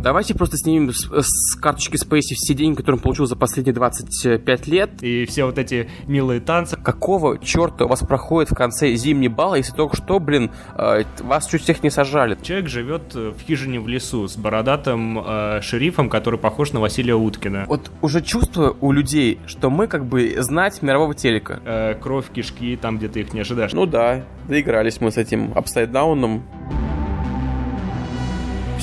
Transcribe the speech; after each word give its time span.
Давайте 0.00 0.34
просто 0.34 0.56
снимем 0.56 0.92
с, 0.92 1.08
с 1.10 1.54
карточки 1.56 1.96
Спейси 1.96 2.34
все 2.34 2.54
деньги, 2.54 2.76
которые 2.76 2.96
он 2.98 3.02
получил 3.02 3.26
за 3.26 3.36
последние 3.36 3.74
25 3.74 4.66
лет. 4.66 5.02
И 5.02 5.26
все 5.26 5.44
вот 5.44 5.58
эти 5.58 5.88
милые 6.06 6.40
танцы. 6.40 6.76
Какого 6.76 7.38
черта 7.38 7.84
у 7.84 7.88
вас 7.88 8.00
проходит 8.00 8.50
в 8.50 8.54
конце 8.54 8.94
зимний 8.94 9.28
бал, 9.28 9.54
если 9.54 9.72
только 9.72 9.96
что, 9.96 10.18
блин, 10.18 10.50
э, 10.76 11.04
вас 11.20 11.46
чуть 11.46 11.62
всех 11.62 11.82
не 11.82 11.90
сажали? 11.90 12.38
Человек 12.42 12.68
живет 12.68 13.14
э, 13.14 13.32
в 13.36 13.40
хижине 13.42 13.80
в 13.80 13.88
лесу 13.88 14.26
с 14.28 14.36
бородатым 14.36 15.18
э, 15.18 15.60
шерифом, 15.62 16.08
который 16.08 16.38
похож 16.38 16.72
на 16.72 16.80
Василия 16.80 17.14
Уткина. 17.14 17.64
Вот 17.68 17.90
уже 18.02 18.22
чувствую 18.22 18.76
у 18.80 18.92
людей, 18.92 19.38
что 19.46 19.70
мы 19.70 19.86
как 19.86 20.04
бы 20.04 20.36
знать 20.38 20.82
мирового 20.82 21.14
телека. 21.14 21.60
Э, 21.64 21.94
кровь, 21.94 22.26
кишки, 22.32 22.76
там, 22.76 22.98
где 22.98 23.08
ты 23.08 23.20
их 23.20 23.34
не 23.34 23.40
ожидаешь. 23.40 23.72
Ну 23.72 23.86
да, 23.86 24.24
доигрались 24.48 25.00
мы 25.00 25.10
с 25.10 25.16
этим 25.16 25.52
апсайддауном. 25.54 26.42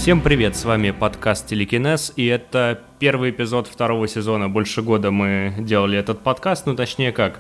Всем 0.06 0.22
привет, 0.22 0.56
с 0.56 0.66
вами 0.66 0.92
подкаст 0.92 1.48
Телекинез, 1.48 2.14
и 2.16 2.28
это 2.28 2.80
первый 3.00 3.32
эпизод 3.32 3.66
второго 3.66 4.08
сезона. 4.08 4.48
Больше 4.48 4.84
года 4.84 5.10
мы 5.10 5.56
делали 5.58 5.98
этот 5.98 6.20
подкаст, 6.20 6.68
ну 6.68 6.76
точнее 6.76 7.12
как, 7.12 7.40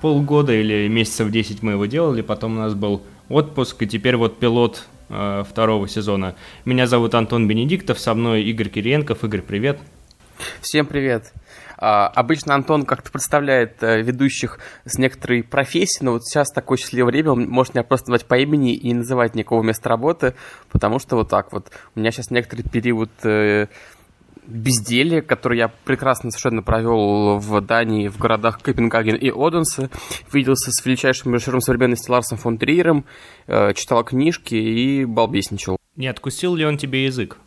полгода 0.00 0.52
или 0.52 0.88
месяцев 0.88 1.30
10 1.30 1.62
мы 1.62 1.70
его 1.70 1.86
делали, 1.86 2.22
потом 2.22 2.56
у 2.56 2.58
нас 2.58 2.74
был 2.74 3.04
отпуск, 3.28 3.80
и 3.84 3.86
теперь 3.86 4.16
вот 4.16 4.40
пилот 4.40 4.88
э, 5.08 5.44
второго 5.48 5.86
сезона. 5.86 6.34
Меня 6.64 6.88
зовут 6.88 7.14
Антон 7.14 7.46
Бенедиктов, 7.46 8.00
со 8.00 8.12
мной 8.14 8.42
Игорь 8.42 8.70
Кириенков. 8.70 9.22
Игорь, 9.22 9.42
привет. 9.42 9.78
Всем 10.62 10.86
привет. 10.86 11.32
А, 11.80 12.08
обычно 12.08 12.54
Антон 12.54 12.84
как-то 12.84 13.10
представляет 13.10 13.82
а, 13.82 13.96
ведущих 13.96 14.58
с 14.84 14.98
некоторой 14.98 15.42
профессией, 15.42 16.04
но 16.04 16.12
вот 16.12 16.24
сейчас 16.24 16.50
такое 16.50 16.76
счастливое 16.76 17.10
время, 17.10 17.32
он 17.32 17.48
может 17.48 17.74
меня 17.74 17.84
просто 17.84 18.10
назвать 18.10 18.28
по 18.28 18.38
имени 18.38 18.74
и 18.74 18.88
не 18.88 18.94
называть 18.94 19.34
никакого 19.34 19.62
места 19.62 19.88
работы, 19.88 20.34
потому 20.70 20.98
что 20.98 21.16
вот 21.16 21.30
так 21.30 21.52
вот. 21.52 21.70
У 21.94 22.00
меня 22.00 22.10
сейчас 22.10 22.30
некоторый 22.30 22.62
период 22.62 23.10
э, 23.24 23.68
безделия, 24.46 25.22
который 25.22 25.56
я 25.56 25.68
прекрасно 25.68 26.30
совершенно 26.30 26.62
провел 26.62 27.38
в 27.38 27.60
Дании, 27.62 28.08
в 28.08 28.18
городах 28.18 28.60
Копенгаген 28.60 29.16
и 29.16 29.30
Оденсе. 29.30 29.88
Виделся 30.32 30.70
с 30.72 30.84
величайшим 30.84 31.32
режиссером 31.32 31.62
современности 31.62 32.10
Ларсом 32.10 32.36
фон 32.36 32.58
Триером, 32.58 33.06
э, 33.46 33.72
читал 33.72 34.04
книжки 34.04 34.54
и 34.54 35.06
балбесничал. 35.06 35.78
Не 35.96 36.08
откусил 36.08 36.54
ли 36.56 36.66
он 36.66 36.76
тебе 36.76 37.04
язык? 37.06 37.38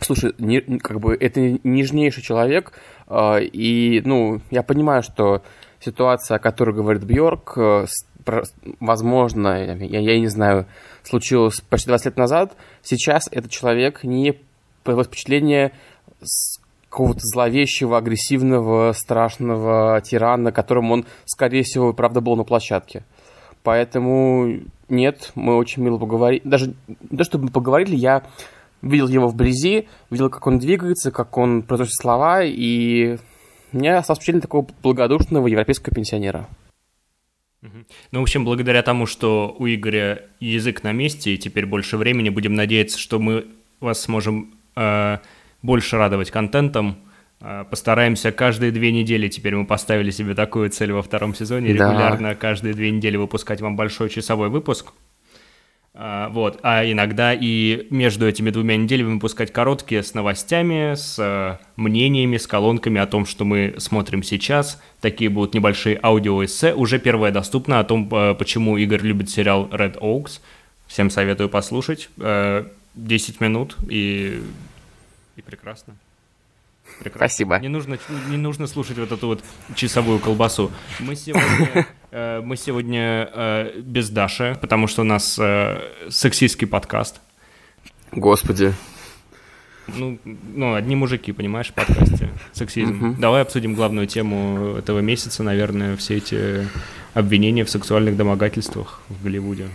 Слушай, 0.00 0.34
не, 0.38 0.60
как 0.78 0.98
бы 1.00 1.14
это 1.14 1.58
нежнейший 1.62 2.22
человек, 2.22 2.72
э, 2.72 2.99
и, 3.40 4.02
ну, 4.04 4.40
я 4.50 4.62
понимаю, 4.62 5.02
что 5.02 5.42
ситуация, 5.80 6.36
о 6.36 6.40
которой 6.40 6.74
говорит 6.74 7.04
Бьорк, 7.04 7.54
э, 7.56 7.86
возможно, 8.78 9.64
я, 9.64 9.74
я 9.74 10.20
не 10.20 10.28
знаю, 10.28 10.66
случилась 11.02 11.60
почти 11.60 11.88
20 11.88 12.06
лет 12.06 12.16
назад. 12.16 12.56
Сейчас 12.82 13.28
этот 13.32 13.50
человек 13.50 14.04
не 14.04 14.36
производит 14.84 15.10
впечатление 15.10 15.72
какого-то 16.88 17.20
зловещего, 17.22 17.98
агрессивного, 17.98 18.92
страшного 18.92 20.00
тирана, 20.02 20.52
которым 20.52 20.90
он, 20.90 21.06
скорее 21.24 21.62
всего, 21.62 21.92
правда, 21.92 22.20
был 22.20 22.36
на 22.36 22.44
площадке. 22.44 23.04
Поэтому 23.62 24.60
нет, 24.88 25.32
мы 25.34 25.56
очень 25.56 25.82
мило 25.82 25.98
поговорили. 25.98 26.42
Даже 26.44 26.74
то, 27.16 27.24
чтобы 27.24 27.44
мы 27.44 27.50
поговорили, 27.50 27.94
я 27.94 28.22
видел 28.82 29.08
его 29.08 29.28
вблизи, 29.28 29.88
видел, 30.10 30.30
как 30.30 30.46
он 30.46 30.58
двигается, 30.58 31.10
как 31.10 31.36
он 31.36 31.62
произносит 31.62 31.94
слова, 31.94 32.42
и 32.42 33.18
у 33.72 33.76
меня 33.76 33.98
осталось 33.98 34.18
впечатление 34.18 34.42
такого 34.42 34.66
благодушного 34.82 35.46
европейского 35.46 35.94
пенсионера. 35.94 36.48
Ну, 38.10 38.20
в 38.20 38.22
общем, 38.22 38.44
благодаря 38.44 38.82
тому, 38.82 39.06
что 39.06 39.54
у 39.58 39.66
Игоря 39.66 40.22
язык 40.40 40.82
на 40.82 40.92
месте, 40.92 41.34
и 41.34 41.38
теперь 41.38 41.66
больше 41.66 41.98
времени, 41.98 42.30
будем 42.30 42.54
надеяться, 42.54 42.98
что 42.98 43.18
мы 43.18 43.46
вас 43.80 44.00
сможем 44.00 44.54
э, 44.76 45.18
больше 45.60 45.98
радовать 45.98 46.30
контентом. 46.30 46.96
Э, 47.40 47.64
постараемся 47.68 48.32
каждые 48.32 48.72
две 48.72 48.92
недели, 48.92 49.28
теперь 49.28 49.56
мы 49.56 49.66
поставили 49.66 50.10
себе 50.10 50.34
такую 50.34 50.70
цель 50.70 50.92
во 50.92 51.02
втором 51.02 51.34
сезоне, 51.34 51.74
да. 51.74 51.90
регулярно 51.90 52.34
каждые 52.34 52.72
две 52.72 52.90
недели 52.90 53.18
выпускать 53.18 53.60
вам 53.60 53.76
большой 53.76 54.08
часовой 54.08 54.48
выпуск. 54.48 54.92
А, 55.92 56.28
вот, 56.28 56.60
а 56.62 56.84
иногда 56.84 57.34
и 57.34 57.88
между 57.90 58.28
этими 58.28 58.50
двумя 58.50 58.76
неделями 58.76 59.14
выпускать 59.14 59.52
короткие 59.52 60.04
с 60.04 60.14
новостями, 60.14 60.94
с 60.94 61.18
э, 61.18 61.58
мнениями, 61.74 62.36
с 62.36 62.46
колонками 62.46 63.00
о 63.00 63.06
том, 63.06 63.26
что 63.26 63.44
мы 63.44 63.74
смотрим 63.78 64.22
сейчас. 64.22 64.80
Такие 65.00 65.30
будут 65.30 65.54
небольшие 65.54 65.98
аудиоэссе. 66.00 66.74
Уже 66.74 67.00
первое 67.00 67.32
доступно 67.32 67.80
о 67.80 67.84
том, 67.84 68.08
э, 68.12 68.34
почему 68.34 68.76
Игорь 68.76 69.02
любит 69.02 69.30
сериал 69.30 69.68
Red 69.72 69.98
Oaks. 69.98 70.40
Всем 70.86 71.10
советую 71.10 71.48
послушать. 71.48 72.08
10 72.16 72.20
э, 72.20 73.44
минут 73.44 73.76
и, 73.88 74.40
и 75.34 75.42
прекрасно. 75.42 75.96
Прекрасно. 77.00 77.28
Спасибо. 77.28 77.58
Не 77.58 77.68
нужно, 77.68 77.98
не 78.28 78.36
нужно 78.36 78.66
слушать 78.66 78.98
вот 78.98 79.10
эту 79.10 79.26
вот 79.26 79.42
часовую 79.74 80.18
колбасу. 80.18 80.70
Мы 80.98 81.16
сегодня, 81.16 81.86
э, 82.10 82.40
мы 82.42 82.56
сегодня 82.56 83.30
э, 83.32 83.80
без 83.80 84.10
Даши, 84.10 84.56
потому 84.60 84.86
что 84.86 85.00
у 85.00 85.04
нас 85.04 85.38
э, 85.38 85.80
сексистский 86.10 86.66
подкаст. 86.66 87.20
Господи. 88.12 88.74
Ну, 89.88 90.18
ну, 90.24 90.74
одни 90.74 90.94
мужики, 90.94 91.32
понимаешь, 91.32 91.68
в 91.68 91.72
подкасте. 91.72 92.28
Сексизм. 92.52 93.12
Угу. 93.12 93.20
Давай 93.20 93.42
обсудим 93.42 93.74
главную 93.74 94.06
тему 94.06 94.76
этого 94.76 95.00
месяца, 95.00 95.42
наверное, 95.42 95.96
все 95.96 96.18
эти 96.18 96.68
обвинения 97.14 97.64
в 97.64 97.70
сексуальных 97.70 98.16
домогательствах 98.16 99.00
в 99.08 99.24
Голливуде. 99.24 99.68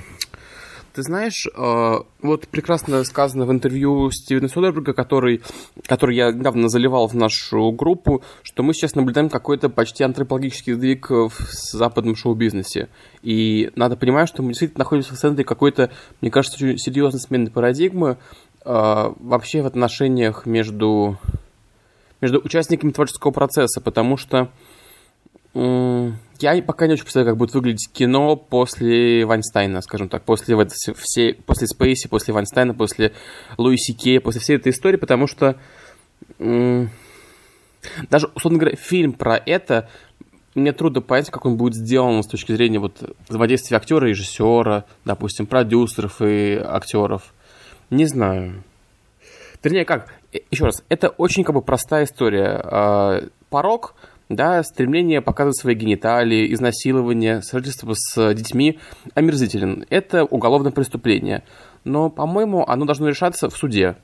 Ты 0.96 1.04
знаешь, 1.04 1.46
э, 1.54 1.94
вот 2.22 2.48
прекрасно 2.48 3.04
сказано 3.04 3.46
в 3.46 3.52
интервью 3.52 4.10
Стивена 4.12 4.48
Содерберга, 4.48 4.94
который, 4.94 5.42
который 5.88 6.16
я 6.16 6.32
недавно 6.32 6.70
заливал 6.70 7.10
в 7.10 7.14
нашу 7.14 7.74
группу, 7.74 8.24
что 8.44 8.64
мы 8.64 8.74
сейчас 8.74 8.96
наблюдаем 8.96 9.30
какой-то 9.30 9.68
почти 9.68 10.06
антропологический 10.06 10.72
сдвиг 10.72 11.10
в 11.10 11.34
западном 11.74 12.16
шоу-бизнесе. 12.16 12.88
И 13.24 13.72
надо 13.76 13.98
понимать, 13.98 14.30
что 14.30 14.42
мы 14.42 14.50
действительно 14.52 14.86
находимся 14.86 15.16
в 15.16 15.18
центре 15.18 15.44
какой-то, 15.44 15.92
мне 16.22 16.32
кажется, 16.32 16.64
очень 16.64 16.78
серьезной 16.78 17.20
смены 17.20 17.50
парадигмы 17.50 18.18
э, 18.64 19.14
вообще 19.20 19.64
в 19.64 19.66
отношениях 19.66 20.46
между, 20.46 21.18
между 22.22 22.40
участниками 22.40 22.92
творческого 22.92 23.32
процесса, 23.32 23.82
потому 23.82 24.16
что 24.16 24.50
я 25.56 26.62
пока 26.64 26.86
не 26.86 26.94
очень 26.94 27.04
представляю, 27.04 27.34
как 27.34 27.38
будет 27.40 27.54
выглядеть 27.54 27.90
кино 27.92 28.36
после 28.36 29.26
Вайнстайна, 29.26 29.82
скажем 29.82 30.10
так, 30.10 30.24
после, 30.24 30.58
все, 30.98 31.34
после 31.34 31.68
Спейси, 31.68 32.10
после 32.10 32.34
Вайнстайна, 32.34 32.74
после 32.74 33.14
Луиси 33.58 33.94
Кея, 33.94 34.20
после 34.20 34.42
всей 34.42 34.58
этой 34.58 34.72
истории, 34.72 34.98
потому 34.98 35.28
что 35.28 35.58
даже, 36.38 38.28
условно 38.36 38.60
говоря, 38.60 38.76
фильм 38.76 39.14
про 39.14 39.38
это, 39.38 39.90
мне 40.56 40.74
трудно 40.74 41.02
понять, 41.02 41.30
как 41.30 41.46
он 41.46 41.56
будет 41.56 41.76
сделан 41.76 42.22
с 42.22 42.28
точки 42.28 42.52
зрения 42.52 42.80
вот, 42.80 43.16
взаимодействия 43.30 43.78
актера 43.78 44.06
режиссера, 44.06 44.86
допустим, 45.06 45.46
продюсеров 45.46 46.22
и 46.22 46.56
актеров. 46.56 47.34
Не 47.90 48.06
знаю. 48.06 48.64
Вернее, 49.64 49.86
как, 49.86 50.14
э, 50.34 50.40
еще 50.52 50.66
раз, 50.66 50.84
это 50.90 51.10
очень 51.10 51.44
как 51.44 51.56
бы 51.56 51.62
простая 51.62 52.06
история. 52.06 52.60
А, 52.64 53.24
порог– 53.50 53.96
да, 54.30 54.64
стремление 54.64 55.22
показывать 55.22 55.58
свои 55.58 55.76
гениталии, 55.76 56.52
изнасилование, 56.54 57.42
сожительство 57.42 57.94
с 57.96 58.34
детьми 58.34 58.80
омерзителен. 59.14 59.86
Это 59.90 60.26
уголовное 60.26 60.72
преступление. 60.72 61.44
Но, 61.84 62.10
по-моему, 62.10 62.68
оно 62.68 62.86
должно 62.86 63.08
решаться 63.08 63.50
в 63.50 63.56
суде. 63.56 63.96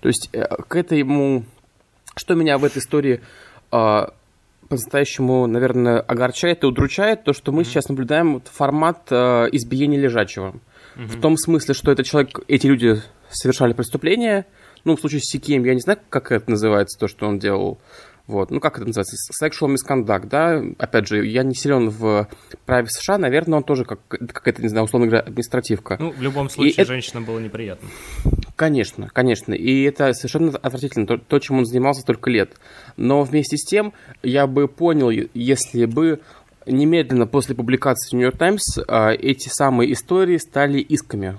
То 0.00 0.08
есть 0.08 0.28
э, 0.32 0.44
к 0.44 0.76
этому... 0.76 1.44
Что 2.16 2.34
меня 2.34 2.58
в 2.58 2.64
этой 2.64 2.78
истории 2.78 3.20
э, 3.72 4.06
по-настоящему, 4.68 5.46
наверное, 5.46 6.00
огорчает 6.00 6.62
и 6.62 6.66
удручает, 6.66 7.24
то, 7.24 7.32
что 7.32 7.52
мы 7.52 7.62
mm-hmm. 7.62 7.64
сейчас 7.64 7.88
наблюдаем 7.88 8.42
формат 8.44 9.06
э, 9.10 9.48
избиения 9.52 9.98
лежачего. 9.98 10.54
Mm-hmm. 10.96 11.06
В 11.06 11.20
том 11.20 11.36
смысле, 11.36 11.74
что 11.74 11.92
этот 11.92 12.06
человек, 12.06 12.40
эти 12.48 12.66
люди 12.66 13.00
совершали 13.30 13.72
преступление. 13.72 14.46
Ну, 14.84 14.96
в 14.96 15.00
случае 15.00 15.20
с 15.20 15.30
Сикием, 15.30 15.64
я 15.64 15.74
не 15.74 15.80
знаю, 15.80 15.98
как 16.10 16.32
это 16.32 16.50
называется, 16.50 16.98
то, 16.98 17.08
что 17.08 17.26
он 17.26 17.38
делал. 17.38 17.78
Вот. 18.26 18.50
Ну, 18.50 18.58
как 18.60 18.76
это 18.76 18.86
называется? 18.86 19.16
Sexual 19.40 19.74
misconduct, 19.74 20.26
да? 20.26 20.62
Опять 20.78 21.06
же, 21.06 21.24
я 21.26 21.44
не 21.44 21.54
силен 21.54 21.90
в 21.90 22.28
праве 22.64 22.88
США, 22.88 23.18
наверное, 23.18 23.58
он 23.58 23.64
тоже 23.64 23.84
как, 23.84 24.00
какая-то, 24.08 24.62
не 24.62 24.68
знаю, 24.68 24.84
условно 24.84 25.06
говоря, 25.06 25.22
административка. 25.22 25.96
Ну, 26.00 26.10
в 26.10 26.20
любом 26.20 26.48
случае, 26.48 26.84
и 26.84 26.86
женщина 26.86 27.18
это... 27.18 27.26
было 27.26 27.38
неприятно. 27.38 27.88
Конечно, 28.56 29.08
конечно. 29.12 29.52
И 29.54 29.82
это 29.82 30.12
совершенно 30.12 30.50
отвратительно, 30.58 31.06
то, 31.06 31.18
то, 31.18 31.38
чем 31.38 31.58
он 31.58 31.66
занимался 31.66 32.00
столько 32.00 32.30
лет. 32.30 32.56
Но 32.96 33.22
вместе 33.22 33.56
с 33.56 33.64
тем, 33.64 33.92
я 34.22 34.46
бы 34.46 34.66
понял, 34.66 35.10
если 35.34 35.84
бы 35.84 36.20
немедленно 36.66 37.26
после 37.26 37.54
публикации 37.54 38.10
в 38.10 38.12
Нью-Йорк 38.14 38.38
Таймс 38.38 38.78
эти 39.20 39.48
самые 39.48 39.92
истории 39.92 40.38
стали 40.38 40.80
исками 40.80 41.38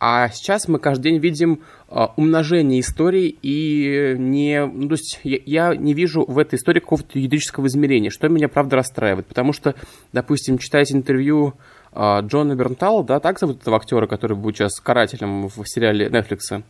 а 0.00 0.30
сейчас 0.30 0.66
мы 0.66 0.78
каждый 0.78 1.10
день 1.10 1.18
видим 1.18 1.60
а, 1.88 2.14
умножение 2.16 2.80
историй 2.80 3.38
и 3.42 4.16
не... 4.18 4.64
Ну, 4.64 4.88
то 4.88 4.94
есть 4.94 5.20
я, 5.22 5.76
не 5.76 5.92
вижу 5.92 6.24
в 6.26 6.38
этой 6.38 6.54
истории 6.54 6.80
какого-то 6.80 7.18
юридического 7.18 7.66
измерения, 7.66 8.08
что 8.08 8.26
меня, 8.30 8.48
правда, 8.48 8.76
расстраивает. 8.76 9.26
Потому 9.26 9.52
что, 9.52 9.74
допустим, 10.14 10.56
читать 10.56 10.90
интервью 10.90 11.52
а, 11.92 12.22
Джона 12.22 12.54
Бернтала, 12.54 13.04
да, 13.04 13.20
так 13.20 13.38
зовут 13.38 13.60
этого 13.60 13.76
актера, 13.76 14.06
который 14.06 14.38
будет 14.38 14.56
сейчас 14.56 14.80
карателем 14.80 15.48
в 15.48 15.64
сериале 15.66 16.08
Netflix, 16.08 16.62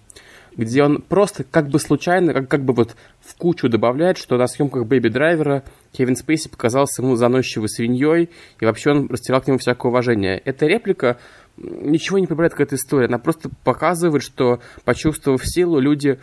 где 0.57 0.83
он 0.83 1.01
просто 1.01 1.45
как 1.45 1.69
бы 1.69 1.79
случайно, 1.79 2.33
как, 2.33 2.49
как 2.49 2.65
бы 2.65 2.73
вот 2.73 2.97
в 3.21 3.37
кучу 3.37 3.69
добавляет, 3.69 4.19
что 4.19 4.39
на 4.39 4.49
съемках 4.49 4.87
Бэби 4.87 5.09
Драйвера 5.09 5.63
Кевин 5.93 6.17
Спейси 6.17 6.49
показался 6.49 7.03
ему 7.03 7.17
заносчивой 7.17 7.69
свиньей, 7.69 8.31
и 8.61 8.65
вообще 8.65 8.91
он 8.91 9.07
растерял 9.09 9.41
к 9.41 9.47
нему 9.47 9.59
всякое 9.59 9.89
уважение. 9.89 10.39
Эта 10.39 10.67
реплика 10.67 11.19
ничего 11.57 12.19
не 12.19 12.27
прибавляет 12.27 12.55
к 12.55 12.61
этой 12.61 12.75
истории, 12.77 13.07
она 13.07 13.19
просто 13.19 13.51
показывает, 13.65 14.23
что, 14.23 14.61
почувствовав 14.85 15.43
силу, 15.45 15.79
люди 15.81 16.19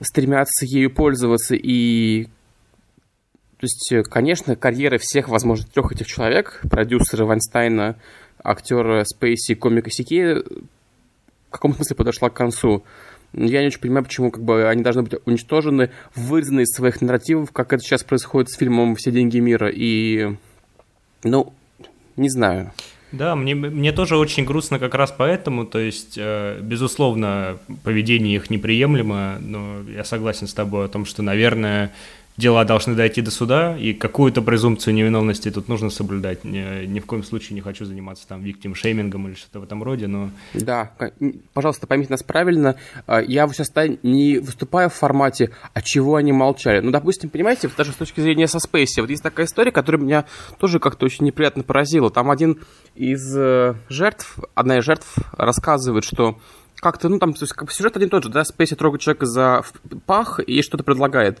стремятся 0.00 0.64
ею 0.66 0.92
пользоваться, 0.92 1.54
и 1.54 2.28
то 3.62 3.66
есть, 3.66 4.08
конечно, 4.10 4.56
карьеры 4.56 4.98
всех, 4.98 5.28
возможно, 5.28 5.64
трех 5.72 5.92
этих 5.92 6.08
человек, 6.08 6.60
продюсера 6.68 7.24
Вайнстайна, 7.24 7.96
актера 8.42 9.04
Спейси, 9.04 9.54
комика 9.54 9.88
Сики, 9.88 10.34
в 10.34 11.50
каком 11.50 11.72
смысле 11.72 11.94
подошла 11.94 12.28
к 12.28 12.34
концу. 12.34 12.82
Я 13.32 13.60
не 13.60 13.68
очень 13.68 13.78
понимаю, 13.78 14.04
почему 14.04 14.32
как 14.32 14.42
бы, 14.42 14.68
они 14.68 14.82
должны 14.82 15.02
быть 15.04 15.14
уничтожены, 15.26 15.92
вырезаны 16.16 16.62
из 16.62 16.74
своих 16.74 17.00
нарративов, 17.00 17.52
как 17.52 17.72
это 17.72 17.84
сейчас 17.84 18.02
происходит 18.02 18.50
с 18.50 18.56
фильмом 18.56 18.96
«Все 18.96 19.12
деньги 19.12 19.38
мира». 19.38 19.70
И, 19.72 20.36
ну, 21.22 21.54
не 22.16 22.30
знаю. 22.30 22.72
Да, 23.12 23.36
мне, 23.36 23.54
мне 23.54 23.92
тоже 23.92 24.16
очень 24.16 24.44
грустно 24.44 24.78
как 24.78 24.94
раз 24.94 25.14
поэтому, 25.16 25.66
то 25.66 25.78
есть, 25.78 26.14
э, 26.16 26.58
безусловно, 26.62 27.58
поведение 27.84 28.36
их 28.36 28.48
неприемлемо, 28.48 29.36
но 29.38 29.82
я 29.88 30.02
согласен 30.02 30.46
с 30.46 30.54
тобой 30.54 30.86
о 30.86 30.88
том, 30.88 31.04
что, 31.04 31.22
наверное, 31.22 31.92
дела 32.42 32.64
должны 32.64 32.94
дойти 32.94 33.22
до 33.22 33.30
суда, 33.30 33.76
и 33.78 33.94
какую-то 33.94 34.42
презумпцию 34.42 34.94
невиновности 34.94 35.50
тут 35.50 35.68
нужно 35.68 35.88
соблюдать. 35.88 36.44
Ни, 36.44 36.84
ни 36.86 37.00
в 37.00 37.06
коем 37.06 37.22
случае 37.22 37.54
не 37.54 37.60
хочу 37.60 37.84
заниматься 37.84 38.26
там 38.26 38.42
виктим-шеймингом 38.42 39.28
или 39.28 39.34
что-то 39.34 39.60
в 39.60 39.62
этом 39.62 39.82
роде, 39.82 40.08
но... 40.08 40.30
Да, 40.52 40.92
пожалуйста, 41.54 41.86
поймите 41.86 42.10
нас 42.10 42.22
правильно. 42.22 42.76
А, 43.06 43.20
я 43.20 43.48
сейчас 43.48 43.72
не 44.02 44.38
выступаю 44.38 44.90
в 44.90 44.94
формате 44.94 45.50
«а 45.72 45.80
чего 45.80 46.16
они 46.16 46.32
молчали?». 46.32 46.80
Ну, 46.80 46.90
допустим, 46.90 47.30
понимаете, 47.30 47.70
даже 47.76 47.92
с 47.92 47.96
точки 47.96 48.20
зрения 48.20 48.48
со 48.48 48.58
Спейси, 48.58 49.00
вот 49.00 49.10
есть 49.10 49.22
такая 49.22 49.46
история, 49.46 49.70
которая 49.70 50.02
меня 50.02 50.24
тоже 50.58 50.78
как-то 50.80 51.06
очень 51.06 51.24
неприятно 51.24 51.62
поразила. 51.62 52.10
Там 52.10 52.30
один 52.30 52.58
из 52.94 53.34
э, 53.36 53.74
жертв, 53.88 54.38
одна 54.54 54.78
из 54.78 54.84
жертв 54.84 55.16
рассказывает, 55.38 56.04
что 56.04 56.38
как-то, 56.82 57.08
ну, 57.08 57.20
там, 57.20 57.32
то 57.32 57.44
есть, 57.44 57.52
как 57.52 57.68
бы 57.68 57.72
сюжет 57.72 57.96
один 57.96 58.10
тот 58.10 58.24
же, 58.24 58.28
да, 58.28 58.42
Спейси 58.42 58.74
трогает 58.74 59.00
человека 59.00 59.24
за 59.24 59.62
пах 60.04 60.40
и 60.40 60.62
что-то 60.62 60.82
предлагает. 60.82 61.40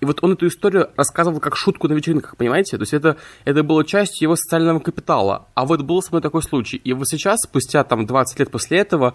И 0.00 0.06
вот 0.06 0.24
он 0.24 0.32
эту 0.32 0.46
историю 0.46 0.88
рассказывал 0.96 1.40
как 1.40 1.56
шутку 1.56 1.88
на 1.88 1.92
вечеринках, 1.92 2.38
понимаете? 2.38 2.78
То 2.78 2.82
есть 2.84 2.94
это, 2.94 3.18
это 3.44 3.62
было 3.62 3.84
частью 3.84 4.24
его 4.24 4.34
социального 4.34 4.80
капитала. 4.80 5.48
А 5.54 5.66
вот 5.66 5.82
был 5.82 6.00
со 6.00 6.12
мной 6.12 6.22
такой 6.22 6.42
случай. 6.42 6.78
И 6.78 6.94
вот 6.94 7.06
сейчас, 7.06 7.40
спустя 7.42 7.84
там 7.84 8.06
20 8.06 8.38
лет 8.38 8.50
после 8.50 8.78
этого, 8.78 9.12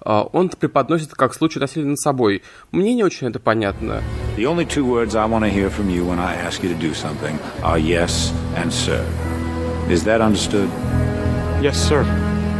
а, 0.00 0.24
он 0.24 0.48
это 0.48 0.58
преподносит 0.58 1.14
как 1.14 1.32
случай 1.32 1.58
насилия 1.58 1.86
над 1.86 1.98
собой. 1.98 2.42
Мне 2.70 2.92
не 2.92 3.02
очень 3.02 3.28
это 3.28 3.40
понятно. 3.40 4.02
The 4.36 4.44
only 4.44 4.66
two 4.66 4.84
words 4.84 5.16
I 5.16 5.26
want 5.26 5.44
to 5.44 5.50
hear 5.50 5.70
from 5.70 5.88
you 5.88 6.04
when 6.04 6.18
I 6.18 6.34
ask 6.34 6.62
you 6.62 6.68
to 6.68 6.78
do 6.78 6.92
something 6.92 7.38
are 7.62 7.78
yes 7.78 8.30
and 8.58 8.70
sir. 8.70 9.02
Is 9.88 10.04
that 10.04 10.20
understood? 10.20 10.68
Yes, 11.62 11.78
sir. 11.78 12.04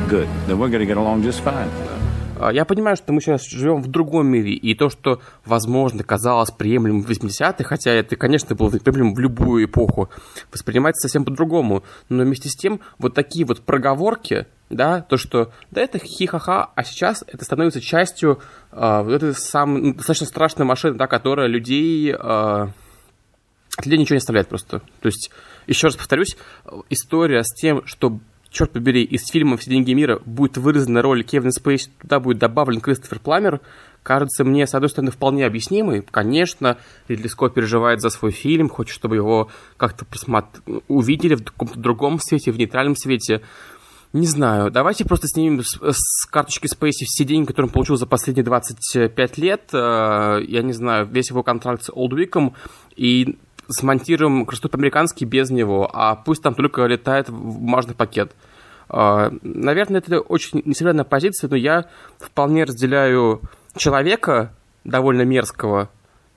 Good. 0.08 0.28
Then 0.46 0.58
we're 0.58 0.70
going 0.70 0.80
to 0.80 0.86
get 0.86 0.96
along 0.96 1.24
just 1.24 1.42
fine. 1.42 1.68
А, 2.44 2.52
я 2.52 2.66
понимаю, 2.66 2.94
что 2.96 3.10
мы 3.14 3.22
сейчас 3.22 3.46
живем 3.48 3.80
в 3.80 3.86
другом 3.86 4.26
мире, 4.26 4.52
и 4.52 4.74
то, 4.74 4.90
что, 4.90 5.22
возможно, 5.46 6.04
казалось 6.04 6.50
приемлемым 6.50 7.02
в 7.02 7.10
80-х, 7.10 7.64
хотя 7.64 7.90
это, 7.92 8.16
конечно, 8.16 8.54
было 8.54 8.68
приемлемым 8.68 9.14
в 9.14 9.18
любую 9.18 9.64
эпоху, 9.64 10.10
воспринимается 10.52 11.08
совсем 11.08 11.24
по-другому. 11.24 11.84
Но 12.10 12.22
вместе 12.22 12.50
с 12.50 12.54
тем, 12.54 12.80
вот 12.98 13.14
такие 13.14 13.46
вот 13.46 13.62
проговорки, 13.62 14.46
да, 14.68 15.00
то, 15.00 15.16
что 15.16 15.52
да, 15.70 15.80
это 15.80 15.98
хихаха, 15.98 16.66
а 16.74 16.84
сейчас 16.84 17.24
это 17.26 17.46
становится 17.46 17.80
частью 17.80 18.40
э, 18.72 19.02
вот 19.02 19.14
этой 19.14 19.34
самой 19.34 19.80
ну, 19.80 19.94
достаточно 19.94 20.26
страшной 20.26 20.66
машины, 20.66 20.98
да, 20.98 21.06
которая 21.06 21.46
людей, 21.46 22.12
э, 22.12 22.66
людей 23.82 23.98
ничего 23.98 24.16
не 24.16 24.18
оставляет 24.18 24.48
просто. 24.48 24.80
То 25.00 25.06
есть, 25.06 25.30
еще 25.66 25.86
раз 25.86 25.96
повторюсь, 25.96 26.36
история 26.90 27.42
с 27.42 27.54
тем, 27.54 27.86
что 27.86 28.18
черт 28.54 28.70
побери, 28.70 29.02
из 29.02 29.26
фильма 29.26 29.56
«Все 29.56 29.70
деньги 29.70 29.92
мира» 29.92 30.20
будет 30.24 30.56
вырезана 30.56 31.02
роль 31.02 31.24
Кевина 31.24 31.50
Спейси, 31.50 31.90
туда 32.00 32.20
будет 32.20 32.38
добавлен 32.38 32.80
Кристофер 32.80 33.18
Пламер, 33.18 33.60
кажется 34.04 34.44
мне, 34.44 34.66
с 34.66 34.74
одной 34.74 34.88
стороны, 34.88 35.10
вполне 35.10 35.44
объяснимый. 35.44 36.02
Конечно, 36.08 36.78
Ридли 37.08 37.26
Скотт 37.26 37.54
переживает 37.54 38.00
за 38.00 38.10
свой 38.10 38.30
фильм, 38.30 38.68
хочет, 38.68 38.94
чтобы 38.94 39.16
его 39.16 39.50
как-то 39.76 40.04
посмотр... 40.04 40.60
увидели 40.86 41.34
в 41.34 41.44
каком-то 41.44 41.78
другом 41.78 42.20
свете, 42.20 42.52
в 42.52 42.58
нейтральном 42.58 42.94
свете. 42.96 43.42
Не 44.12 44.28
знаю, 44.28 44.70
давайте 44.70 45.04
просто 45.04 45.26
снимем 45.26 45.64
с, 45.64 45.76
с 45.80 46.26
карточки 46.26 46.68
Спейси 46.68 47.04
все 47.06 47.24
деньги, 47.24 47.48
которые 47.48 47.66
он 47.66 47.72
получил 47.72 47.96
за 47.96 48.06
последние 48.06 48.44
25 48.44 49.38
лет. 49.38 49.70
Э, 49.72 50.38
я 50.46 50.62
не 50.62 50.72
знаю, 50.72 51.08
весь 51.10 51.30
его 51.30 51.42
контракт 51.42 51.82
с 51.82 51.90
Олдвиком, 51.92 52.54
и 52.94 53.36
смонтируем 53.68 54.46
красоту 54.46 54.68
по-американски 54.68 55.24
без 55.24 55.50
него, 55.50 55.88
а 55.92 56.14
пусть 56.14 56.42
там 56.42 56.54
только 56.54 56.84
летает 56.86 57.30
бумажный 57.30 57.94
пакет. 57.94 58.34
А, 58.88 59.32
наверное, 59.42 60.00
это 60.00 60.20
очень 60.20 60.62
несовершенная 60.64 61.04
позиция, 61.04 61.48
но 61.48 61.56
я 61.56 61.86
вполне 62.18 62.64
разделяю 62.64 63.40
человека, 63.76 64.54
довольно 64.84 65.22
мерзкого, 65.22 65.90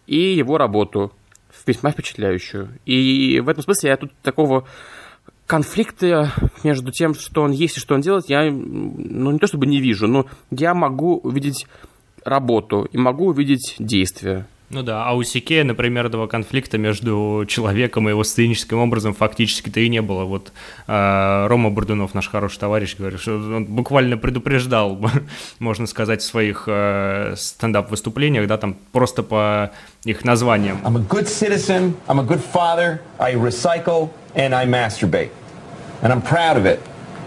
и 0.05 0.35
его 0.35 0.57
работу, 0.57 1.11
весьма 1.65 1.91
впечатляющую. 1.91 2.69
И 2.85 3.39
в 3.41 3.49
этом 3.49 3.63
смысле 3.63 3.89
я 3.89 3.97
тут 3.97 4.13
такого 4.21 4.65
конфликта 5.45 6.31
между 6.63 6.91
тем, 6.91 7.13
что 7.13 7.41
он 7.41 7.51
есть 7.51 7.77
и 7.77 7.79
что 7.79 7.95
он 7.95 8.01
делает, 8.01 8.29
я, 8.29 8.49
ну, 8.51 9.31
не 9.31 9.39
то 9.39 9.47
чтобы 9.47 9.65
не 9.65 9.79
вижу, 9.79 10.07
но 10.07 10.25
я 10.51 10.73
могу 10.73 11.17
увидеть 11.17 11.67
работу 12.23 12.87
и 12.91 12.97
могу 12.97 13.27
увидеть 13.27 13.75
действия. 13.79 14.45
Ну 14.69 14.83
да, 14.83 15.05
а 15.05 15.13
у 15.13 15.23
Сикея, 15.23 15.63
например, 15.63 16.07
этого 16.07 16.27
конфликта 16.27 16.77
между 16.77 17.45
человеком 17.47 18.09
и 18.09 18.11
его 18.11 18.25
сценическим 18.25 18.79
образом 18.79 19.13
фактически-то 19.13 19.79
и 19.79 19.87
не 19.87 20.01
было. 20.01 20.25
Вот 20.25 20.51
э, 20.87 21.47
Рома 21.47 21.69
Бурдунов, 21.69 22.13
наш 22.13 22.27
хороший 22.27 22.59
товарищ, 22.59 22.97
говорит, 22.97 23.21
что 23.21 23.37
он 23.37 23.63
буквально 23.63 24.17
предупреждал, 24.17 24.99
можно 25.59 25.87
сказать, 25.87 26.21
в 26.21 26.25
своих 26.25 26.65
э, 26.67 27.35
стендап-выступлениях, 27.37 28.45
да, 28.47 28.57
там 28.57 28.75
просто 28.91 29.23
по 29.23 29.71
их 30.03 30.25
названиям. 30.25 30.79
I'm 30.83 30.97
a 30.97 30.99
good 30.99 31.27
citizen, 31.27 31.95
I'm 32.07 32.19
a 32.19 32.23
good 32.23 32.43
father, 32.43 32.99
I 33.19 33.35
recycle 33.35 34.09
and 34.35 34.53
I 34.53 34.65
masturbate. 34.65 35.29
And 36.01 36.11
I'm 36.11 36.21
proud 36.21 36.57
of 36.57 36.65
it. 36.65 36.81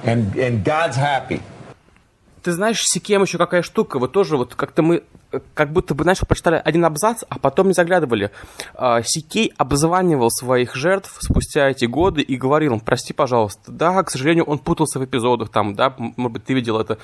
And, 0.04 0.36
and 0.36 0.62
God's 0.62 0.96
happy. 0.98 1.40
Ты 2.42 2.52
знаешь, 2.52 2.82
Сикем 2.82 3.22
еще 3.22 3.38
какая 3.38 3.62
штука, 3.62 3.98
вот 3.98 4.12
тоже 4.12 4.36
вот 4.36 4.54
как-то 4.54 4.82
мы 4.82 5.02
как 5.54 5.72
будто 5.72 5.94
бы, 5.94 6.02
знаешь, 6.04 6.20
прочитали 6.20 6.60
один 6.64 6.84
абзац, 6.84 7.22
а 7.28 7.38
потом 7.38 7.68
не 7.68 7.72
заглядывали. 7.72 8.30
А, 8.74 9.02
Сикей 9.02 9.52
обзванивал 9.56 10.30
своих 10.30 10.74
жертв 10.74 11.18
спустя 11.20 11.68
эти 11.68 11.84
годы 11.84 12.22
и 12.22 12.36
говорил 12.36 12.80
прости, 12.80 13.12
пожалуйста, 13.12 13.72
да, 13.72 14.02
к 14.02 14.10
сожалению, 14.10 14.44
он 14.44 14.58
путался 14.58 14.98
в 14.98 15.04
эпизодах, 15.04 15.50
там, 15.50 15.74
да, 15.74 15.94
может 15.98 16.32
быть, 16.32 16.44
ты 16.44 16.54
видел 16.54 16.78
это, 16.78 16.98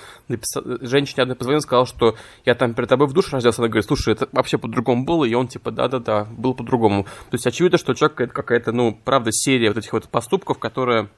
женщине 0.81 1.23
одна 1.23 1.35
позвонил, 1.35 1.61
сказал, 1.61 1.87
что 1.87 2.17
я 2.45 2.55
там 2.55 2.75
перед 2.75 2.89
тобой 2.89 3.07
в 3.07 3.13
душ 3.13 3.33
разделся, 3.33 3.63
она 3.63 3.69
говорит, 3.69 3.87
слушай, 3.87 4.13
это 4.15 4.29
вообще 4.33 4.59
по-другому 4.59 5.05
было, 5.05 5.25
и 5.25 5.35
он 5.35 5.49
типа, 5.49 5.71
да-да-да, 5.71 6.25
было 6.25 6.53
по-другому. 6.53 7.05
То 7.05 7.35
есть 7.35 7.47
очевидно, 7.47 7.79
что 7.79 7.93
у 7.93 7.95
человека 7.95 8.25
это 8.25 8.33
какая-то, 8.33 8.73
ну, 8.73 8.99
правда, 9.05 9.31
серия 9.33 9.69
вот 9.69 9.79
этих 9.79 9.93
вот 9.93 10.09
поступков, 10.09 10.59
которая 10.59 11.09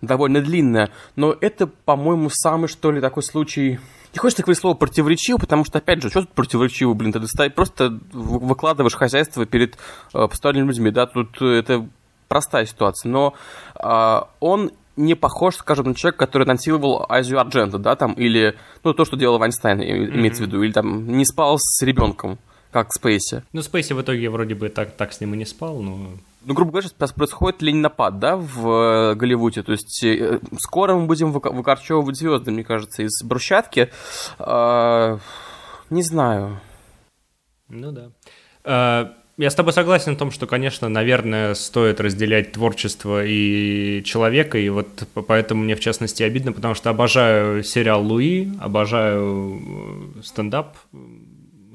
довольно 0.00 0.40
длинная, 0.40 0.90
но 1.14 1.34
это, 1.40 1.66
по-моему, 1.66 2.30
самый, 2.30 2.68
что 2.68 2.90
ли, 2.90 3.00
такой 3.00 3.22
случай. 3.22 3.78
Не 4.12 4.18
хочется 4.18 4.42
говорить 4.42 4.60
слово 4.60 4.74
противоречиво, 4.74 5.38
потому 5.38 5.64
что, 5.64 5.78
опять 5.78 6.02
же, 6.02 6.08
что 6.08 6.22
тут 6.22 6.30
противоречиво, 6.30 6.94
блин, 6.94 7.12
ты 7.12 7.50
просто 7.50 7.98
выкладываешь 8.12 8.94
хозяйство 8.94 9.44
перед 9.44 9.76
э, 10.14 10.26
постоянными 10.28 10.68
людьми, 10.68 10.90
да, 10.90 11.06
тут 11.06 11.40
это 11.42 11.86
простая 12.28 12.66
ситуация, 12.66 13.10
но 13.10 13.34
э, 13.82 14.20
он 14.40 14.72
не 14.96 15.14
похож, 15.14 15.56
скажем, 15.56 15.88
на 15.88 15.94
человека, 15.94 16.24
который 16.24 16.46
насиловал 16.46 17.04
Азию 17.08 17.40
Арджента, 17.40 17.78
да, 17.78 17.96
там, 17.96 18.12
или, 18.14 18.56
ну, 18.82 18.94
то, 18.94 19.04
что 19.04 19.16
делал 19.16 19.38
Вайнстайн, 19.38 19.80
mm-hmm. 19.80 20.16
имеется 20.16 20.42
в 20.42 20.46
виду, 20.46 20.62
или 20.62 20.72
там 20.72 21.06
не 21.06 21.24
спал 21.24 21.58
с 21.60 21.82
ребенком, 21.82 22.38
как 22.76 22.92
Спейси. 22.92 23.42
Ну, 23.54 23.62
Спейси 23.62 23.94
в 23.94 24.02
итоге 24.02 24.28
вроде 24.28 24.54
бы 24.54 24.68
так, 24.68 24.92
так 24.96 25.14
с 25.14 25.20
ним 25.22 25.32
и 25.32 25.38
не 25.38 25.46
спал, 25.46 25.80
но 25.80 26.10
ну, 26.44 26.52
грубо 26.52 26.72
говоря, 26.72 26.88
сейчас 26.88 27.12
происходит 27.12 27.62
ленинопад, 27.62 28.18
да, 28.18 28.36
в 28.36 28.68
э, 28.68 29.14
Голливуде. 29.14 29.62
То 29.62 29.72
есть 29.72 30.04
э, 30.04 30.40
скоро 30.58 30.94
мы 30.94 31.06
будем 31.06 31.32
выкорчевывать 31.32 32.18
звезды, 32.18 32.50
мне 32.50 32.64
кажется, 32.64 33.02
из 33.02 33.22
брусчатки. 33.24 33.88
Э, 34.38 35.18
не 35.88 36.02
знаю. 36.02 36.60
Ну 37.70 37.92
да. 37.92 38.10
Э, 38.64 39.06
я 39.38 39.50
с 39.50 39.54
тобой 39.54 39.72
согласен 39.72 40.14
в 40.14 40.18
том, 40.18 40.30
что, 40.30 40.46
конечно, 40.46 40.90
наверное, 40.90 41.54
стоит 41.54 42.00
разделять 42.00 42.52
творчество 42.52 43.24
и 43.24 44.02
человека, 44.04 44.58
и 44.58 44.68
вот 44.68 44.86
поэтому 45.26 45.64
мне, 45.64 45.76
в 45.76 45.80
частности, 45.80 46.22
обидно, 46.22 46.52
потому 46.52 46.74
что 46.74 46.90
обожаю 46.90 47.62
сериал 47.62 48.02
«Луи», 48.02 48.48
обожаю 48.60 49.62
э, 50.18 50.22
стендап, 50.22 50.76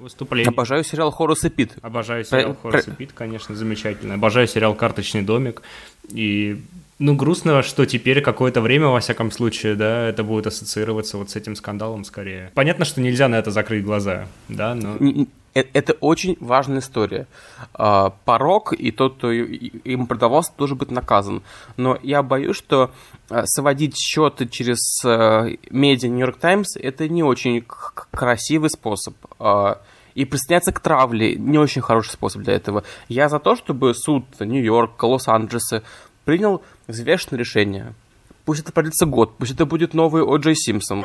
выступление. 0.02 0.50
Обожаю 0.50 0.84
сериал 0.84 1.12
Хорус 1.12 1.44
и 1.44 1.50
Пит. 1.50 1.74
Обожаю 1.82 2.24
сериал 2.26 2.54
про, 2.54 2.72
Хорус 2.72 2.86
про... 2.86 2.94
и 2.94 2.96
Пит, 2.96 3.12
конечно, 3.14 3.56
замечательно. 3.56 4.16
Обожаю 4.16 4.48
сериал 4.48 4.76
Карточный 4.76 5.22
домик. 5.22 5.62
И 6.10 6.62
ну, 7.02 7.16
грустно, 7.16 7.64
что 7.64 7.88
теперь 7.88 8.22
какое-то 8.22 8.62
время, 8.62 8.88
во 8.88 9.00
всяком 9.00 9.32
случае, 9.32 9.74
да, 9.74 10.08
это 10.08 10.24
будет 10.24 10.46
ассоциироваться 10.46 11.18
вот 11.18 11.32
с 11.32 11.36
этим 11.36 11.56
скандалом 11.56 12.04
скорее. 12.04 12.52
Понятно, 12.54 12.86
что 12.86 13.02
нельзя 13.02 13.28
на 13.28 13.36
это 13.36 13.50
закрыть 13.50 13.84
глаза, 13.84 14.28
да, 14.50 14.76
но... 14.76 14.98
Э, 15.54 15.64
это 15.74 15.94
очень 15.94 16.38
важная 16.40 16.80
история. 16.80 17.26
А, 17.74 18.12
порог 18.26 18.74
и 18.74 18.92
тот, 18.92 19.16
кто 19.16 19.32
им 19.32 20.06
продавался, 20.06 20.54
должен 20.58 20.78
быть 20.78 20.92
наказан. 20.92 21.42
Но 21.76 21.98
я 22.04 22.22
боюсь, 22.22 22.56
что 22.56 22.92
а, 23.30 23.48
сводить 23.48 23.98
счеты 23.98 24.48
через 24.48 25.04
э, 25.04 25.56
медиа 25.72 26.08
Нью-Йорк 26.08 26.38
Таймс– 26.38 26.76
это 26.78 27.10
не 27.10 27.24
очень 27.24 27.66
красивый 28.12 28.70
способ. 28.70 29.16
И 30.16 30.26
присоединяться 30.26 30.72
к 30.72 30.80
травле– 30.80 31.36
не 31.38 31.58
очень 31.58 31.82
хороший 31.82 32.12
способ 32.12 32.42
для 32.42 32.54
этого. 32.54 32.84
Я 33.08 33.30
за 33.30 33.40
то, 33.40 33.56
чтобы 33.56 33.94
суд 33.94 34.26
Нью-Йорка, 34.40 35.06
Лос-Анджелеса 35.06 35.84
принял 36.26 36.62
взвешенное 36.88 37.40
решение. 37.40 37.94
Пусть 38.46 38.62
это 38.62 38.72
продлится 38.72 39.06
год, 39.06 39.38
пусть 39.38 39.54
это 39.54 39.66
будет 39.66 39.94
новый 39.94 40.24
О. 40.24 40.38
Джей 40.38 40.56
Симпсон. 40.56 41.04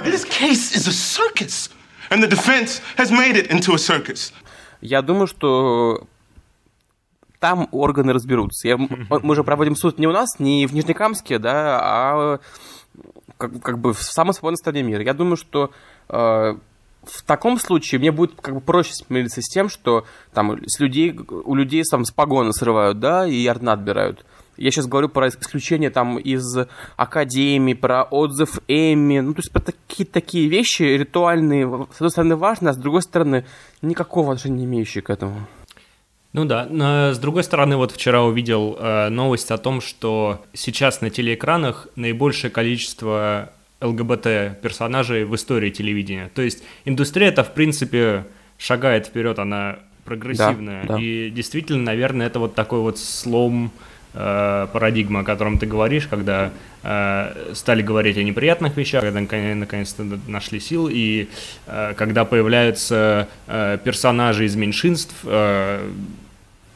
Я 4.81 5.03
думаю, 5.03 5.27
что 5.27 6.07
там 7.39 7.69
органы 7.73 8.13
разберутся. 8.13 8.69
Я, 8.69 8.77
мы 8.79 9.35
же 9.35 9.45
проводим 9.45 9.77
суд 9.77 9.99
не 9.99 10.07
у 10.07 10.13
нас, 10.13 10.39
не 10.39 10.67
в 10.67 10.75
Нижнекамске, 10.75 11.39
да, 11.39 11.79
а 11.83 12.41
как, 13.39 13.61
как 13.63 13.79
бы 13.79 13.93
в 13.93 14.03
самой 14.03 14.33
свободной 14.35 14.57
стране 14.57 14.83
мира. 14.83 15.03
Я 15.03 15.15
думаю, 15.15 15.37
что 15.37 15.71
э, 16.09 16.57
в 17.07 17.23
таком 17.23 17.59
случае 17.59 17.99
мне 17.99 18.13
будет 18.13 18.35
как 18.41 18.55
бы 18.55 18.61
проще 18.61 18.93
смириться 18.95 19.41
с 19.43 19.49
тем, 19.49 19.69
что 19.69 20.05
там 20.33 20.59
с 20.67 20.81
людей, 20.81 21.13
у 21.13 21.55
людей 21.55 21.83
там 21.91 22.05
с 22.05 22.11
погоны 22.11 22.53
срывают, 22.53 22.99
да, 22.99 23.27
и 23.27 23.47
ордена 23.47 23.73
отбирают. 23.73 24.25
Я 24.57 24.71
сейчас 24.71 24.87
говорю 24.87 25.09
про 25.09 25.29
исключение 25.29 25.91
там 25.91 26.19
из 26.19 26.57
академии, 26.97 27.75
про 27.75 28.05
отзыв 28.05 28.59
Эми, 28.69 29.21
ну, 29.21 29.35
то 29.35 29.41
есть 29.41 29.53
про 29.53 29.61
такие, 29.61 30.07
такие 30.07 30.49
вещи 30.49 30.83
ритуальные, 30.83 31.87
с 31.93 31.97
одной 31.97 32.11
стороны, 32.11 32.37
важные, 32.37 32.71
а 32.71 32.73
с 32.73 32.79
другой 32.79 33.03
стороны, 33.03 33.45
никакого 33.83 34.33
отношения 34.33 34.61
не 34.61 34.65
имеющие 34.65 35.03
к 35.03 35.11
этому. 35.11 35.47
Ну 36.33 36.45
да, 36.45 36.67
но 36.69 37.13
с 37.13 37.19
другой 37.19 37.45
стороны, 37.45 37.77
вот 37.77 37.93
вчера 37.93 38.23
увидел 38.23 38.77
э, 38.79 39.09
новость 39.09 39.51
о 39.51 39.59
том, 39.59 39.81
что 39.81 40.45
сейчас 40.53 41.01
на 41.01 41.09
телеэкранах 41.09 41.89
наибольшее 41.97 42.51
количество 42.51 43.53
ЛГБТ-персонажей 43.81 45.25
в 45.25 45.35
истории 45.35 45.71
телевидения. 45.71 46.31
То 46.35 46.43
есть 46.43 46.63
индустрия 46.85 47.29
это 47.29 47.45
в 47.45 47.53
принципе, 47.53 48.25
шагает 48.59 49.07
вперед, 49.07 49.39
она 49.39 49.79
прогрессивная. 50.05 50.85
Да, 50.87 50.95
да. 50.95 51.01
И 51.01 51.31
действительно, 51.31 51.83
наверное, 51.83 52.27
это 52.27 52.39
вот 52.39 52.55
такой 52.55 52.81
вот 52.81 52.99
слом 52.99 53.73
э, 54.15 54.67
парадигма, 54.73 55.21
о 55.21 55.25
котором 55.25 55.59
ты 55.59 55.67
говоришь, 55.67 56.07
когда 56.07 56.53
э, 56.83 57.53
стали 57.55 57.83
говорить 57.83 58.17
о 58.17 58.23
неприятных 58.23 58.77
вещах, 58.77 59.03
когда 59.03 59.21
наконец-то 59.21 60.05
нашли 60.27 60.61
сил, 60.61 60.89
и 60.91 61.29
э, 61.67 61.95
когда 61.97 62.25
появляются 62.25 63.29
э, 63.47 63.79
персонажи 63.85 64.47
из 64.47 64.57
меньшинств, 64.57 65.15
э, 65.25 65.91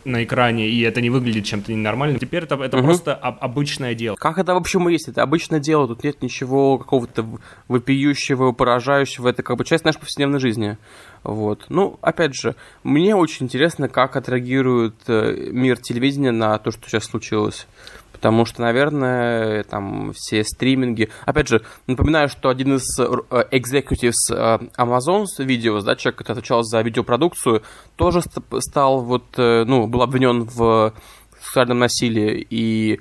на 0.05 0.25
экране, 0.25 0.69
и 0.69 0.81
это 0.81 1.01
не 1.01 1.11
выглядит 1.11 1.45
чем-то 1.45 1.73
ненормальным. 1.73 2.19
Теперь 2.19 2.45
это, 2.45 2.57
это 2.57 2.79
угу. 2.79 2.87
просто 2.87 3.15
об, 3.15 3.39
обычное 3.41 3.95
дело. 3.95 4.17
Как 4.17 4.39
это 4.39 4.55
вообще 4.55 4.81
есть? 4.91 5.09
Это 5.09 5.23
обычное 5.23 5.61
дело, 5.61 5.89
тут 5.89 6.05
нет 6.05 6.23
ничего 6.23 6.79
какого-то 6.79 7.27
вопиющего, 7.69 8.53
поражающего, 8.53 9.29
это 9.29 9.43
как 9.43 9.57
бы 9.57 9.65
часть 9.65 9.85
нашей 9.85 10.01
повседневной 10.01 10.41
жизни. 10.41 10.79
Вот. 11.23 11.67
Ну, 11.69 11.99
опять 12.01 12.35
же, 12.35 12.55
мне 12.83 13.15
очень 13.15 13.47
интересно, 13.47 13.89
как 13.89 14.17
отреагирует 14.17 14.95
э, 15.07 15.51
мир 15.51 15.79
телевидения 15.79 16.33
на 16.33 16.59
то, 16.59 16.71
что 16.71 16.89
сейчас 16.89 17.05
случилось. 17.05 17.67
Потому 18.13 18.45
что, 18.45 18.63
наверное, 18.63 19.65
там 19.65 20.13
все 20.15 20.45
стриминги... 20.45 21.11
Опять 21.27 21.49
же, 21.49 21.63
напоминаю, 21.87 22.29
что 22.29 22.49
один 22.49 22.77
из 22.77 22.99
э, 22.99 23.05
executives 23.51 24.13
э, 24.31 24.59
Amazon 24.79 25.27
Videos, 25.39 25.83
да, 25.83 25.95
человек, 25.97 26.19
который 26.19 26.39
отвечал 26.39 26.63
за 26.63 26.81
видеопродукцию, 26.81 27.63
тоже 27.97 28.23
стал 28.61 29.03
вот, 29.03 29.25
ну, 29.37 29.87
был 29.87 30.03
обвинен 30.03 30.45
в 30.45 30.95
сексуальном 31.39 31.81
насилии. 31.81 32.47
И 32.49 33.01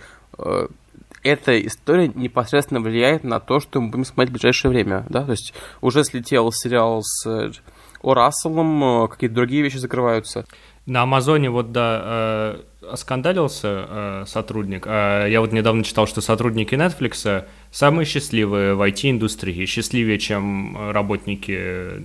эта 1.23 1.65
история 1.65 2.07
непосредственно 2.07 2.79
влияет 2.79 3.23
на 3.23 3.39
то, 3.39 3.59
что 3.59 3.81
мы 3.81 3.89
будем 3.89 4.05
смотреть 4.05 4.29
в 4.29 4.33
ближайшее 4.33 4.71
время, 4.71 5.05
да, 5.09 5.23
то 5.25 5.31
есть 5.31 5.53
уже 5.81 6.03
слетел 6.03 6.51
сериал 6.51 7.01
с 7.03 7.51
о 8.01 8.13
Расселом, 8.13 9.03
э, 9.03 9.07
какие-то 9.07 9.35
другие 9.35 9.61
вещи 9.61 9.77
закрываются. 9.77 10.45
На 10.85 11.03
Амазоне 11.03 11.49
вот, 11.49 11.71
да, 11.71 12.01
э, 12.03 12.59
э, 13.89 14.23
сотрудник. 14.27 14.85
Э, 14.87 15.27
я 15.29 15.41
вот 15.41 15.51
недавно 15.51 15.83
читал, 15.83 16.07
что 16.07 16.21
сотрудники 16.21 16.73
Netflix 16.75 17.45
самые 17.71 18.05
счастливые 18.05 18.73
в 18.73 18.81
IT-индустрии, 18.81 19.65
счастливее, 19.65 20.17
чем 20.17 20.91
работники 20.91 22.01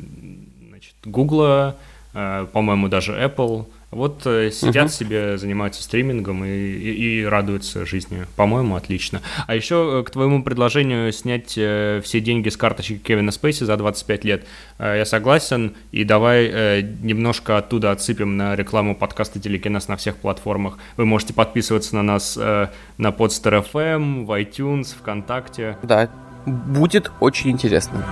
значит, 0.68 0.94
Google, 1.04 1.74
э, 2.12 2.46
по-моему, 2.52 2.88
даже 2.88 3.12
Apple. 3.12 3.66
Вот 3.94 4.26
э, 4.26 4.50
сидят 4.50 4.88
uh-huh. 4.88 4.92
себе, 4.92 5.38
занимаются 5.38 5.82
стримингом 5.82 6.44
и, 6.44 6.48
и, 6.48 7.20
и 7.20 7.24
радуются 7.24 7.86
жизни. 7.86 8.26
По-моему, 8.34 8.74
отлично. 8.74 9.22
А 9.46 9.54
еще 9.54 10.00
э, 10.00 10.04
к 10.04 10.10
твоему 10.10 10.42
предложению 10.42 11.12
снять 11.12 11.54
э, 11.56 12.00
все 12.02 12.20
деньги 12.20 12.48
с 12.48 12.56
карточки 12.56 12.98
Кевина 12.98 13.30
Спейси 13.30 13.64
за 13.64 13.76
25 13.76 14.24
лет, 14.24 14.46
я 14.78 15.04
согласен. 15.04 15.74
И 15.92 16.04
давай 16.04 16.82
немножко 16.82 17.58
оттуда 17.58 17.92
отсыпем 17.92 18.36
на 18.36 18.56
рекламу 18.56 18.96
подкаста 18.96 19.38
Телекинес 19.38 19.88
на 19.88 19.96
всех 19.96 20.16
платформах. 20.16 20.78
Вы 20.96 21.04
можете 21.04 21.32
подписываться 21.32 21.94
на 21.94 22.02
нас 22.02 22.36
на 22.36 22.70
Podster 22.98 23.64
FM, 23.72 24.24
в 24.24 24.30
iTunes, 24.32 24.94
ВКонтакте. 24.98 25.78
Да, 25.82 26.10
будет 26.46 27.10
очень 27.20 27.50
интересно. 27.50 28.04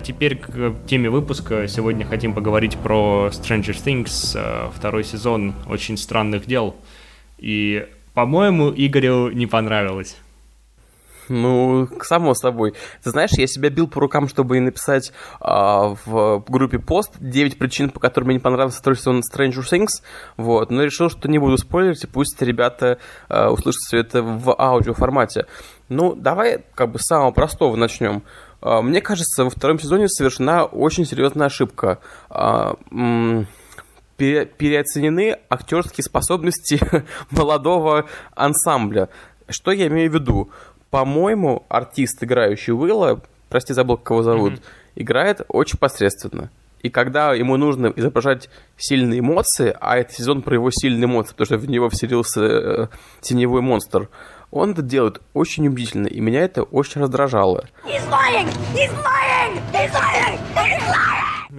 А 0.00 0.02
теперь 0.02 0.38
к 0.38 0.86
теме 0.86 1.10
выпуска. 1.10 1.68
Сегодня 1.68 2.06
хотим 2.06 2.32
поговорить 2.32 2.78
про 2.78 3.28
Stranger 3.30 3.76
Things, 3.76 4.34
э, 4.34 4.70
второй 4.74 5.04
сезон 5.04 5.54
«Очень 5.68 5.98
странных 5.98 6.46
дел». 6.46 6.74
И, 7.36 7.86
по-моему, 8.14 8.72
Игорю 8.74 9.30
не 9.30 9.46
понравилось. 9.46 10.16
Ну, 11.28 11.86
само 12.02 12.34
собой. 12.34 12.72
Ты 13.04 13.10
знаешь, 13.10 13.32
я 13.32 13.46
себя 13.46 13.68
бил 13.68 13.86
по 13.86 14.00
рукам, 14.00 14.26
чтобы 14.26 14.58
написать 14.58 15.12
а, 15.38 15.94
в 16.04 16.44
группе 16.48 16.78
пост 16.78 17.12
9 17.20 17.58
причин, 17.58 17.90
по 17.90 18.00
которым 18.00 18.28
мне 18.28 18.36
не 18.36 18.40
понравился 18.40 18.78
второй 18.78 18.96
сезон 18.96 19.20
Stranger 19.20 19.62
Things, 19.62 20.02
вот, 20.36 20.70
но 20.70 20.82
решил, 20.82 21.08
что 21.08 21.28
не 21.28 21.38
буду 21.38 21.56
спойлерить, 21.56 22.02
и 22.02 22.06
пусть 22.06 22.40
ребята 22.42 22.98
а, 23.28 23.50
услышат 23.50 23.80
все 23.86 23.98
это 23.98 24.22
в 24.22 24.58
аудиоформате. 24.58 25.46
Ну, 25.88 26.14
давай 26.14 26.64
как 26.74 26.90
бы 26.90 26.98
с 26.98 27.02
самого 27.02 27.30
простого 27.32 27.76
начнем. 27.76 28.24
А, 28.60 28.82
мне 28.82 29.00
кажется, 29.00 29.44
во 29.44 29.50
втором 29.50 29.78
сезоне 29.78 30.08
совершена 30.08 30.64
очень 30.64 31.04
серьезная 31.04 31.46
ошибка. 31.46 31.98
А, 32.28 32.76
переоценены 34.16 35.38
актерские 35.48 36.04
способности 36.04 36.78
молодого 37.30 38.06
ансамбля. 38.34 39.08
Что 39.48 39.72
я 39.72 39.86
имею 39.86 40.10
в 40.10 40.14
виду? 40.14 40.50
По-моему, 40.90 41.64
артист, 41.68 42.22
играющий 42.22 42.74
Уилла, 42.74 43.22
прости, 43.48 43.72
забыл, 43.72 43.96
кого 43.96 44.22
зовут, 44.22 44.54
mm-hmm. 44.54 44.62
играет 44.96 45.40
очень 45.48 45.78
посредственно. 45.78 46.50
И 46.82 46.88
когда 46.88 47.34
ему 47.34 47.56
нужно 47.56 47.92
изображать 47.94 48.48
сильные 48.76 49.20
эмоции, 49.20 49.76
а 49.80 49.98
этот 49.98 50.14
сезон 50.14 50.42
про 50.42 50.54
его 50.54 50.70
сильные 50.70 51.04
эмоции, 51.04 51.32
потому 51.32 51.46
что 51.46 51.58
в 51.58 51.68
него 51.68 51.90
вселился 51.90 52.42
э, 52.42 52.88
теневой 53.20 53.60
монстр, 53.60 54.08
он 54.50 54.72
это 54.72 54.82
делает 54.82 55.20
очень 55.34 55.66
убедительно, 55.68 56.06
и 56.06 56.20
меня 56.20 56.40
это 56.42 56.62
очень 56.62 57.00
раздражало. 57.00 57.64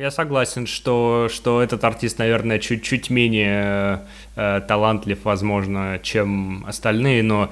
Я 0.01 0.09
согласен, 0.09 0.65
что, 0.67 1.27
что 1.31 1.61
этот 1.61 1.83
артист, 1.83 2.17
наверное, 2.17 2.59
чуть-чуть 2.59 3.09
менее 3.09 4.01
э, 4.35 4.61
талантлив, 4.67 5.19
возможно, 5.23 5.99
чем 6.01 6.65
остальные, 6.65 7.21
но 7.23 7.51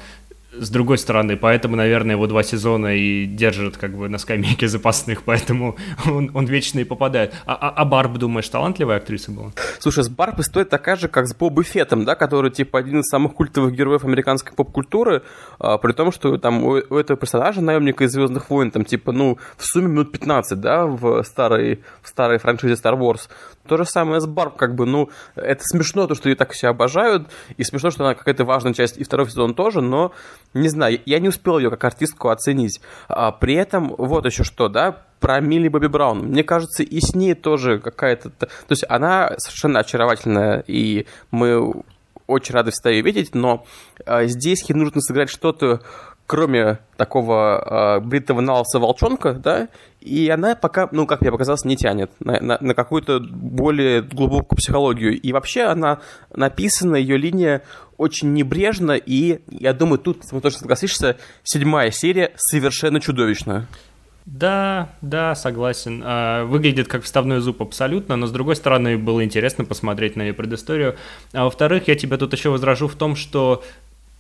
с 0.52 0.70
другой 0.70 0.98
стороны, 0.98 1.38
поэтому, 1.38 1.76
наверное, 1.76 2.16
его 2.16 2.26
два 2.26 2.42
сезона 2.42 2.96
и 2.96 3.26
держат 3.26 3.78
как 3.78 3.96
бы 3.96 4.10
на 4.10 4.18
скамейке 4.18 4.68
запасных, 4.70 5.24
поэтому 5.24 5.78
он, 6.06 6.32
он 6.34 6.46
вечно 6.46 6.80
и 6.80 6.84
попадает. 6.84 7.34
А, 7.46 7.54
а, 7.54 7.70
а 7.70 7.86
Барб, 7.86 8.14
думаешь, 8.18 8.50
талантливая 8.50 8.98
актриса 8.98 9.32
была? 9.32 9.52
Слушай, 9.80 10.04
с 10.04 10.10
Барб 10.10 10.40
история 10.40 10.66
такая 10.66 10.96
же, 10.96 11.08
как 11.08 11.28
с 11.28 11.36
Бобой 11.36 11.64
Феттом, 11.64 12.04
да, 12.04 12.16
который, 12.16 12.50
типа, 12.50 12.80
один 12.80 13.02
из 13.02 13.10
самых 13.10 13.36
культовых 13.36 13.74
героев 13.74 14.04
американской 14.04 14.54
поп-культуры, 14.54 15.22
а, 15.60 15.78
при 15.78 15.94
том, 15.94 16.12
что 16.12 16.38
там 16.38 16.64
у, 16.64 16.72
у 16.72 16.98
этого 16.98 17.18
персонажа, 17.18 17.62
наемника 17.62 18.04
из 18.06 18.12
«Звездных 18.12 18.50
войн», 18.50 18.72
там, 18.72 18.86
типа, 18.86 19.12
ну, 19.12 19.38
в 19.56 19.66
сумме 19.66 19.88
минут 19.88 20.12
15, 20.12 20.60
да, 20.60 20.88
в 20.88 21.24
старой, 21.24 21.84
в 22.02 22.08
старой 22.08 22.40
франшизе 22.40 22.74
Star 22.74 22.98
Wars. 22.98 23.30
То 23.68 23.78
же 23.78 23.86
самое 23.86 24.20
с 24.20 24.26
Барб, 24.26 24.56
как 24.56 24.74
бы, 24.74 24.88
ну, 24.88 25.10
это 25.36 25.62
смешно, 25.64 26.08
то, 26.08 26.16
что 26.16 26.28
ее 26.28 26.36
так 26.36 26.54
все 26.54 26.70
обожают, 26.70 27.28
и 27.56 27.64
смешно, 27.64 27.92
что 27.92 28.04
она 28.04 28.16
какая-то 28.16 28.44
важная 28.44 28.74
часть 28.74 28.98
и 28.98 29.04
второго 29.04 29.30
сезона 29.30 29.54
тоже, 29.54 29.82
но 29.82 30.12
не 30.54 30.70
знаю, 30.70 31.00
я 31.06 31.20
не 31.20 31.30
успел 31.30 31.60
ее 31.60 31.70
как 31.70 31.84
артистку 31.84 32.30
оценить. 32.30 32.82
А, 33.08 33.32
при 33.32 33.56
этом, 33.56 33.96
вот 33.98 34.26
еще 34.26 34.44
что, 34.44 34.68
да, 34.68 35.04
про 35.20 35.40
Милли 35.40 35.68
Бобби 35.68 35.88
Браун. 35.88 36.28
Мне 36.28 36.44
кажется, 36.44 36.84
и 36.84 37.00
с 37.00 37.14
ней 37.14 37.34
тоже 37.34 37.80
какая-то... 37.80 38.30
То 38.30 38.50
есть 38.70 38.86
она 38.90 39.34
совершенно 39.38 39.80
очаровательная, 39.80 40.64
и 40.66 41.06
мы 41.32 41.84
очень 42.30 42.54
рады 42.54 42.72
всегда 42.72 42.92
ее 42.92 43.02
видеть, 43.02 43.34
но 43.36 43.66
а, 44.06 44.26
здесь 44.26 44.64
ей 44.70 44.76
нужно 44.76 45.02
сыграть 45.02 45.30
что-то 45.30 45.82
кроме 46.30 46.78
такого 46.96 47.98
э, 47.98 48.06
бритого 48.06 48.40
налса 48.40 48.78
волчонка, 48.78 49.34
да, 49.34 49.68
и 50.00 50.30
она 50.30 50.54
пока, 50.54 50.88
ну, 50.92 51.08
как 51.08 51.22
мне 51.22 51.32
показалось, 51.32 51.66
не 51.66 51.76
тянет 51.76 52.12
на, 52.20 52.40
на, 52.40 52.58
на 52.62 52.76
какую-то 52.76 53.20
более 53.20 54.04
глубокую 54.04 54.56
психологию. 54.56 55.20
И 55.20 55.34
вообще 55.34 55.64
она 55.64 56.02
написана, 56.32 56.98
ее 56.98 57.18
линия 57.18 57.64
очень 57.98 58.32
небрежно, 58.34 58.92
и 58.92 59.40
я 59.50 59.74
думаю, 59.74 59.98
тут 59.98 60.22
мы 60.32 60.40
тоже 60.40 60.58
согласишься, 60.58 61.18
седьмая 61.44 61.90
серия 61.90 62.32
совершенно 62.36 63.02
чудовищная. 63.02 63.66
Да, 64.28 64.90
да, 65.02 65.34
согласен. 65.34 66.04
А, 66.06 66.46
выглядит 66.46 66.88
как 66.88 67.02
вставной 67.02 67.40
зуб 67.40 67.64
абсолютно, 67.64 68.18
но 68.18 68.28
с 68.28 68.32
другой 68.32 68.56
стороны 68.56 69.00
было 69.00 69.26
интересно 69.26 69.66
посмотреть 69.66 70.16
на 70.16 70.22
ее 70.22 70.34
предысторию. 70.34 70.96
А 71.34 71.46
во-вторых, 71.46 71.88
я 71.88 71.96
тебя 71.96 72.18
тут 72.18 72.34
еще 72.34 72.52
возражу 72.52 72.88
в 72.88 72.94
том, 72.94 73.16
что, 73.16 73.64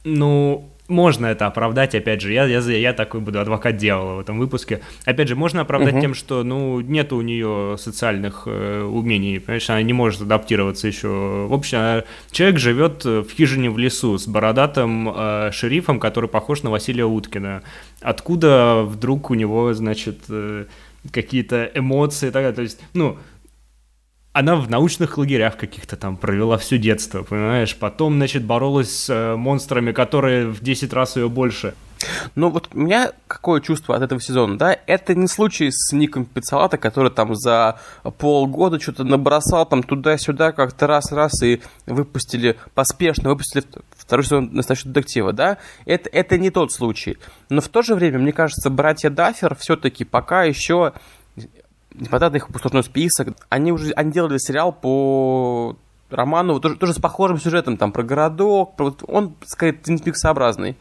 ну, 0.03 0.71
можно 0.89 1.27
это 1.27 1.47
оправдать, 1.47 1.95
опять 1.95 2.21
же, 2.21 2.33
я, 2.33 2.45
я, 2.45 2.59
я 2.59 2.93
такой 2.93 3.21
буду 3.21 3.39
адвокат 3.39 3.77
дьявола 3.77 4.15
в 4.15 4.19
этом 4.19 4.39
выпуске. 4.39 4.81
Опять 5.05 5.27
же, 5.27 5.35
можно 5.35 5.61
оправдать 5.61 5.93
угу. 5.93 6.01
тем, 6.01 6.13
что, 6.13 6.43
ну, 6.43 6.81
нет 6.81 7.13
у 7.13 7.21
нее 7.21 7.75
социальных 7.77 8.43
э, 8.45 8.81
умений, 8.81 9.39
понимаешь, 9.39 9.69
она 9.69 9.81
не 9.81 9.93
может 9.93 10.21
адаптироваться 10.21 10.87
еще. 10.87 11.45
В 11.47 11.53
общем, 11.53 12.03
человек 12.31 12.59
живет 12.59 13.05
в 13.05 13.29
хижине 13.29 13.69
в 13.69 13.77
лесу 13.77 14.17
с 14.17 14.27
бородатым 14.27 15.09
э, 15.15 15.51
шерифом, 15.51 15.99
который 15.99 16.29
похож 16.29 16.63
на 16.63 16.71
Василия 16.71 17.05
Уткина. 17.05 17.63
Откуда 18.01 18.83
вдруг 18.83 19.29
у 19.29 19.35
него, 19.35 19.73
значит, 19.73 20.19
э, 20.29 20.65
какие-то 21.11 21.69
эмоции, 21.73 22.29
так, 22.29 22.55
то 22.55 22.61
есть, 22.61 22.81
ну, 22.93 23.17
она 24.31 24.55
в 24.55 24.69
научных 24.69 25.17
лагерях 25.17 25.57
каких-то 25.57 25.95
там 25.95 26.15
провела 26.15 26.57
все 26.57 26.77
детство, 26.77 27.23
понимаешь? 27.23 27.75
Потом, 27.75 28.15
значит, 28.15 28.43
боролась 28.43 29.05
с 29.05 29.09
э, 29.09 29.35
монстрами, 29.35 29.91
которые 29.91 30.47
в 30.47 30.61
10 30.61 30.93
раз 30.93 31.15
ее 31.15 31.29
больше. 31.29 31.73
Ну 32.35 32.49
вот 32.49 32.69
у 32.73 32.79
меня 32.79 33.11
какое 33.27 33.59
чувство 33.59 33.95
от 33.95 34.01
этого 34.01 34.21
сезона, 34.21 34.57
да? 34.57 34.77
Это 34.87 35.15
не 35.15 35.27
случай 35.27 35.69
с 35.71 35.91
Ником 35.91 36.25
Пиццалата, 36.25 36.77
который 36.77 37.11
там 37.11 37.35
за 37.35 37.79
полгода 38.17 38.79
что-то 38.79 39.03
набросал 39.03 39.65
там 39.65 39.83
туда-сюда 39.83 40.51
как-то 40.51 40.87
раз-раз 40.87 41.41
и 41.43 41.61
выпустили, 41.85 42.57
поспешно 42.73 43.29
выпустили 43.29 43.63
второй 43.97 44.23
сезон 44.23 44.49
настоящего 44.53 44.91
детектива, 44.91 45.33
да? 45.33 45.57
Это, 45.85 46.09
это 46.09 46.37
не 46.37 46.51
тот 46.51 46.71
случай. 46.71 47.17
Но 47.49 47.61
в 47.61 47.67
то 47.67 47.81
же 47.81 47.95
время, 47.95 48.19
мне 48.19 48.31
кажется, 48.31 48.69
братья 48.69 49.09
Даффер 49.09 49.55
все-таки 49.55 50.05
пока 50.05 50.43
еще 50.43 50.93
несмотря 51.93 52.29
на 52.29 52.37
их 52.37 52.47
послужной 52.47 52.83
список, 52.83 53.29
они 53.49 53.71
уже 53.71 53.91
они 53.91 54.11
делали 54.11 54.37
сериал 54.37 54.71
по 54.71 55.75
роману, 56.09 56.59
тоже, 56.59 56.75
тоже 56.75 56.93
с 56.93 56.99
похожим 56.99 57.39
сюжетом, 57.39 57.77
там, 57.77 57.91
про 57.91 58.03
городок, 58.03 58.75
про, 58.75 58.95
он, 59.07 59.35
скорее, 59.45 59.73
твинпиксообразный. 59.73 60.77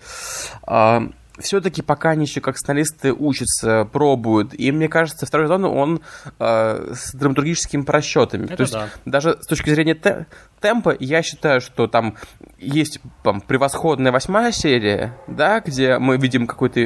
А, 0.63 1.09
все-таки 1.39 1.83
пока 1.83 2.11
они 2.11 2.25
еще 2.25 2.41
как 2.41 2.59
сценаристы 2.59 3.13
учатся, 3.13 3.89
пробуют, 3.93 4.55
и 4.55 4.71
мне 4.73 4.89
кажется, 4.89 5.27
второй 5.27 5.47
сезон, 5.47 5.65
он 5.65 6.01
э, 6.39 6.93
с 6.95 7.15
драматургическими 7.15 7.83
просчетами. 7.83 8.47
Это 8.47 8.57
То 8.57 8.63
есть 8.63 8.73
да. 8.73 8.89
даже 9.05 9.39
с 9.41 9.47
точки 9.47 9.71
зрения 9.71 9.95
те 9.95 10.27
темпа, 10.61 10.97
я 10.99 11.23
считаю, 11.23 11.61
что 11.61 11.87
там 11.87 12.17
есть 12.59 13.01
там, 13.23 13.41
превосходная 13.41 14.13
восьмая 14.13 14.53
серия, 14.53 15.15
да, 15.27 15.61
где 15.61 15.99
мы 15.99 16.17
видим 16.17 16.47
какой-то 16.47 16.81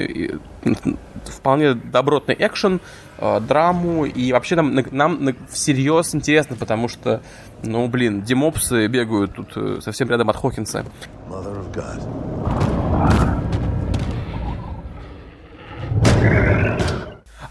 вполне 1.25 1.75
добротный 1.75 2.37
экшен, 2.39 2.81
э, 3.19 3.41
драму, 3.41 4.05
и 4.05 4.33
вообще 4.33 4.57
нам, 4.57 4.75
нам 4.91 5.37
всерьез 5.51 6.15
интересно, 6.15 6.57
потому 6.57 6.89
что, 6.89 7.23
ну, 7.63 7.89
блин, 7.89 8.23
демопсы 8.23 8.87
бегают 8.87 9.35
тут 9.35 9.53
э, 9.57 9.79
совсем 9.81 10.09
рядом 10.11 10.31
от 10.31 10.37
Хокинса. 10.37 10.85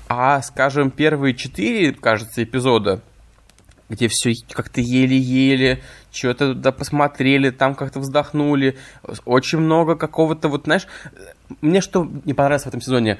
А, 0.08 0.42
скажем, 0.42 0.92
первые 0.92 1.34
четыре, 1.34 1.94
кажется, 1.94 2.44
эпизода, 2.44 3.02
где 3.90 4.08
все 4.10 4.34
как-то 4.52 4.82
еле-еле, 4.82 5.82
что-то 6.12 6.54
да 6.54 6.72
посмотрели, 6.72 7.50
там 7.50 7.76
как-то 7.76 8.00
вздохнули, 8.00 8.78
очень 9.26 9.60
много 9.60 9.96
какого-то 9.96 10.50
вот, 10.50 10.66
знаешь, 10.66 10.88
мне 11.62 11.82
что 11.82 12.10
не 12.26 12.34
понравилось 12.34 12.64
в 12.64 12.68
этом 12.68 12.82
сезоне, 12.82 13.20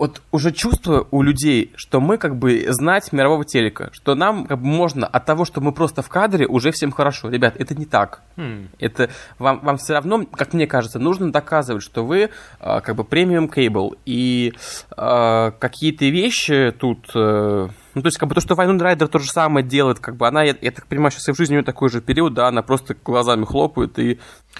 вот 0.00 0.22
уже 0.32 0.50
чувствую 0.50 1.06
у 1.10 1.20
людей, 1.20 1.72
что 1.76 2.00
мы 2.00 2.16
как 2.16 2.38
бы 2.38 2.64
знать 2.70 3.12
мирового 3.12 3.44
телека, 3.44 3.90
что 3.92 4.14
нам 4.14 4.46
как 4.46 4.58
бы 4.58 4.66
можно 4.66 5.06
от 5.06 5.26
того, 5.26 5.44
что 5.44 5.60
мы 5.60 5.72
просто 5.72 6.00
в 6.00 6.08
кадре, 6.08 6.46
уже 6.46 6.70
всем 6.72 6.90
хорошо. 6.90 7.28
Ребят, 7.28 7.54
это 7.58 7.74
не 7.74 7.84
так. 7.84 8.22
Hmm. 8.36 8.68
Это 8.78 9.10
вам, 9.38 9.60
вам 9.60 9.76
все 9.76 9.92
равно, 9.92 10.24
как 10.24 10.54
мне 10.54 10.66
кажется, 10.66 10.98
нужно 10.98 11.30
доказывать, 11.30 11.82
что 11.82 12.06
вы 12.06 12.30
э, 12.60 12.80
как 12.80 12.96
бы 12.96 13.04
премиум 13.04 13.50
кейбл. 13.50 13.94
И 14.06 14.54
э, 14.96 15.50
какие-то 15.58 16.06
вещи 16.06 16.74
тут... 16.78 17.10
Э, 17.14 17.68
ну, 17.94 18.02
то 18.02 18.08
есть, 18.08 18.18
как 18.18 18.28
бы 18.28 18.34
то, 18.34 18.40
что 18.40 18.54
Вайнон 18.54 18.80
Райдер 18.80 19.08
то 19.08 19.18
же 19.18 19.30
самое 19.30 19.66
делает, 19.66 19.98
как 19.98 20.16
бы 20.16 20.28
она, 20.28 20.42
я, 20.42 20.54
я 20.60 20.70
так 20.70 20.86
понимаю, 20.86 21.10
сейчас 21.10 21.28
и 21.28 21.32
в 21.32 21.36
жизни 21.36 21.54
у 21.54 21.56
нее 21.56 21.64
такой 21.64 21.90
же 21.90 22.00
период, 22.00 22.34
да, 22.34 22.48
она 22.48 22.62
просто 22.62 22.94
глазами 23.04 23.44
хлопает 23.44 23.98
и... 23.98 24.18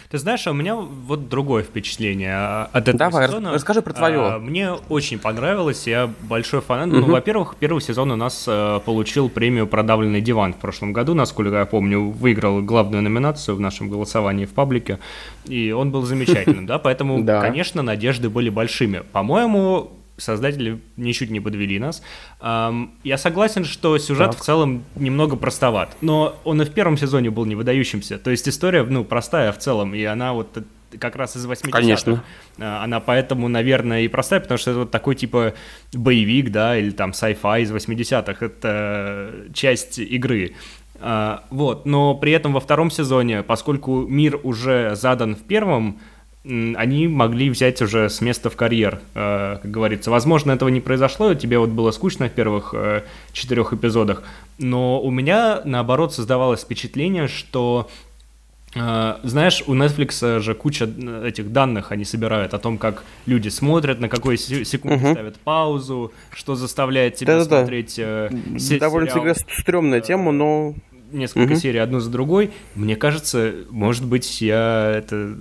Ты 0.09 0.19
знаешь, 0.19 0.47
а 0.47 0.51
у 0.51 0.55
меня 0.55 0.77
вот 0.77 1.29
другое 1.29 1.63
впечатление 1.63 2.69
от 2.73 2.89
этого 2.89 2.99
Давай, 2.99 3.27
сезона. 3.27 3.53
расскажи 3.53 3.83
про 3.83 3.93
твое. 3.93 4.35
А, 4.35 4.39
мне 4.39 4.73
очень 4.73 5.19
понравилось, 5.19 5.87
я 5.87 6.09
большой 6.23 6.61
фанат. 6.61 6.89
Угу. 6.89 6.97
Ну, 6.97 7.13
во-первых, 7.13 7.57
первый 7.59 7.81
сезон 7.81 8.11
у 8.13 8.17
нас 8.17 8.45
а, 8.49 8.81
получил 8.81 9.29
премию 9.29 9.67
«Продавленный 9.67 10.21
диван» 10.21 10.55
в 10.55 10.59
прошлом 10.59 10.93
году, 10.93 11.15
насколько 11.15 11.57
я 11.57 11.67
помню, 11.67 12.11
выиграл 12.11 12.63
главную 12.63 13.03
номинацию 13.03 13.57
в 13.57 13.61
нашем 13.61 13.89
голосовании 13.89 14.47
в 14.47 14.53
паблике, 14.53 14.99
и 15.45 15.73
он 15.73 15.91
был 15.91 16.03
замечательным, 16.03 16.67
да, 16.67 16.79
поэтому, 16.81 17.25
конечно, 17.25 17.83
надежды 17.83 18.29
были 18.29 18.49
большими. 18.49 19.03
По-моему, 19.13 20.00
создатели 20.21 20.81
ничуть 20.97 21.31
не 21.31 21.41
подвели 21.41 21.79
нас. 21.79 22.03
Я 22.41 23.19
согласен, 23.19 23.65
что 23.65 23.99
сюжет 23.99 24.33
так. 24.33 24.41
в 24.41 24.45
целом 24.45 24.85
немного 24.97 25.37
простоват, 25.37 25.97
но 26.01 26.39
он 26.45 26.63
и 26.63 26.65
в 26.65 26.71
первом 26.71 26.97
сезоне 26.97 27.31
был 27.31 27.45
не 27.45 27.55
выдающимся. 27.55 28.19
То 28.19 28.31
есть 28.31 28.49
история, 28.49 28.83
ну, 28.83 29.05
простая 29.05 29.53
в 29.53 29.59
целом, 29.59 29.95
и 29.95 30.03
она 30.05 30.33
вот 30.33 30.59
как 30.99 31.17
раз 31.17 31.37
из 31.37 31.47
80-х. 31.47 31.71
Конечно. 31.71 32.25
А, 32.59 32.85
она 32.85 33.01
поэтому, 33.01 33.49
наверное, 33.49 34.03
и 34.03 34.09
простая, 34.09 34.41
потому 34.41 34.59
что 34.59 34.71
это 34.71 34.81
вот 34.81 34.91
такой 34.91 35.15
типа 35.15 35.55
боевик, 35.93 36.51
да, 36.51 36.77
или 36.77 36.91
там 36.91 37.11
sci-fi 37.11 37.63
из 37.63 37.73
80-х. 37.73 38.45
Это 38.45 39.47
часть 39.55 39.99
игры. 39.99 40.55
А, 41.01 41.45
вот, 41.51 41.87
но 41.87 42.15
при 42.15 42.33
этом 42.33 42.53
во 42.53 42.61
втором 42.61 42.91
сезоне, 42.91 43.43
поскольку 43.43 44.07
мир 44.07 44.39
уже 44.43 44.95
задан 44.97 45.35
в 45.35 45.43
первом, 45.43 46.01
они 46.45 47.07
могли 47.07 47.51
взять 47.51 47.83
уже 47.83 48.09
с 48.09 48.21
места 48.23 48.49
в 48.49 48.57
карьер, 48.57 49.01
э, 49.15 49.59
как 49.61 49.71
говорится. 49.71 50.11
Возможно, 50.11 50.53
этого 50.53 50.71
не 50.71 50.81
произошло, 50.81 51.35
тебе 51.35 51.59
вот 51.59 51.69
было 51.71 51.91
скучно 51.91 52.29
в 52.29 52.33
первых 52.33 52.73
э, 52.73 53.03
четырех 53.33 53.75
эпизодах, 53.75 54.23
но 54.59 55.01
у 55.01 55.11
меня, 55.11 55.61
наоборот, 55.65 56.15
создавалось 56.15 56.63
впечатление, 56.63 57.29
что 57.29 57.91
э, 58.75 59.17
знаешь, 59.23 59.63
у 59.67 59.75
Netflix 59.75 60.41
же 60.41 60.55
куча 60.55 60.85
этих 61.25 61.53
данных 61.53 61.93
они 61.93 62.07
собирают 62.07 62.55
о 62.55 62.59
том, 62.59 62.79
как 62.79 63.05
люди 63.27 63.51
смотрят, 63.51 64.01
на 64.01 64.09
какой 64.09 64.39
секунде 64.39 65.05
угу. 65.05 65.13
ставят 65.13 65.39
паузу, 65.41 66.13
что 66.33 66.55
заставляет 66.55 67.17
тебя 67.17 67.35
Да-да-да. 67.35 67.61
смотреть 67.61 67.99
э, 67.99 68.31
Довольно 68.81 69.11
сериал. 69.11 69.35
стрёмная 69.59 70.01
тема, 70.01 70.33
но 70.33 70.75
несколько 71.13 71.53
угу. 71.53 71.61
серий 71.61 71.81
одну 71.81 72.01
за 72.01 72.11
другой. 72.11 72.51
Мне 72.75 72.97
кажется, 72.97 73.53
может 73.69 74.07
быть, 74.07 74.41
я 74.41 74.95
это 74.97 75.37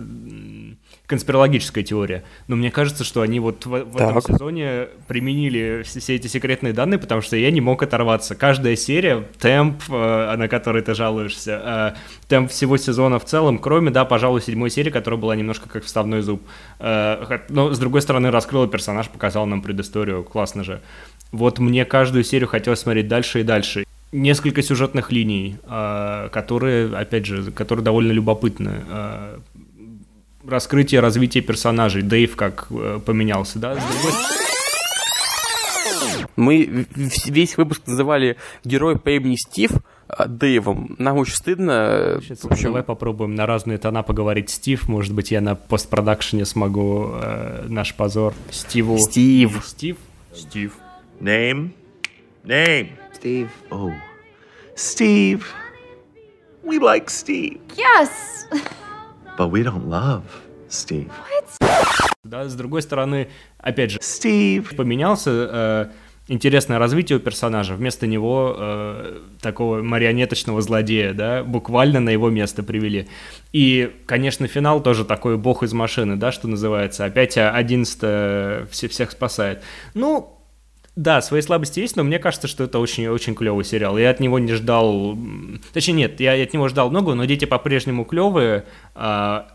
конспирологическая 1.10 1.84
теория. 1.84 2.24
Но 2.48 2.56
мне 2.56 2.70
кажется, 2.70 3.04
что 3.04 3.22
они 3.22 3.40
вот 3.40 3.66
в, 3.66 3.70
в 3.70 3.98
этом 3.98 4.22
сезоне 4.22 4.90
применили 5.08 5.82
все, 5.84 6.00
все 6.00 6.16
эти 6.16 6.28
секретные 6.28 6.72
данные, 6.72 7.00
потому 7.00 7.22
что 7.22 7.36
я 7.36 7.50
не 7.50 7.62
мог 7.62 7.82
оторваться. 7.82 8.36
Каждая 8.36 8.76
серия, 8.76 9.26
темп, 9.40 9.82
э, 9.90 10.36
на 10.38 10.48
который 10.48 10.84
ты 10.84 10.94
жалуешься, 10.94 11.96
э, 11.96 12.28
темп 12.28 12.52
всего 12.52 12.78
сезона 12.78 13.18
в 13.18 13.26
целом, 13.26 13.58
кроме, 13.58 13.90
да, 13.90 14.06
пожалуй, 14.06 14.40
седьмой 14.42 14.70
серии, 14.70 14.92
которая 14.92 15.20
была 15.20 15.36
немножко 15.36 15.68
как 15.68 15.84
вставной 15.84 16.22
зуб. 16.22 16.44
Э, 16.78 17.40
но, 17.50 17.74
с 17.74 17.80
другой 17.80 18.04
стороны, 18.04 18.30
раскрыла 18.30 18.68
персонаж, 18.68 19.10
показал 19.10 19.48
нам 19.48 19.64
предысторию, 19.64 20.24
классно 20.24 20.64
же. 20.64 20.80
Вот 21.32 21.58
мне 21.58 21.86
каждую 21.86 22.24
серию 22.24 22.48
хотелось 22.48 22.82
смотреть 22.82 23.08
дальше 23.08 23.40
и 23.40 23.44
дальше 23.44 23.84
несколько 24.12 24.62
сюжетных 24.62 25.12
линий, 25.12 25.58
э, 25.64 26.30
которые, 26.32 26.96
опять 26.96 27.26
же, 27.26 27.52
которые 27.52 27.84
довольно 27.84 28.12
любопытны. 28.12 28.84
Э, 30.50 30.52
раскрытие, 30.52 31.02
развитие 31.02 31.44
персонажей. 31.44 32.02
Дэйв 32.02 32.36
как 32.36 32.68
э, 32.72 33.00
поменялся, 33.06 33.60
да? 33.60 33.78
Мы 36.36 36.88
весь 36.96 37.58
выпуск 37.58 37.82
называли 37.86 38.38
герой 38.64 38.98
по 38.98 39.10
имени 39.10 39.36
Стив, 39.36 39.72
э, 40.08 40.26
Дэйвом. 40.28 40.96
Нам 40.98 41.18
очень 41.18 41.36
стыдно. 41.36 42.20
Сейчас, 42.22 42.44
в 42.44 42.52
общем... 42.52 42.66
Давай 42.66 42.84
попробуем 42.84 43.36
на 43.36 43.46
разные 43.46 43.78
тона 43.78 44.04
поговорить. 44.04 44.50
Стив, 44.50 44.88
может 44.88 45.14
быть, 45.14 45.32
я 45.32 45.42
на 45.42 45.56
постпродакшене 45.56 46.46
смогу 46.46 47.12
э, 47.14 47.66
наш 47.68 47.94
позор 47.94 48.34
Стиву... 48.52 48.98
Стив. 48.98 49.62
Стив? 49.66 49.98
Стив. 50.34 50.74
Name? 51.20 51.72
Name. 52.46 52.90
Steve. 53.14 53.50
Oh. 53.70 53.92
Steve. 54.76 55.44
We 56.64 56.80
like 56.80 57.10
Steve. 57.10 57.60
Yes. 57.76 58.10
But 59.40 59.52
we 59.52 59.64
don't 59.64 59.88
love 59.88 60.24
Steve. 60.70 61.10
Да, 62.26 62.50
с 62.50 62.56
другой 62.56 62.82
стороны, 62.82 63.30
опять 63.58 63.92
же, 63.92 64.00
Steve. 64.00 64.76
поменялся 64.76 65.32
э, 65.32 65.86
интересное 66.28 66.78
развитие 66.78 67.20
у 67.20 67.22
персонажа. 67.22 67.76
Вместо 67.76 68.06
него 68.06 68.54
э, 68.58 69.20
такого 69.40 69.82
марионеточного 69.82 70.62
злодея, 70.62 71.14
да, 71.14 71.44
буквально 71.46 72.02
на 72.02 72.10
его 72.10 72.30
место 72.30 72.64
привели. 72.64 73.08
И, 73.54 73.96
конечно, 74.06 74.46
финал 74.48 74.84
тоже 74.84 75.06
такой 75.06 75.38
бог 75.38 75.64
из 75.64 75.72
машины, 75.72 76.18
да, 76.18 76.34
что 76.34 76.50
называется. 76.50 77.06
Опять 77.06 77.38
одиннадцатое 77.38 78.66
все, 78.66 78.90
всех 78.90 79.12
спасает. 79.12 79.64
Ну, 79.94 80.39
да, 81.00 81.22
свои 81.22 81.40
слабости 81.40 81.80
есть, 81.80 81.96
но 81.96 82.04
мне 82.04 82.20
кажется, 82.20 82.50
что 82.50 82.66
это 82.66 82.78
очень-очень 82.78 83.34
клевый 83.34 83.64
сериал. 83.64 83.98
Я 83.98 84.10
от 84.10 84.20
него 84.20 84.38
не 84.38 84.52
ждал... 84.52 85.18
Точнее, 85.72 85.94
нет, 85.94 86.20
я 86.20 86.34
от 86.34 86.54
него 86.54 86.68
ждал 86.68 86.90
много, 86.90 87.14
но 87.14 87.24
дети 87.24 87.46
по-прежнему 87.46 88.04
клевые. 88.04 88.66
А, 88.96 89.48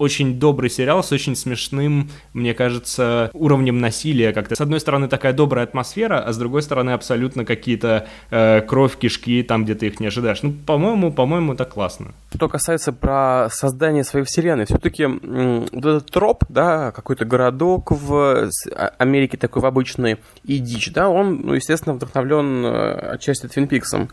очень 0.00 0.38
добрый 0.38 0.70
сериал 0.70 1.04
с 1.04 1.12
очень 1.12 1.36
смешным, 1.36 2.08
мне 2.32 2.54
кажется, 2.54 3.30
уровнем 3.34 3.80
насилия 3.80 4.32
как-то. 4.32 4.56
С 4.56 4.60
одной 4.60 4.80
стороны, 4.80 5.08
такая 5.08 5.34
добрая 5.34 5.64
атмосфера, 5.64 6.20
а 6.20 6.32
с 6.32 6.38
другой 6.38 6.62
стороны, 6.62 6.90
абсолютно 6.90 7.44
какие-то 7.44 8.08
э, 8.30 8.62
кровь, 8.62 8.96
кишки 8.96 9.42
там, 9.42 9.64
где 9.64 9.74
ты 9.74 9.88
их 9.88 10.00
не 10.00 10.06
ожидаешь. 10.06 10.42
Ну, 10.42 10.52
по-моему, 10.52 11.12
по-моему, 11.12 11.52
это 11.52 11.66
классно. 11.66 12.14
Что 12.34 12.48
касается 12.48 12.94
про 12.94 13.48
создание 13.50 14.02
своей 14.02 14.24
вселенной, 14.24 14.64
все-таки 14.64 15.04
вот 15.04 15.84
этот 15.84 16.10
троп, 16.10 16.44
да, 16.48 16.92
какой-то 16.92 17.26
городок 17.26 17.90
в 17.90 18.48
а, 18.74 18.92
Америке 18.96 19.36
такой 19.36 19.60
в 19.60 19.66
обычный 19.66 20.16
и 20.44 20.58
дичь, 20.58 20.92
да, 20.94 21.10
он, 21.10 21.42
ну, 21.42 21.52
естественно, 21.52 21.94
вдохновлен 21.94 22.64
э, 22.64 23.12
отчасти 23.12 23.48
Твин 23.48 23.68
Пиксом. 23.68 24.08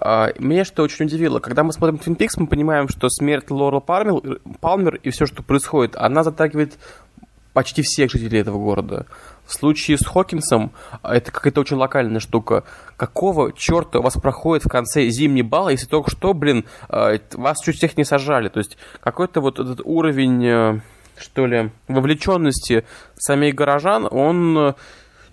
А, 0.00 0.32
меня 0.38 0.66
что 0.66 0.82
очень 0.82 1.06
удивило, 1.06 1.38
когда 1.38 1.64
мы 1.64 1.72
смотрим 1.72 1.96
Твин 1.96 2.16
Пикс, 2.16 2.36
мы 2.36 2.46
понимаем, 2.46 2.88
что 2.90 3.08
смерть 3.08 3.50
Лорел 3.50 3.80
Палмер, 3.80 4.40
Палмер 4.60 4.96
и 4.96 5.08
все, 5.08 5.29
что 5.30 5.42
происходит, 5.42 5.96
она 5.96 6.22
затрагивает 6.22 6.78
почти 7.52 7.82
всех 7.82 8.10
жителей 8.10 8.40
этого 8.40 8.58
города. 8.58 9.06
В 9.46 9.52
случае 9.52 9.98
с 9.98 10.06
Хокинсом 10.06 10.72
а, 11.02 11.16
это 11.16 11.32
какая-то 11.32 11.60
очень 11.60 11.76
локальная 11.76 12.20
штука. 12.20 12.64
Какого 12.96 13.52
черта 13.52 13.98
у 13.98 14.02
вас 14.02 14.14
проходит 14.14 14.64
в 14.64 14.68
конце 14.68 15.08
зимний 15.08 15.42
бал, 15.42 15.68
если 15.68 15.86
только 15.86 16.10
что, 16.10 16.34
блин, 16.34 16.64
а, 16.88 17.18
вас 17.32 17.60
чуть 17.60 17.76
всех 17.76 17.96
не 17.96 18.04
сажали? 18.04 18.48
То 18.48 18.58
есть 18.58 18.76
какой-то 19.00 19.40
вот 19.40 19.58
этот 19.58 19.80
уровень, 19.84 20.46
э, 20.46 20.80
что 21.16 21.46
ли, 21.46 21.70
вовлеченности 21.88 22.84
самих 23.16 23.54
горожан, 23.56 24.06
он 24.10 24.74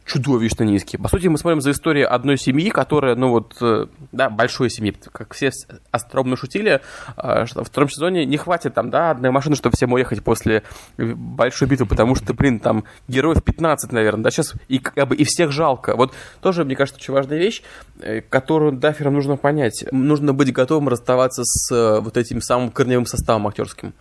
чудовищно 0.08 0.63
низкие. 0.63 1.00
По 1.00 1.10
сути, 1.10 1.28
мы 1.28 1.38
смотрим 1.38 1.62
за 1.62 1.72
историю 1.72 2.12
одной 2.13 2.38
семьи, 2.38 2.70
которая, 2.70 3.15
ну 3.15 3.30
вот, 3.30 3.56
э, 3.62 3.88
да, 4.12 4.30
большой 4.30 4.70
семьи, 4.70 4.96
как 5.12 5.34
все 5.34 5.52
остроумно 5.91 6.38
шутили, 6.38 6.82
э, 7.17 7.46
что 7.46 7.60
во 7.60 7.65
втором 7.65 7.89
сезоне 7.89 8.26
не 8.26 8.38
хватит 8.38 8.74
там, 8.74 8.89
да, 8.89 9.12
одной 9.12 9.32
машины, 9.32 9.56
чтобы 9.56 9.76
всем 9.76 9.91
уехать 9.93 10.24
после 10.24 10.63
большой 10.98 11.67
битвы, 11.67 11.86
потому 11.86 12.15
что, 12.15 12.34
блин, 12.34 12.60
там 12.60 12.86
героев 13.08 13.43
15, 13.43 13.91
наверное, 13.91 14.24
да, 14.24 14.32
сейчас 14.32 14.54
и 14.70 14.80
как 14.80 15.10
бы 15.10 15.15
и 15.15 15.26
всех 15.26 15.52
жалко. 15.52 15.96
Вот 15.96 16.13
тоже, 16.41 16.63
мне 16.63 16.76
кажется, 16.76 17.00
очень 17.00 17.13
важная 17.13 17.38
вещь, 17.38 17.62
э, 18.00 18.22
которую 18.22 18.72
Дафферам 18.72 19.13
нужно 19.13 19.36
понять. 19.36 19.86
Нужно 19.91 20.34
быть 20.34 20.54
готовым 20.54 20.88
расставаться 20.88 21.43
с 21.43 22.00
вот 22.00 22.15
этим 22.15 22.41
самым 22.41 22.72
корневым 22.72 23.06
составом 23.06 23.48
актерским 23.48 23.93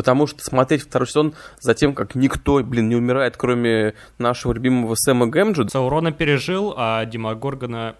потому 0.00 0.26
что 0.26 0.42
смотреть 0.42 0.80
второй 0.80 1.06
сезон 1.06 1.34
за 1.60 1.74
тем, 1.74 1.94
как 1.94 2.14
никто, 2.14 2.62
блин, 2.64 2.88
не 2.88 2.96
умирает, 2.96 3.36
кроме 3.36 3.92
нашего 4.16 4.54
любимого 4.54 4.94
Сэма 4.94 5.26
Гэмджи. 5.26 5.68
Саурона 5.68 6.10
пережил, 6.10 6.72
а 6.74 7.04
Дима 7.04 7.34
Горгана 7.34 7.96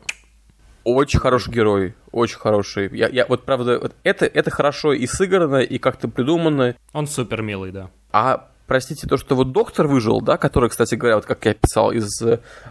очень 0.83 1.21
хороший 1.21 1.53
герой, 1.53 1.95
очень 2.11 2.39
хороший. 2.39 2.89
Я, 2.97 3.09
я 3.09 3.27
вот 3.27 3.45
правда, 3.45 3.79
вот 3.79 3.95
это, 4.03 4.25
это 4.25 4.51
хорошо 4.51 4.95
и 4.95 5.07
сыграно, 5.07 5.57
и 5.57 5.77
как-то 5.77 6.09
придумано. 6.09 6.75
Он 6.95 7.07
супер 7.07 7.43
милый, 7.43 7.71
да. 7.71 7.91
А 8.13 8.49
простите, 8.71 9.09
то, 9.09 9.17
что 9.17 9.35
вот 9.35 9.51
доктор 9.51 9.89
выжил, 9.89 10.21
да, 10.21 10.37
который, 10.37 10.71
кстати 10.71 10.95
говоря, 10.95 11.17
вот 11.17 11.27
как 11.27 11.45
я 11.45 11.55
писал, 11.55 11.91
из 11.91 12.23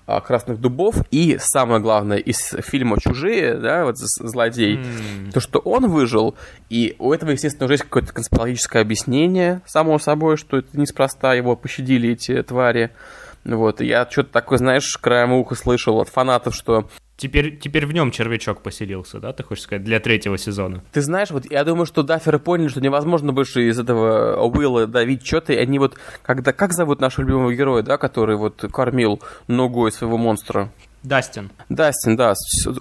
а, 0.07 0.21
«Красных 0.21 0.61
дубов», 0.61 0.95
и 1.11 1.37
самое 1.41 1.81
главное, 1.81 2.15
из 2.15 2.55
фильма 2.61 3.01
«Чужие», 3.01 3.55
да, 3.55 3.83
вот 3.83 3.97
злодей, 3.97 4.77
mm. 4.77 5.33
то, 5.33 5.41
что 5.41 5.59
он 5.59 5.89
выжил, 5.89 6.35
и 6.69 6.95
у 6.99 7.11
этого, 7.11 7.31
естественно, 7.31 7.65
уже 7.65 7.73
есть 7.73 7.83
какое-то 7.83 8.13
конспирологическое 8.13 8.81
объяснение, 8.81 9.61
само 9.65 9.99
собой, 9.99 10.37
что 10.37 10.59
это 10.59 10.79
неспроста 10.79 11.33
его 11.33 11.57
пощадили 11.57 12.11
эти 12.11 12.41
твари. 12.43 12.91
Вот, 13.43 13.81
я 13.81 14.07
что-то 14.09 14.31
такое, 14.31 14.57
знаешь, 14.57 14.97
краем 15.01 15.33
уха 15.33 15.55
слышал 15.55 15.99
от 15.99 16.07
фанатов, 16.07 16.55
что 16.55 16.87
Теперь, 17.19 17.57
теперь 17.57 17.85
в 17.85 17.91
нем 17.91 18.11
червячок 18.11 18.61
поселился, 18.61 19.19
да, 19.19 19.33
ты 19.33 19.43
хочешь 19.43 19.65
сказать, 19.65 19.83
для 19.83 19.99
третьего 19.99 20.37
сезона? 20.37 20.81
Ты 20.93 21.01
знаешь, 21.01 21.31
вот 21.31 21.51
я 21.51 21.65
думаю, 21.65 21.85
что 21.85 22.01
даферы 22.01 22.39
поняли, 22.39 22.69
что 22.69 22.79
невозможно 22.79 23.33
больше 23.33 23.67
из 23.67 23.77
этого 23.77 24.41
Уилла 24.47 24.87
давить 24.87 25.27
что-то, 25.27 25.51
и 25.51 25.57
они 25.57 25.79
вот, 25.79 25.97
когда, 26.21 26.53
как 26.53 26.71
зовут 26.71 27.01
нашего 27.01 27.25
любимого 27.25 27.53
героя, 27.53 27.83
да, 27.83 27.97
который 27.97 28.37
вот 28.37 28.63
кормил 28.71 29.21
ногой 29.49 29.91
своего 29.91 30.17
монстра? 30.17 30.71
Дастин. 31.03 31.51
Дастин, 31.67 32.15
да. 32.15 32.35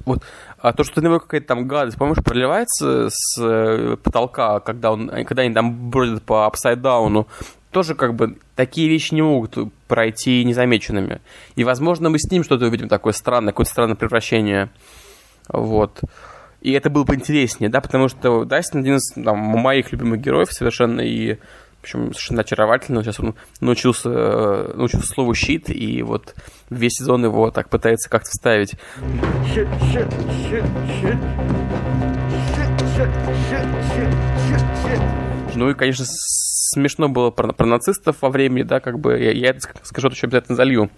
Вот, 0.05 0.23
а 0.61 0.73
то, 0.73 0.85
что 0.85 1.01
на 1.01 1.07
него 1.07 1.19
какая-то 1.19 1.47
там 1.49 1.67
гадость, 1.67 1.99
помнишь, 1.99 2.23
проливается 2.23 3.09
с 3.11 3.41
э, 3.41 3.97
потолка, 3.97 4.61
когда, 4.61 4.93
он, 4.93 5.09
когда 5.25 5.43
они 5.43 5.53
там 5.53 5.91
бродят 5.91 6.23
по 6.23 6.47
апсайдауну, 6.47 7.27
тоже 7.71 7.95
как 7.95 8.15
бы 8.15 8.39
такие 8.57 8.89
вещи 8.89 9.15
не 9.15 9.23
могут 9.23 9.57
пройти 9.87 10.45
незамеченными. 10.45 11.21
И, 11.57 11.65
возможно, 11.65 12.11
мы 12.11 12.19
с 12.19 12.31
ним 12.31 12.45
что-то 12.45 12.67
увидим 12.67 12.89
такое 12.89 13.13
странное, 13.13 13.53
какое-то 13.53 13.71
странное 13.71 13.97
превращение. 13.97 14.71
Вот. 15.49 16.01
И 16.61 16.73
это 16.73 16.91
было 16.91 17.05
бы 17.05 17.15
интереснее, 17.15 17.71
да, 17.71 17.81
потому 17.81 18.09
что 18.09 18.45
Дастин 18.45 18.81
один 18.81 18.97
из 18.97 19.13
там, 19.15 19.39
моих 19.39 19.93
любимых 19.93 20.21
героев 20.21 20.53
совершенно, 20.53 21.01
и 21.01 21.39
общем, 21.89 22.13
совершенно 22.13 22.41
очаровательно. 22.43 23.03
Сейчас 23.03 23.21
он 23.21 23.35
научился, 23.61 24.09
научился 24.09 25.07
слову 25.09 25.35
щит, 25.35 25.71
и 25.71 26.03
вот 26.03 26.35
весь 26.71 26.95
сезон 26.95 27.25
его 27.25 27.51
так 27.51 27.69
пытается 27.71 28.11
как-то 28.11 28.31
вставить. 28.31 28.75
Ну 35.55 35.71
и, 35.71 35.75
конечно, 35.75 36.05
смешно 36.69 37.09
было 37.09 37.31
про, 37.31 37.53
про 37.53 37.67
нацистов 37.67 38.17
во 38.21 38.31
времени, 38.31 38.63
да, 38.63 38.81
как 38.81 38.99
бы, 38.99 39.19
я, 39.19 39.33
я 39.33 39.51
это 39.51 39.61
скажу, 39.83 40.09
еще 40.09 40.27
обязательно 40.27 40.57
залью. 40.57 40.91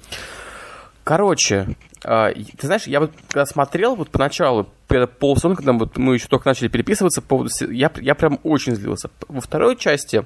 Короче, 1.04 1.76
э, 2.04 2.32
ты 2.58 2.66
знаешь, 2.66 2.86
я 2.86 3.00
вот 3.00 3.12
когда 3.28 3.46
смотрел 3.46 3.96
вот 3.96 4.10
поначалу, 4.10 4.68
полсона, 5.18 5.56
когда 5.56 5.72
вот 5.72 5.96
мы 5.96 6.14
еще 6.14 6.28
только 6.28 6.48
начали 6.48 6.68
переписываться, 6.68 7.22
по 7.22 7.46
я, 7.68 7.90
я 8.00 8.14
прям 8.14 8.38
очень 8.42 8.74
злился. 8.74 9.10
Во 9.28 9.40
второй 9.40 9.76
части, 9.76 10.24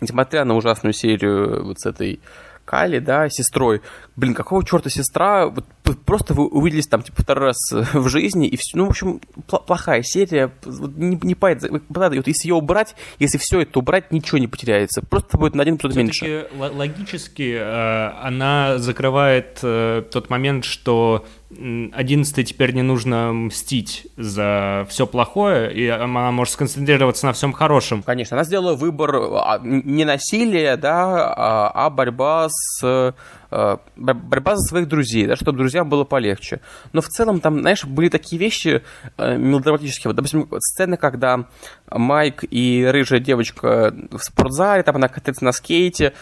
несмотря 0.00 0.44
на 0.44 0.56
ужасную 0.56 0.92
серию 0.92 1.64
вот 1.64 1.80
с 1.80 1.86
этой 1.86 2.20
Кали, 2.64 2.98
да, 2.98 3.28
сестрой. 3.28 3.82
Блин, 4.16 4.34
какого 4.34 4.64
черта 4.64 4.90
сестра? 4.90 5.46
Вот 5.46 5.64
просто 6.04 6.34
вы 6.34 6.46
увиделись 6.46 6.86
там, 6.86 7.02
типа, 7.02 7.22
второй 7.22 7.46
раз 7.46 7.56
в 7.72 8.08
жизни, 8.08 8.46
и 8.46 8.56
все. 8.56 8.78
Ну, 8.78 8.86
в 8.86 8.90
общем, 8.90 9.20
плохая 9.46 10.02
серия. 10.02 10.52
Вот, 10.64 10.96
не, 10.96 11.18
не 11.22 11.34
поэт, 11.34 11.64
вот, 11.68 11.82
если 12.26 12.48
ее 12.48 12.54
убрать, 12.54 12.94
если 13.18 13.38
все 13.38 13.60
это 13.62 13.78
убрать, 13.78 14.12
ничего 14.12 14.38
не 14.38 14.46
потеряется. 14.46 15.02
Просто 15.02 15.36
будет 15.36 15.54
на 15.54 15.62
один 15.62 15.76
эпизод 15.76 15.96
меньше. 15.96 16.48
Логически 16.56 17.56
э, 17.58 18.10
она 18.22 18.78
закрывает 18.78 19.58
э, 19.62 20.02
тот 20.10 20.30
момент, 20.30 20.64
что 20.64 21.26
11 21.50 22.48
теперь 22.48 22.72
не 22.74 22.82
нужно 22.82 23.32
мстить 23.32 24.06
за 24.16 24.86
все 24.88 25.04
плохое, 25.04 25.72
и 25.72 25.88
она 25.88 26.30
может 26.30 26.54
сконцентрироваться 26.54 27.26
на 27.26 27.32
всем 27.32 27.52
хорошем. 27.52 28.04
Конечно, 28.04 28.36
она 28.36 28.44
сделала 28.44 28.76
выбор 28.76 29.16
а, 29.16 29.58
не 29.62 30.04
насилия, 30.04 30.76
да, 30.76 31.34
а, 31.34 31.86
а 31.86 31.90
борьба 31.90 32.46
с 32.50 33.14
а, 33.50 33.80
борьба 33.96 34.56
за 34.56 34.62
своих 34.68 34.86
друзей, 34.86 35.26
да, 35.26 35.34
чтобы 35.34 35.58
друзьям 35.58 35.88
было 35.88 36.04
полегче. 36.04 36.60
Но 36.92 37.00
в 37.00 37.08
целом 37.08 37.40
там, 37.40 37.60
знаешь, 37.60 37.84
были 37.84 38.08
такие 38.08 38.38
вещи 38.38 38.82
э, 39.16 39.36
мелодраматические. 39.36 40.10
Вот, 40.10 40.16
допустим, 40.16 40.48
сцены, 40.60 40.96
когда 40.96 41.46
Майк 41.90 42.44
и 42.48 42.86
рыжая 42.88 43.18
девочка 43.18 43.92
в 44.12 44.20
спортзале, 44.20 44.84
там 44.84 44.96
она 44.96 45.08
катается 45.08 45.44
на 45.44 45.50
скейте. 45.50 46.12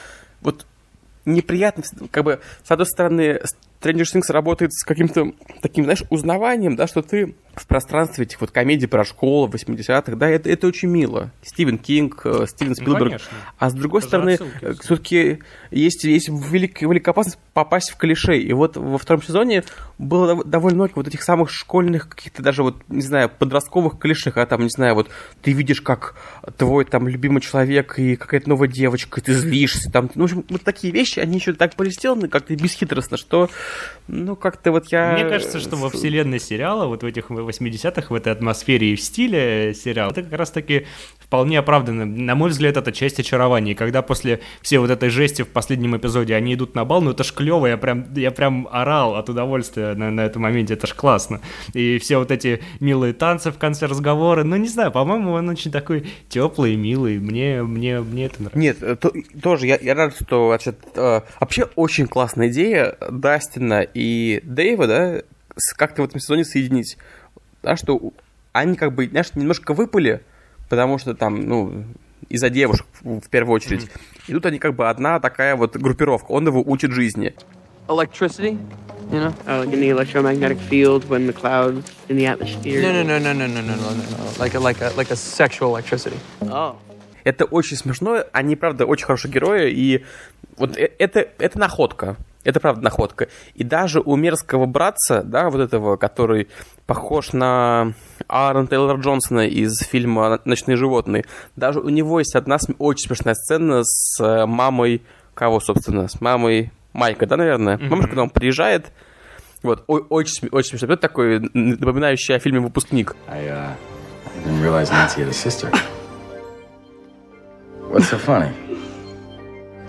Вот 0.41 0.65
неприятно, 1.27 1.83
как 2.11 2.25
бы, 2.25 2.41
с 2.65 2.71
одной 2.71 2.87
стороны, 2.87 3.41
Stranger 3.81 4.03
Things 4.03 4.31
работает 4.33 4.73
с 4.73 4.85
каким-то 4.85 5.33
таким, 5.63 5.85
знаешь, 5.85 6.03
узнаванием, 6.11 6.77
да, 6.77 6.87
что 6.87 7.03
ты 7.03 7.35
в 7.55 7.67
пространстве 7.67 8.25
этих 8.25 8.41
вот 8.41 8.51
комедий 8.53 8.87
про 8.87 9.05
школу 9.05 9.49
80-х, 9.49 10.15
да, 10.17 10.29
это, 10.29 10.49
это 10.49 10.67
очень 10.69 10.89
мило. 10.89 11.33
Стивен 11.43 11.79
Кинг, 11.79 12.23
э, 12.25 12.47
Стивен 12.47 12.75
Спилберг. 12.77 13.05
конечно. 13.05 13.29
а 13.59 13.71
с 13.71 13.75
другой 13.75 14.01
Это 14.01 14.09
стороны, 14.09 14.31
отсылки. 14.35 14.81
все-таки 14.83 15.39
есть, 15.73 16.05
есть 16.05 16.29
велик, 16.29 16.81
великая 16.83 17.11
опасность 17.11 17.39
попасть 17.55 17.91
в 17.91 17.97
клише. 17.97 18.39
И 18.39 18.53
вот 18.53 18.77
во 18.77 18.97
втором 18.99 19.23
сезоне 19.23 19.65
было 19.99 20.35
дов- 20.35 20.45
довольно 20.45 20.77
много 20.77 20.93
вот 20.95 21.09
этих 21.09 21.23
самых 21.23 21.51
школьных, 21.51 22.09
каких-то 22.09 22.43
даже 22.43 22.63
вот, 22.63 22.77
не 22.89 23.03
знаю, 23.03 23.29
подростковых 23.29 23.99
клише, 23.99 24.31
когда 24.31 24.47
там, 24.47 24.63
не 24.63 24.71
знаю, 24.71 24.95
вот 24.95 25.09
ты 25.43 25.51
видишь, 25.51 25.81
как 25.81 26.15
твой 26.57 26.85
там 26.85 27.09
любимый 27.09 27.41
человек 27.41 27.99
и 27.99 28.15
какая-то 28.15 28.49
новая 28.49 28.69
девочка, 28.69 29.21
и 29.21 29.25
ты 29.25 29.35
злишься, 29.35 29.91
там, 29.91 30.11
ну, 30.15 30.23
в 30.23 30.25
общем, 30.27 30.45
вот 30.49 30.63
такие 30.63 30.93
вещи, 30.93 31.19
они 31.19 31.39
еще 31.39 31.53
так 31.55 31.73
были 31.77 31.91
сделаны 31.91 32.29
как-то 32.29 32.55
бесхитростно, 32.55 33.17
что, 33.17 33.51
ну, 34.09 34.37
как-то 34.37 34.73
вот 34.73 34.87
я... 34.91 35.13
Мне 35.13 35.29
кажется, 35.29 35.61
что 35.61 35.77
во 35.77 35.91
вселенной 35.91 36.41
сериала, 36.41 36.87
вот 36.87 37.03
в 37.03 37.07
этих 37.07 37.31
80-х, 37.31 38.07
в 38.09 38.15
этой 38.15 38.33
атмосфере 38.33 38.93
и 38.93 38.97
в 38.97 39.01
стиле 39.01 39.75
сериала, 39.75 40.11
это 40.11 40.23
как 40.23 40.33
раз-таки 40.33 40.87
вполне 41.21 41.59
оправданно. 41.59 42.07
На 42.07 42.35
мой 42.35 42.49
взгляд, 42.49 42.79
это 42.79 42.91
часть 42.91 43.21
очарования. 43.21 43.73
И 43.73 43.75
когда 43.75 44.01
после 44.01 44.41
всей 44.63 44.79
вот 44.79 44.91
этой 44.91 45.11
жести 45.11 45.43
в 45.43 45.49
последнем 45.49 45.95
эпизоде 45.95 46.35
они 46.35 46.55
идут 46.55 46.75
на 46.75 46.87
бал, 46.87 47.03
ну 47.03 47.11
это 47.11 47.23
ж 47.23 47.35
клево, 47.35 47.67
я 47.67 47.77
прям, 47.77 48.07
я 48.15 48.31
прям 48.31 48.67
орал 48.73 49.15
от 49.15 49.29
удовольствия 49.29 49.95
на, 49.95 50.11
на 50.11 50.23
этом 50.23 50.41
моменте, 50.43 50.73
это 50.73 50.87
ж 50.87 50.95
классно. 50.95 51.43
И 51.75 51.99
все 51.99 52.17
вот 52.17 52.31
эти 52.31 52.63
милые 52.81 53.13
танцы 53.13 53.51
в 53.51 53.59
конце 53.59 53.85
разговора, 53.87 54.43
ну 54.43 54.57
не 54.57 54.69
знаю, 54.69 54.91
по-моему, 54.91 55.33
он 55.33 55.51
очень 55.51 55.71
такой 55.71 56.07
теплый, 56.31 56.77
милый, 56.77 57.19
мне, 57.19 57.63
мне, 57.63 58.01
мне 58.01 58.25
это 58.25 58.43
нравится. 58.43 58.59
Нет, 58.59 58.83
э, 58.83 58.97
то- 58.97 59.13
тоже 59.43 59.67
я, 59.67 59.79
я 59.83 59.95
рад, 59.95 60.15
что 60.19 60.49
значит, 60.49 60.79
э, 60.95 61.21
вообще 61.41 61.69
очень 61.77 62.07
классная 62.07 62.49
идея 62.49 62.97
Дастина 63.59 63.83
и 63.83 64.41
Дэйва, 64.45 64.87
да, 64.87 65.23
как-то 65.77 66.03
в 66.03 66.05
этом 66.07 66.21
сезоне 66.21 66.45
соединить. 66.45 66.97
Да, 67.63 67.77
что 67.77 68.13
они 68.53 68.77
как 68.77 68.95
бы, 68.95 69.09
знаешь, 69.09 69.35
немножко 69.35 69.75
выпали, 69.75 70.23
потому 70.69 70.99
что 70.99 71.15
там, 71.15 71.41
ну, 71.41 71.85
из-за 72.29 72.51
девушек 72.51 72.87
в, 73.01 73.29
первую 73.29 73.57
очередь. 73.57 73.91
И 74.27 74.33
тут 74.33 74.47
они 74.47 74.59
как 74.59 74.75
бы 74.75 74.89
одна 74.89 75.19
такая 75.21 75.57
вот 75.57 75.77
группировка. 75.77 76.33
Он 76.33 76.47
его 76.47 76.63
учит 76.65 76.93
жизни. 76.93 77.35
electricity, 77.89 78.59
you 79.11 79.19
know? 79.19 79.35
Oh, 79.47 79.61
like 79.61 79.73
in 79.73 79.81
the 79.81 79.89
electromagnetic 79.89 80.59
field 80.69 81.09
when 81.09 81.27
the 81.27 81.33
clouds 81.33 81.91
in 82.11 82.19
the 82.19 82.27
atmosphere. 82.27 82.83
No, 82.83 82.93
no, 82.93 83.03
no, 83.03 83.19
no, 83.19 83.33
no, 83.33 83.47
no, 83.47 83.63
no, 83.63 83.75
no, 83.75 83.95
no, 83.95 84.05
no. 84.11 84.33
Like 84.39 84.53
a, 84.53 84.61
like 84.61 84.83
a, 84.83 84.93
like 84.95 85.11
a 85.11 85.17
sexual 85.17 85.71
electricity. 85.71 86.19
Oh. 86.43 86.77
Это 87.25 87.47
очень 87.47 87.79
смешно, 87.79 88.25
они, 88.33 88.57
правда, 88.57 88.85
очень 88.85 89.07
хорошие 89.07 89.33
герои, 89.33 89.73
и 89.73 90.05
вот 90.59 90.77
э- 90.77 90.93
это, 90.99 91.29
это 91.39 91.59
находка. 91.59 92.17
Это 92.45 92.61
правда 92.61 92.83
находка. 92.83 93.29
И 93.55 93.65
даже 93.65 94.01
у 94.01 94.17
мерзкого 94.17 94.67
братца, 94.67 95.23
да, 95.23 95.51
вот 95.51 95.61
этого, 95.61 95.97
который 95.97 96.49
похож 96.87 97.33
на 97.33 97.93
Аарона 98.29 98.67
Тейлора 98.69 98.99
Джонсона 98.99 99.47
из 99.47 99.79
фильма 99.81 100.41
«Ночные 100.45 100.77
животные», 100.77 101.25
даже 101.57 101.81
у 101.81 101.89
него 101.89 102.21
есть 102.21 102.35
одна 102.37 102.59
очень 102.79 103.09
смешная 103.09 103.35
сцена 103.35 103.83
с 103.85 104.23
э, 104.23 104.47
мамой, 104.47 105.03
кого, 105.35 105.61
собственно, 105.61 106.09
с 106.09 106.21
мамой 106.21 106.73
Майка, 106.93 107.27
да, 107.27 107.37
наверное? 107.37 107.77
Мамушка, 107.77 108.09
когда 108.09 108.23
он 108.23 108.31
приезжает, 108.31 108.93
вот, 109.63 109.85
о- 109.87 109.99
очень, 110.09 110.49
очень 110.51 110.71
смешно. 110.71 110.95
Это 110.95 111.03
такой 111.03 111.41
напоминающий 111.53 112.35
о 112.35 112.39
фильме 112.39 112.61
«Выпускник». 112.61 113.15
I, 113.29 113.47
uh, 113.47 113.51
I 113.51 114.49
didn't 114.49 114.63
realize 114.63 114.91
Nancy 114.91 115.21
had 115.21 115.29
a 115.29 115.33
sister. 115.33 115.71
What's 117.91 118.09
so 118.09 118.19
funny? 118.19 118.51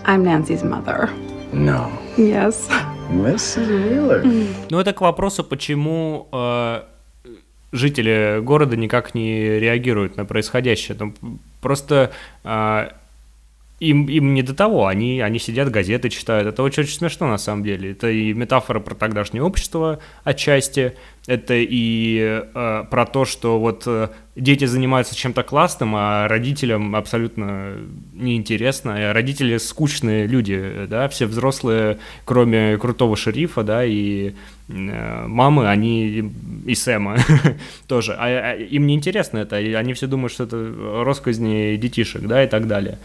I'm 0.04 0.24
Nancy's 0.24 0.62
mother. 0.62 1.08
No. 1.52 1.90
Yes. 2.16 2.70
Mrs. 3.10 3.68
Wheeler. 3.68 4.46
Ну, 4.70 4.78
это 4.78 4.92
к 4.92 5.00
вопросу, 5.00 5.42
почему 5.42 6.28
э, 6.32 6.82
жители 7.72 8.40
города 8.40 8.76
никак 8.76 9.14
не 9.14 9.58
реагируют 9.58 10.16
на 10.16 10.24
происходящее. 10.24 10.96
Ну, 11.00 11.14
просто 11.60 12.12
э, 12.44 12.88
им, 13.80 14.06
им 14.06 14.34
не 14.34 14.42
до 14.42 14.54
того, 14.54 14.86
они, 14.86 15.20
они 15.20 15.38
сидят, 15.38 15.70
газеты 15.70 16.08
читают. 16.08 16.46
Это 16.46 16.62
очень-очень 16.62 16.94
смешно 16.94 17.26
на 17.26 17.38
самом 17.38 17.64
деле. 17.64 17.92
Это 17.92 18.10
и 18.10 18.32
метафора 18.32 18.78
про 18.78 18.94
тогдашнее 18.94 19.42
общество 19.42 19.98
отчасти, 20.22 20.94
это 21.30 21.54
и 21.56 22.42
э, 22.52 22.84
про 22.90 23.06
то, 23.06 23.24
что 23.24 23.60
вот 23.60 23.84
э, 23.86 24.08
дети 24.34 24.64
занимаются 24.64 25.14
чем-то 25.14 25.44
классным, 25.44 25.94
а 25.94 26.26
родителям 26.26 26.96
абсолютно 26.96 27.76
неинтересно. 28.14 29.00
И 29.00 29.12
родители 29.12 29.56
скучные 29.58 30.26
люди, 30.26 30.88
да, 30.88 31.08
все 31.08 31.26
взрослые, 31.26 31.98
кроме 32.24 32.76
крутого 32.78 33.16
шерифа, 33.16 33.62
да, 33.62 33.84
и 33.84 34.34
э, 34.66 35.26
мамы, 35.28 35.68
они 35.68 36.32
и 36.66 36.74
Сэма 36.74 37.18
тоже. 37.86 38.14
А, 38.18 38.24
а 38.24 38.54
им 38.56 38.88
не 38.88 38.96
интересно 38.96 39.38
это, 39.38 39.60
и 39.60 39.72
они 39.74 39.94
все 39.94 40.08
думают, 40.08 40.32
что 40.32 40.44
это 40.44 41.04
росказни 41.04 41.76
детишек, 41.76 42.22
да, 42.22 42.42
и 42.42 42.48
так 42.48 42.66
далее. 42.66 42.98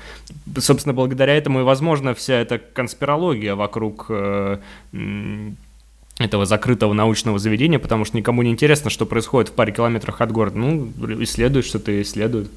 Собственно, 0.58 0.96
благодаря 0.96 1.36
этому 1.36 1.60
и 1.60 1.64
возможно 1.64 2.16
вся 2.16 2.40
эта 2.40 2.58
конспирология 2.58 3.54
вокруг 3.54 4.08
э, 4.10 4.58
этого 6.17 6.45
закрытого 6.45 6.93
научного 6.93 7.39
заведения, 7.39 7.80
потому 7.80 8.06
что 8.06 8.17
никому 8.17 8.41
не 8.41 8.51
интересно, 8.51 8.89
что 8.89 9.06
происходит 9.06 9.49
в 9.49 9.54
паре 9.54 9.73
километрах 9.73 10.21
от 10.21 10.32
города. 10.32 10.58
Ну, 10.58 10.91
исследуют, 11.23 11.65
что-то 11.65 12.01
исследуют. 12.01 12.49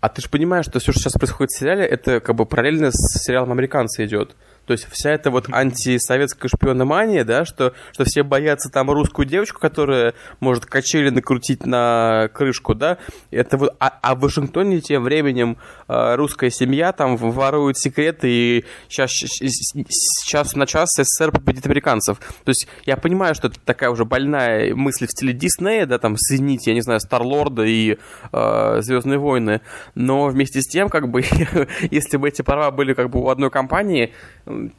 А 0.00 0.08
ты 0.08 0.22
же 0.22 0.28
понимаешь, 0.28 0.66
что 0.66 0.80
все, 0.80 0.92
что 0.92 1.02
сейчас 1.02 1.14
происходит 1.14 1.50
в 1.50 1.58
сериале, 1.58 1.84
это 1.84 2.20
как 2.20 2.36
бы 2.36 2.46
параллельно 2.46 2.90
с 2.90 3.22
сериалом 3.22 3.52
«Американцы» 3.52 4.04
идет. 4.04 4.34
То 4.70 4.74
есть 4.74 4.86
вся 4.88 5.10
эта 5.10 5.32
вот 5.32 5.48
антисоветская 5.52 6.48
шпиономания, 6.48 7.24
да, 7.24 7.44
что, 7.44 7.74
что 7.90 8.04
все 8.04 8.22
боятся 8.22 8.70
там 8.70 8.88
русскую 8.88 9.26
девочку, 9.26 9.58
которая 9.58 10.14
может 10.38 10.64
качели 10.64 11.10
накрутить 11.10 11.66
на 11.66 12.30
крышку, 12.32 12.76
да, 12.76 12.98
это 13.32 13.58
вот, 13.58 13.74
а, 13.80 13.98
а 14.00 14.14
в 14.14 14.20
Вашингтоне 14.20 14.80
тем 14.80 15.02
временем 15.02 15.56
э, 15.88 16.14
русская 16.14 16.50
семья 16.50 16.92
там 16.92 17.16
ворует 17.16 17.78
секреты 17.78 18.28
и 18.30 18.64
сейчас, 18.88 19.10
сейчас 19.10 20.54
на 20.54 20.68
час 20.68 20.90
СССР 20.96 21.32
победит 21.32 21.66
американцев. 21.66 22.20
То 22.44 22.50
есть 22.50 22.68
я 22.86 22.96
понимаю, 22.96 23.34
что 23.34 23.48
это 23.48 23.58
такая 23.58 23.90
уже 23.90 24.04
больная 24.04 24.72
мысль 24.76 25.08
в 25.08 25.10
стиле 25.10 25.32
Диснея, 25.32 25.84
да, 25.86 25.98
там 25.98 26.16
соединить, 26.16 26.68
я 26.68 26.74
не 26.74 26.80
знаю, 26.80 27.00
Старлорда 27.00 27.64
и 27.64 27.98
э, 28.32 28.76
Звездные 28.82 29.18
войны, 29.18 29.62
но 29.96 30.28
вместе 30.28 30.62
с 30.62 30.68
тем, 30.68 30.90
как 30.90 31.10
бы, 31.10 31.24
если 31.90 32.18
бы 32.18 32.28
эти 32.28 32.42
права 32.42 32.70
были 32.70 32.94
как 32.94 33.10
бы 33.10 33.20
у 33.20 33.30
одной 33.30 33.50
компании, 33.50 34.12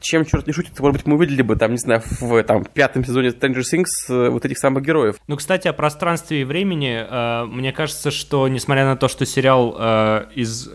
чем 0.00 0.24
черт 0.24 0.46
не 0.46 0.52
шутит, 0.52 0.78
может 0.78 0.98
быть, 0.98 1.06
мы 1.06 1.16
увидели 1.16 1.42
бы 1.42 1.56
там, 1.56 1.72
не 1.72 1.78
знаю, 1.78 2.02
в 2.20 2.42
там, 2.44 2.64
пятом 2.64 3.04
сезоне 3.04 3.28
Stranger 3.28 3.62
Things 3.62 3.84
э, 4.08 4.28
вот 4.28 4.44
этих 4.44 4.58
самых 4.58 4.84
героев. 4.84 5.16
Ну, 5.26 5.36
кстати, 5.36 5.68
о 5.68 5.72
пространстве 5.72 6.42
и 6.42 6.44
времени. 6.44 7.04
э, 7.08 7.44
мне 7.46 7.72
кажется, 7.72 8.10
что, 8.10 8.48
несмотря 8.48 8.84
на 8.84 8.96
то, 8.96 9.08
что 9.08 9.26
сериал 9.26 9.76
э, 9.78 10.24
из, 10.34 10.70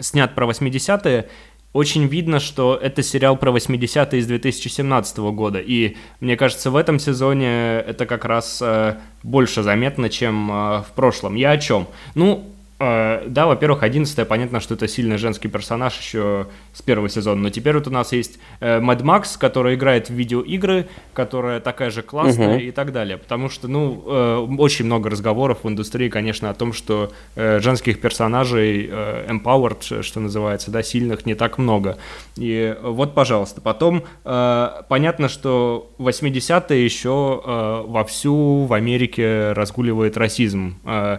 снят 0.00 0.34
про 0.34 0.46
80-е, 0.46 1.28
очень 1.72 2.06
видно, 2.06 2.40
что 2.40 2.78
это 2.80 3.02
сериал 3.02 3.36
про 3.36 3.50
80-е 3.50 4.18
из 4.18 4.26
2017 4.26 5.18
года. 5.18 5.58
И 5.60 5.96
мне 6.20 6.36
кажется, 6.36 6.70
в 6.70 6.76
этом 6.76 6.98
сезоне 6.98 7.80
это 7.80 8.06
как 8.06 8.24
раз 8.24 8.60
э, 8.62 8.96
больше 9.22 9.62
заметно, 9.62 10.08
чем 10.08 10.50
э, 10.50 10.82
в 10.82 10.92
прошлом. 10.94 11.34
Я 11.34 11.50
о 11.52 11.58
чем? 11.58 11.86
Ну, 12.14 12.50
да, 12.78 13.46
во-первых, 13.46 13.82
11 13.82 14.28
понятно, 14.28 14.60
что 14.60 14.74
это 14.74 14.86
сильный 14.86 15.18
женский 15.18 15.48
персонаж 15.48 15.98
еще 15.98 16.46
с 16.72 16.80
первого 16.80 17.08
сезона, 17.08 17.42
но 17.42 17.50
теперь 17.50 17.74
вот 17.74 17.88
у 17.88 17.90
нас 17.90 18.12
есть 18.12 18.38
э, 18.60 18.78
Мэд 18.78 19.02
Макс, 19.02 19.36
который 19.36 19.74
играет 19.74 20.10
в 20.10 20.14
видеоигры, 20.14 20.88
которая 21.12 21.58
такая 21.58 21.90
же 21.90 22.02
классная 22.02 22.54
Мгм. 22.56 22.60
и 22.60 22.70
так 22.70 22.92
далее. 22.92 23.16
Потому 23.16 23.48
что, 23.48 23.66
ну, 23.66 24.04
э, 24.06 24.46
очень 24.58 24.84
много 24.84 25.10
разговоров 25.10 25.58
в 25.64 25.68
индустрии, 25.68 26.08
конечно, 26.08 26.50
о 26.50 26.54
том, 26.54 26.72
что 26.72 27.10
э, 27.34 27.58
женских 27.60 28.00
персонажей 28.00 28.88
э, 28.88 29.26
empowered, 29.28 30.02
что 30.02 30.20
называется, 30.20 30.70
да, 30.70 30.82
сильных 30.82 31.26
не 31.26 31.34
так 31.34 31.58
много. 31.58 31.98
И 32.36 32.76
вот, 32.80 33.12
пожалуйста. 33.14 33.60
Потом 33.60 34.04
э, 34.24 34.68
понятно, 34.88 35.28
что 35.28 35.90
80-е 35.98 36.84
еще 36.84 37.42
э, 37.44 37.82
вовсю 37.86 38.66
в 38.66 38.72
Америке 38.72 39.52
разгуливает 39.52 40.16
расизм. 40.16 40.76
Э, 40.84 41.18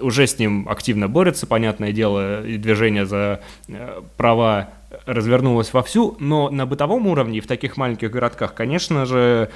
уже 0.00 0.26
с 0.28 0.38
ним 0.38 0.68
активно 0.68 0.91
борется, 1.08 1.46
понятное 1.46 1.92
дело, 1.92 2.44
и 2.44 2.56
движение 2.56 3.06
за 3.06 3.40
э, 3.68 4.02
права 4.16 4.70
развернулось 5.06 5.72
вовсю, 5.72 6.16
но 6.18 6.50
на 6.50 6.66
бытовом 6.66 7.06
уровне 7.06 7.40
в 7.40 7.46
таких 7.46 7.76
маленьких 7.76 8.10
городках, 8.10 8.54
конечно 8.54 9.06
же, 9.06 9.50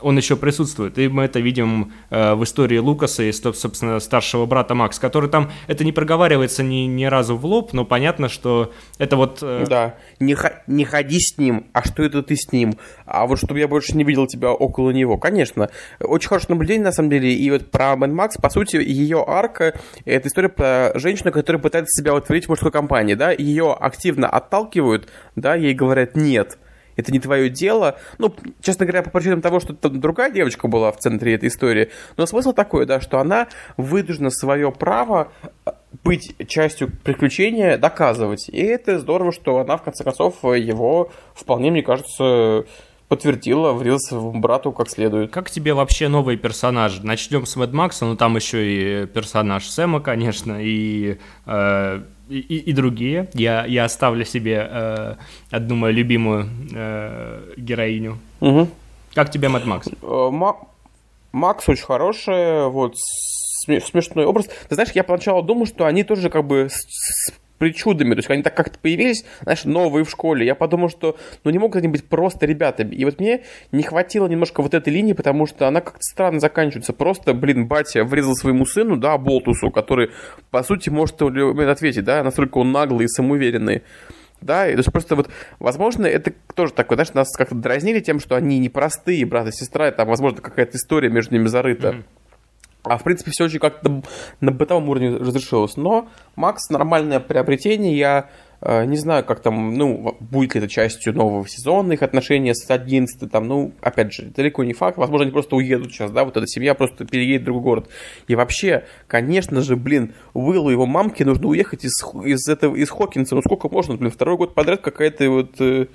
он 0.00 0.16
еще 0.16 0.36
присутствует. 0.36 0.98
И 0.98 1.08
мы 1.08 1.24
это 1.24 1.40
видим 1.40 1.92
э, 2.10 2.34
в 2.34 2.44
истории 2.44 2.78
Лукаса 2.78 3.22
и, 3.22 3.32
собственно, 3.32 4.00
старшего 4.00 4.46
брата 4.46 4.74
Макс, 4.74 4.98
который 4.98 5.28
там, 5.28 5.50
это 5.66 5.84
не 5.84 5.92
проговаривается 5.92 6.62
ни, 6.62 6.86
ни 6.86 7.04
разу 7.04 7.36
в 7.36 7.44
лоб, 7.44 7.72
но 7.72 7.84
понятно, 7.84 8.28
что 8.28 8.72
это 8.98 9.16
вот... 9.16 9.38
э, 9.42 9.66
Да, 9.68 9.96
не, 10.18 10.36
не 10.66 10.84
ходи 10.84 11.18
с 11.20 11.36
ним, 11.38 11.66
а 11.72 11.84
что 11.84 12.02
это 12.02 12.22
ты 12.22 12.36
с 12.36 12.50
ним? 12.52 12.74
А 13.06 13.26
вот 13.26 13.38
чтобы 13.38 13.58
я 13.58 13.68
больше 13.68 13.96
не 13.96 14.04
видел 14.04 14.26
тебя 14.26 14.52
около 14.52 14.90
него. 14.90 15.18
Конечно, 15.18 15.70
очень 16.00 16.28
хорошее 16.28 16.54
наблюдение, 16.54 16.84
на 16.84 16.92
самом 16.92 17.10
деле, 17.10 17.32
и 17.32 17.50
вот 17.50 17.70
про 17.70 17.96
Мэн 17.96 18.14
Макс, 18.14 18.36
по 18.36 18.50
сути, 18.50 18.76
ее 18.76 19.24
арка, 19.26 19.78
это 20.04 20.28
история 20.28 20.48
про 20.48 20.92
женщину, 20.94 21.32
которая 21.32 21.60
пытается 21.60 22.00
себя 22.00 22.14
утворить 22.14 22.46
в 22.46 22.48
мужской 22.48 22.70
компании, 22.70 23.14
да, 23.14 23.30
ее 23.30 23.72
активно 23.72 24.28
отталкивают, 24.28 24.69
да, 25.36 25.54
ей 25.54 25.74
говорят 25.74 26.16
«нет», 26.16 26.58
это 26.96 27.12
не 27.12 27.18
твое 27.18 27.48
дело. 27.48 27.98
Ну, 28.18 28.34
честно 28.60 28.86
говоря, 28.86 29.02
по 29.02 29.10
причинам 29.10 29.40
того, 29.40 29.60
что 29.60 29.74
там 29.74 30.00
другая 30.00 30.30
девочка 30.30 30.68
была 30.68 30.92
в 30.92 30.98
центре 30.98 31.34
этой 31.34 31.48
истории. 31.48 31.90
Но 32.16 32.26
смысл 32.26 32.52
такой, 32.52 32.86
да, 32.86 33.00
что 33.00 33.18
она 33.18 33.48
вынуждена 33.76 34.30
свое 34.30 34.70
право 34.70 35.32
э, 35.42 35.70
быть 36.04 36.34
частью 36.46 36.90
приключения 37.02 37.78
доказывать. 37.78 38.48
И 38.48 38.60
это 38.60 38.98
здорово, 38.98 39.32
что 39.32 39.58
она, 39.58 39.76
в 39.76 39.82
конце 39.82 40.04
концов, 40.04 40.42
его 40.44 41.10
вполне, 41.34 41.70
мне 41.70 41.82
кажется, 41.82 42.66
подтвердила, 43.08 43.72
врился 43.72 44.16
в 44.16 44.38
брату 44.38 44.70
как 44.70 44.88
следует. 44.88 45.32
Как 45.32 45.50
тебе 45.50 45.74
вообще 45.74 46.08
новые 46.08 46.38
персонажи? 46.38 47.04
Начнем 47.04 47.44
с 47.44 47.56
Мэд 47.56 47.72
Макса, 47.72 48.04
но 48.04 48.14
там 48.14 48.36
еще 48.36 49.02
и 49.02 49.06
персонаж 49.06 49.66
Сэма, 49.68 50.00
конечно, 50.00 50.58
и, 50.60 51.18
э, 51.46 52.02
и, 52.30 52.58
и 52.58 52.72
другие. 52.72 53.28
Я, 53.34 53.66
я 53.66 53.84
оставлю 53.84 54.24
себе 54.24 54.68
э, 54.70 55.14
одну 55.50 55.74
мою 55.74 55.94
любимую 55.94 56.48
э, 56.72 57.54
героиню. 57.56 58.18
Угу. 58.40 58.68
Как 59.14 59.30
тебе 59.30 59.48
Мэд 59.48 59.66
Макс? 59.66 59.88
Э, 60.02 60.30
Макс 61.32 61.68
очень 61.68 61.84
хороший, 61.84 62.68
вот 62.68 62.94
смешной 63.66 64.24
образ. 64.24 64.46
Ты 64.68 64.74
знаешь, 64.74 64.90
я 64.94 65.04
поначалу 65.04 65.42
думал, 65.42 65.66
что 65.66 65.86
они 65.86 66.02
тоже 66.02 66.30
как 66.30 66.46
бы 66.46 66.68
причудами, 67.60 68.14
то 68.14 68.20
есть 68.20 68.30
они 68.30 68.42
так 68.42 68.56
как-то 68.56 68.78
появились, 68.78 69.24
знаешь, 69.42 69.64
новые 69.64 70.04
в 70.04 70.10
школе. 70.10 70.46
Я 70.46 70.54
подумал, 70.54 70.88
что 70.88 71.18
ну 71.44 71.50
не 71.50 71.58
могут 71.58 71.76
они 71.76 71.88
быть 71.88 72.04
просто 72.08 72.46
ребятами. 72.46 72.94
И 72.94 73.04
вот 73.04 73.20
мне 73.20 73.42
не 73.70 73.82
хватило 73.82 74.26
немножко 74.26 74.62
вот 74.62 74.72
этой 74.72 74.90
линии, 74.90 75.12
потому 75.12 75.46
что 75.46 75.68
она 75.68 75.82
как-то 75.82 76.00
странно 76.00 76.40
заканчивается. 76.40 76.94
Просто, 76.94 77.34
блин, 77.34 77.66
батя 77.66 78.02
врезал 78.04 78.34
своему 78.34 78.64
сыну, 78.64 78.96
да, 78.96 79.18
Болтусу, 79.18 79.70
который, 79.70 80.10
по 80.50 80.62
сути, 80.62 80.88
может 80.88 81.20
ответить, 81.20 82.04
да, 82.04 82.24
насколько 82.24 82.56
он 82.58 82.72
наглый 82.72 83.04
и 83.04 83.08
самоуверенный. 83.08 83.82
Да, 84.40 84.66
и, 84.66 84.72
то 84.72 84.78
есть 84.78 84.90
просто 84.90 85.16
вот, 85.16 85.28
возможно, 85.58 86.06
это 86.06 86.32
тоже 86.54 86.72
такое, 86.72 86.96
знаешь, 86.96 87.12
нас 87.12 87.36
как-то 87.36 87.54
дразнили 87.54 88.00
тем, 88.00 88.20
что 88.20 88.36
они 88.36 88.58
непростые, 88.58 89.26
брат 89.26 89.48
и 89.48 89.52
сестра, 89.52 89.88
и 89.88 89.92
там, 89.92 90.08
возможно, 90.08 90.40
какая-то 90.40 90.78
история 90.78 91.10
между 91.10 91.34
ними 91.34 91.46
зарыта. 91.46 91.88
Mm-hmm. 91.88 92.19
А 92.82 92.96
в 92.96 93.04
принципе 93.04 93.30
все 93.30 93.44
очень 93.44 93.58
как-то 93.58 94.02
на 94.40 94.52
бытовом 94.52 94.88
уровне 94.88 95.16
разрешилось. 95.16 95.76
Но 95.76 96.08
Макс 96.36 96.70
нормальное 96.70 97.20
приобретение. 97.20 97.96
Я 97.96 98.30
э, 98.62 98.84
не 98.86 98.96
знаю, 98.96 99.24
как 99.24 99.40
там, 99.40 99.74
ну, 99.74 100.16
будет 100.20 100.54
ли 100.54 100.60
это 100.60 100.68
частью 100.68 101.14
нового 101.14 101.46
сезона, 101.46 101.92
их 101.92 102.02
отношения 102.02 102.54
с 102.54 102.70
11 102.70 103.30
там, 103.30 103.48
ну, 103.48 103.72
опять 103.82 104.12
же, 104.12 104.24
далеко 104.24 104.64
не 104.64 104.72
факт. 104.72 104.96
Возможно, 104.96 105.24
они 105.24 105.32
просто 105.32 105.56
уедут 105.56 105.92
сейчас, 105.92 106.10
да, 106.10 106.24
вот 106.24 106.36
эта 106.36 106.46
семья 106.46 106.74
просто 106.74 107.04
переедет 107.04 107.42
в 107.42 107.44
другой 107.44 107.62
город. 107.62 107.88
И 108.28 108.34
вообще, 108.34 108.84
конечно 109.06 109.60
же, 109.60 109.76
блин, 109.76 110.14
Уиллу 110.32 110.70
и 110.70 110.72
его 110.72 110.86
мамке 110.86 111.24
нужно 111.24 111.48
уехать 111.48 111.84
из, 111.84 112.02
из 112.24 112.48
этого, 112.48 112.76
из 112.76 112.88
Хокинса. 112.88 113.34
Ну, 113.34 113.42
сколько 113.42 113.68
можно, 113.68 113.96
блин, 113.96 114.10
второй 114.10 114.36
год 114.36 114.54
подряд 114.54 114.80
какая-то 114.80 115.28
вот... 115.30 115.60
Э, 115.60 115.86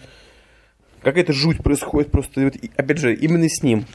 какая-то 1.02 1.34
жуть 1.34 1.64
происходит 1.64 2.12
просто, 2.12 2.42
вот, 2.42 2.56
опять 2.76 2.98
же, 2.98 3.14
именно 3.14 3.48
с 3.48 3.62
ним. 3.62 3.86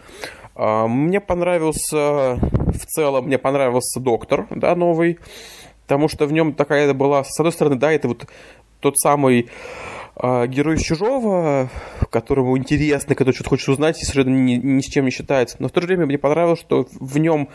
А, 0.63 0.87
мне 0.87 1.21
понравился, 1.21 2.35
в 2.37 2.87
целом, 2.87 3.25
мне 3.25 3.39
понравился 3.39 3.99
Доктор, 3.99 4.47
да, 4.51 4.75
новый, 4.77 5.19
потому 5.85 6.07
что 6.07 6.27
в 6.27 6.33
нем 6.33 6.53
такая 6.53 6.93
была, 6.93 7.25
с 7.25 7.41
одной 7.41 7.53
стороны, 7.53 7.77
да, 7.77 7.91
это 7.91 8.09
вот 8.09 8.27
тот 8.81 8.99
самый 8.99 9.49
э, 10.17 10.47
герой 10.49 10.77
Чужого, 10.77 11.71
которому 12.11 12.59
интересно, 12.59 13.15
который 13.15 13.35
что-то 13.35 13.49
хочет 13.49 13.71
узнать 13.71 14.03
и 14.03 14.05
совершенно 14.05 14.37
ни, 14.37 14.57
ни 14.57 14.81
с 14.83 14.85
чем 14.85 15.07
не 15.07 15.11
считается. 15.11 15.57
Но 15.61 15.69
в 15.69 15.73
то 15.73 15.81
же 15.81 15.87
время 15.87 16.05
мне 16.05 16.19
понравилось, 16.19 16.61
что 16.61 16.87
в 16.93 17.17
нем 17.17 17.49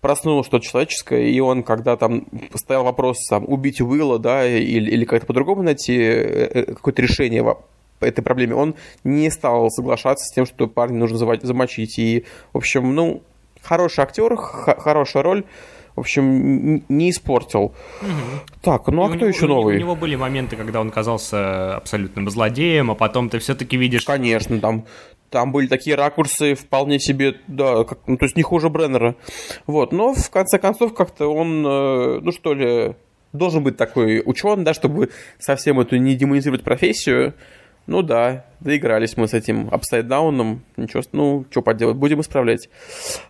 проснулось 0.00 0.46
что-то 0.46 0.66
человеческое, 0.66 1.28
и 1.28 1.38
он, 1.38 1.62
когда 1.62 1.96
там 1.96 2.26
стоял 2.56 2.82
вопрос 2.82 3.18
там, 3.28 3.44
убить 3.46 3.80
Уилла, 3.80 4.18
да, 4.18 4.44
или, 4.44 4.90
или 4.90 5.04
как-то 5.04 5.26
по-другому 5.26 5.62
найти 5.62 5.96
э, 5.96 6.50
э, 6.52 6.64
какое-то 6.64 7.00
решение 7.00 7.44
этой 8.04 8.22
проблеме, 8.22 8.54
он 8.54 8.74
не 9.04 9.30
стал 9.30 9.70
соглашаться 9.70 10.24
с 10.24 10.34
тем, 10.34 10.46
что 10.46 10.66
парня 10.66 10.98
нужно 10.98 11.18
замочить. 11.18 11.98
И, 11.98 12.24
в 12.52 12.58
общем, 12.58 12.94
ну, 12.94 13.22
хороший 13.62 14.00
актер, 14.00 14.36
хорошая 14.36 15.22
роль 15.22 15.44
в 15.96 16.00
общем, 16.00 16.82
не 16.88 17.10
испортил. 17.10 17.74
Угу. 18.00 18.52
Так, 18.62 18.86
ну 18.88 19.02
а 19.02 19.06
и 19.06 19.08
кто 19.08 19.26
него, 19.26 19.26
еще 19.26 19.46
новый? 19.46 19.76
У 19.76 19.80
него 19.80 19.96
были 19.96 20.16
моменты, 20.16 20.56
когда 20.56 20.80
он 20.80 20.90
казался 20.90 21.76
абсолютным 21.76 22.30
злодеем, 22.30 22.90
а 22.90 22.94
потом 22.94 23.28
ты 23.28 23.38
все-таки 23.38 23.76
видишь... 23.76 24.04
Конечно, 24.04 24.58
там, 24.60 24.86
там 25.30 25.52
были 25.52 25.66
такие 25.66 25.96
ракурсы 25.96 26.54
вполне 26.54 26.98
себе, 26.98 27.36
да, 27.48 27.84
как, 27.84 27.98
ну, 28.06 28.16
то 28.16 28.24
есть 28.24 28.36
не 28.36 28.42
хуже 28.42 28.68
Бреннера. 28.68 29.16
Вот, 29.66 29.92
но 29.92 30.14
в 30.14 30.30
конце 30.30 30.58
концов 30.58 30.94
как-то 30.94 31.26
он, 31.28 31.66
э, 31.66 32.20
ну 32.20 32.32
что 32.32 32.54
ли, 32.54 32.94
должен 33.32 33.62
быть 33.62 33.76
такой 33.76 34.22
ученый, 34.24 34.64
да, 34.64 34.74
чтобы 34.74 35.10
совсем 35.38 35.80
эту 35.80 35.96
не 35.96 36.14
демонизировать 36.14 36.62
профессию. 36.64 37.34
Ну 37.90 38.02
да, 38.02 38.44
доигрались 38.60 39.16
мы 39.16 39.26
с 39.26 39.34
этим 39.34 39.68
апсайддауном. 39.68 40.62
Ничего, 40.76 41.02
ну, 41.10 41.44
что 41.50 41.60
поделать, 41.60 41.96
будем 41.96 42.20
исправлять. 42.20 42.68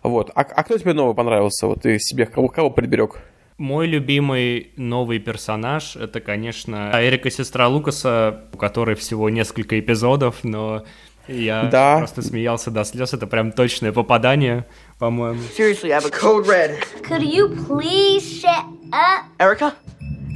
Вот. 0.03 0.31
А, 0.35 0.43
а 0.43 0.65
кто 0.65 0.77
тебе 0.77 0.93
новый 0.93 1.15
понравился? 1.15 1.67
Вот 1.67 1.81
ты 1.81 1.99
себе 1.99 2.27
кого, 2.27 2.49
кого 2.49 2.69
приберег? 2.69 3.23
Мой 3.57 3.87
любимый 3.87 4.73
новый 4.77 5.19
персонаж— 5.19 5.97
это, 5.97 6.21
конечно, 6.21 6.91
Эрика 6.93 7.31
сестра 7.31 7.69
Лукаса, 7.69 8.43
у 8.53 8.59
которой 8.59 8.97
всего 8.97 9.31
несколько 9.31 9.81
эпизодов, 9.81 10.45
но 10.45 10.85
я 11.27 11.65
да. 11.73 11.97
просто 11.97 12.21
смеялся 12.21 12.71
до 12.71 12.85
слез. 12.85 13.15
Это 13.15 13.27
прям 13.27 13.53
точное 13.53 13.93
попадание, 13.93 14.67
по-моему. 14.99 15.41
Seriously, 15.57 15.91
I 15.91 15.99
have 15.99 16.05
a 16.05 16.11
code 16.11 16.47
red. 16.47 16.85
Could 17.09 17.23
you 17.23 17.49
please 17.67 18.43
shut 18.43 18.67
up? 18.93 19.25
Erica? 19.39 19.73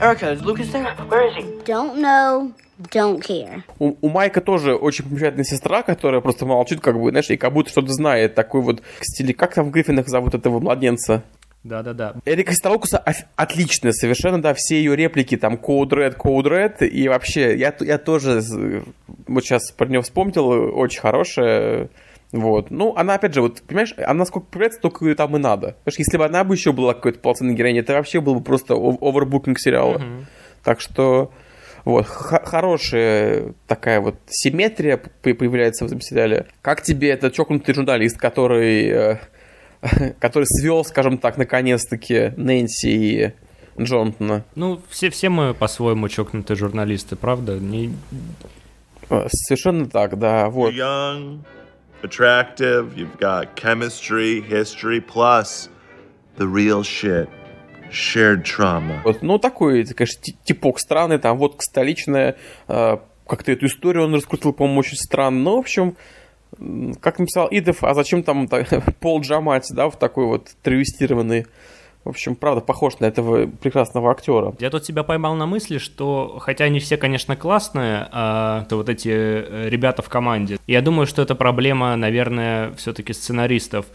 Erica, 0.00 0.32
is 0.32 0.40
Lucas 0.40 0.72
there? 0.72 0.96
Where 1.10 1.28
is 1.28 1.34
he? 1.36 1.44
Don't 1.66 1.98
know. 1.98 2.54
Don't 2.78 3.20
care. 3.20 3.62
У, 3.78 3.94
у 4.00 4.08
Майка 4.08 4.40
тоже 4.40 4.74
очень 4.74 5.04
замечательная 5.08 5.44
сестра, 5.44 5.82
которая 5.82 6.20
просто 6.20 6.46
молчит, 6.46 6.80
как 6.80 7.00
бы, 7.00 7.10
знаешь, 7.10 7.30
и 7.30 7.36
как 7.36 7.52
будто 7.52 7.70
что-то 7.70 7.92
знает. 7.92 8.34
Такой 8.34 8.62
вот 8.62 8.82
в 9.00 9.04
стиле, 9.04 9.34
как 9.34 9.54
там 9.54 9.66
в 9.66 9.70
Гриффинах 9.70 10.08
зовут 10.08 10.34
этого 10.34 10.60
младенца? 10.60 11.22
Да-да-да. 11.62 12.16
Эрика 12.26 12.52
Сталокуса 12.52 13.02
отличная 13.36 13.92
совершенно, 13.92 14.40
да, 14.40 14.52
все 14.52 14.76
ее 14.76 14.94
реплики, 14.94 15.36
там, 15.36 15.54
Code 15.54 15.90
Red, 15.90 16.16
Code 16.18 16.44
Red, 16.44 16.86
и 16.86 17.08
вообще, 17.08 17.56
я, 17.56 17.74
я 17.80 17.96
тоже 17.96 18.42
вот 19.26 19.44
сейчас 19.44 19.70
про 19.70 19.86
нее 19.86 20.02
вспомнил, 20.02 20.46
очень 20.76 21.00
хорошая, 21.00 21.88
вот. 22.32 22.70
Ну, 22.70 22.94
она, 22.96 23.14
опять 23.14 23.32
же, 23.32 23.40
вот, 23.40 23.62
понимаешь, 23.62 23.94
она 23.96 24.26
сколько 24.26 24.48
появляется, 24.48 24.80
только 24.80 25.14
там 25.14 25.36
и 25.36 25.38
надо. 25.38 25.68
Потому 25.84 25.92
что 25.92 26.02
если 26.02 26.18
бы 26.18 26.24
она 26.26 26.44
бы 26.44 26.54
еще 26.54 26.72
была 26.72 26.92
какой-то 26.92 27.20
полноценной 27.20 27.54
героиней, 27.54 27.80
это 27.80 27.94
вообще 27.94 28.20
был 28.20 28.34
бы 28.34 28.40
просто 28.42 28.74
овербукинг 28.74 29.58
сериала. 29.58 29.98
Mm-hmm. 29.98 30.24
Так 30.64 30.80
что, 30.80 31.30
вот, 31.84 32.06
хорошая 32.06 33.54
такая 33.66 34.00
вот 34.00 34.16
симметрия 34.26 34.96
появляется 34.96 35.84
в 35.84 35.88
этом 35.88 36.00
сериале. 36.00 36.46
Как 36.62 36.82
тебе 36.82 37.10
этот 37.10 37.34
чокнутый 37.34 37.74
журналист, 37.74 38.16
который, 38.16 38.88
э, 38.88 39.18
который 40.18 40.46
свел, 40.46 40.84
скажем 40.84 41.18
так, 41.18 41.36
наконец-таки 41.36 42.32
Нэнси 42.36 42.88
и 42.88 43.32
Джонтона? 43.78 44.44
Ну, 44.54 44.80
все, 44.88 45.10
все 45.10 45.28
мы 45.28 45.52
по-своему 45.52 46.08
чокнутые 46.08 46.56
журналисты, 46.56 47.16
правда? 47.16 47.58
Не... 47.58 47.94
Э, 49.10 49.26
совершенно 49.30 49.86
так, 49.86 50.18
да. 50.18 50.48
Вот. 50.48 50.72
Young, 50.72 51.40
attractive, 52.02 52.94
you've 52.96 53.18
got 53.18 53.56
chemistry, 53.56 54.40
history, 54.40 55.00
plus 55.00 55.68
the 56.38 56.46
real 56.46 56.82
shit– 56.82 57.28
shared 57.90 58.44
trauma. 58.44 59.00
Вот, 59.04 59.22
ну, 59.22 59.38
такой, 59.38 59.84
конечно, 59.84 60.20
типок 60.44 60.78
странный, 60.78 61.18
там 61.18 61.38
водка 61.38 61.62
столичная, 61.62 62.36
э, 62.68 62.96
как-то 63.26 63.52
эту 63.52 63.66
историю 63.66 64.04
он 64.04 64.14
раскрутил, 64.14 64.52
по-моему, 64.52 64.80
очень 64.80 64.96
странно. 64.96 65.40
Ну, 65.40 65.56
в 65.56 65.60
общем, 65.60 65.96
как 67.00 67.18
написал 67.18 67.48
Идов, 67.50 67.82
а 67.82 67.94
зачем 67.94 68.22
там 68.22 68.48
так, 68.48 68.68
Пол 69.00 69.20
Джамати, 69.20 69.72
да, 69.72 69.88
в 69.88 69.98
такой 69.98 70.26
вот 70.26 70.50
травестированный 70.62 71.46
в 72.04 72.10
общем, 72.10 72.36
правда, 72.36 72.60
похож 72.60 72.98
на 72.98 73.06
этого 73.06 73.46
прекрасного 73.46 74.10
актера. 74.10 74.54
Я 74.58 74.68
тут 74.68 74.84
себя 74.84 75.02
поймал 75.04 75.34
на 75.36 75.46
мысли, 75.46 75.78
что 75.78 76.38
хотя 76.38 76.64
они 76.64 76.78
все, 76.78 76.98
конечно, 76.98 77.34
классные, 77.34 78.06
а, 78.12 78.66
то 78.68 78.76
вот 78.76 78.90
эти 78.90 79.08
э, 79.08 79.68
ребята 79.70 80.02
в 80.02 80.10
команде, 80.10 80.58
я 80.66 80.82
думаю, 80.82 81.06
что 81.06 81.22
это 81.22 81.34
проблема, 81.34 81.96
наверное, 81.96 82.72
все-таки 82.74 83.14
сценаристов 83.14 83.86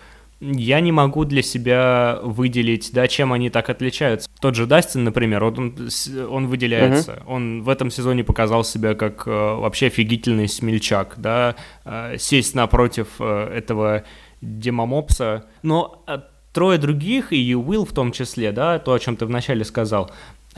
я 0.41 0.79
не 0.79 0.91
могу 0.91 1.25
для 1.25 1.41
себя 1.41 2.19
выделить, 2.23 2.91
да, 2.93 3.07
чем 3.07 3.33
они 3.33 3.49
так 3.49 3.69
отличаются. 3.69 4.29
Тот 4.39 4.55
же 4.55 4.65
Дастин, 4.65 5.03
например, 5.03 5.43
вот 5.43 5.59
он, 5.59 5.89
он 6.29 6.47
выделяется. 6.47 7.11
Uh-huh. 7.11 7.27
Он 7.27 7.63
в 7.63 7.69
этом 7.69 7.89
сезоне 7.91 8.23
показал 8.23 8.63
себя 8.63 8.95
как 8.95 9.27
э, 9.27 9.29
вообще 9.29 9.87
офигительный 9.87 10.47
смельчак, 10.47 11.15
да, 11.17 11.55
э, 11.83 12.15
сесть 12.17 12.55
напротив 12.55 13.07
э, 13.19 13.53
этого 13.53 14.03
демомопса. 14.41 15.45
Но 15.61 16.03
э, 16.07 16.19
трое 16.53 16.77
других, 16.77 17.33
и 17.33 17.55
Уилл 17.55 17.85
в 17.85 17.93
том 17.93 18.11
числе, 18.11 18.51
да, 18.51 18.79
то, 18.79 18.93
о 18.93 18.99
чем 18.99 19.17
ты 19.17 19.25
вначале 19.25 19.65
сказал, 19.65 20.11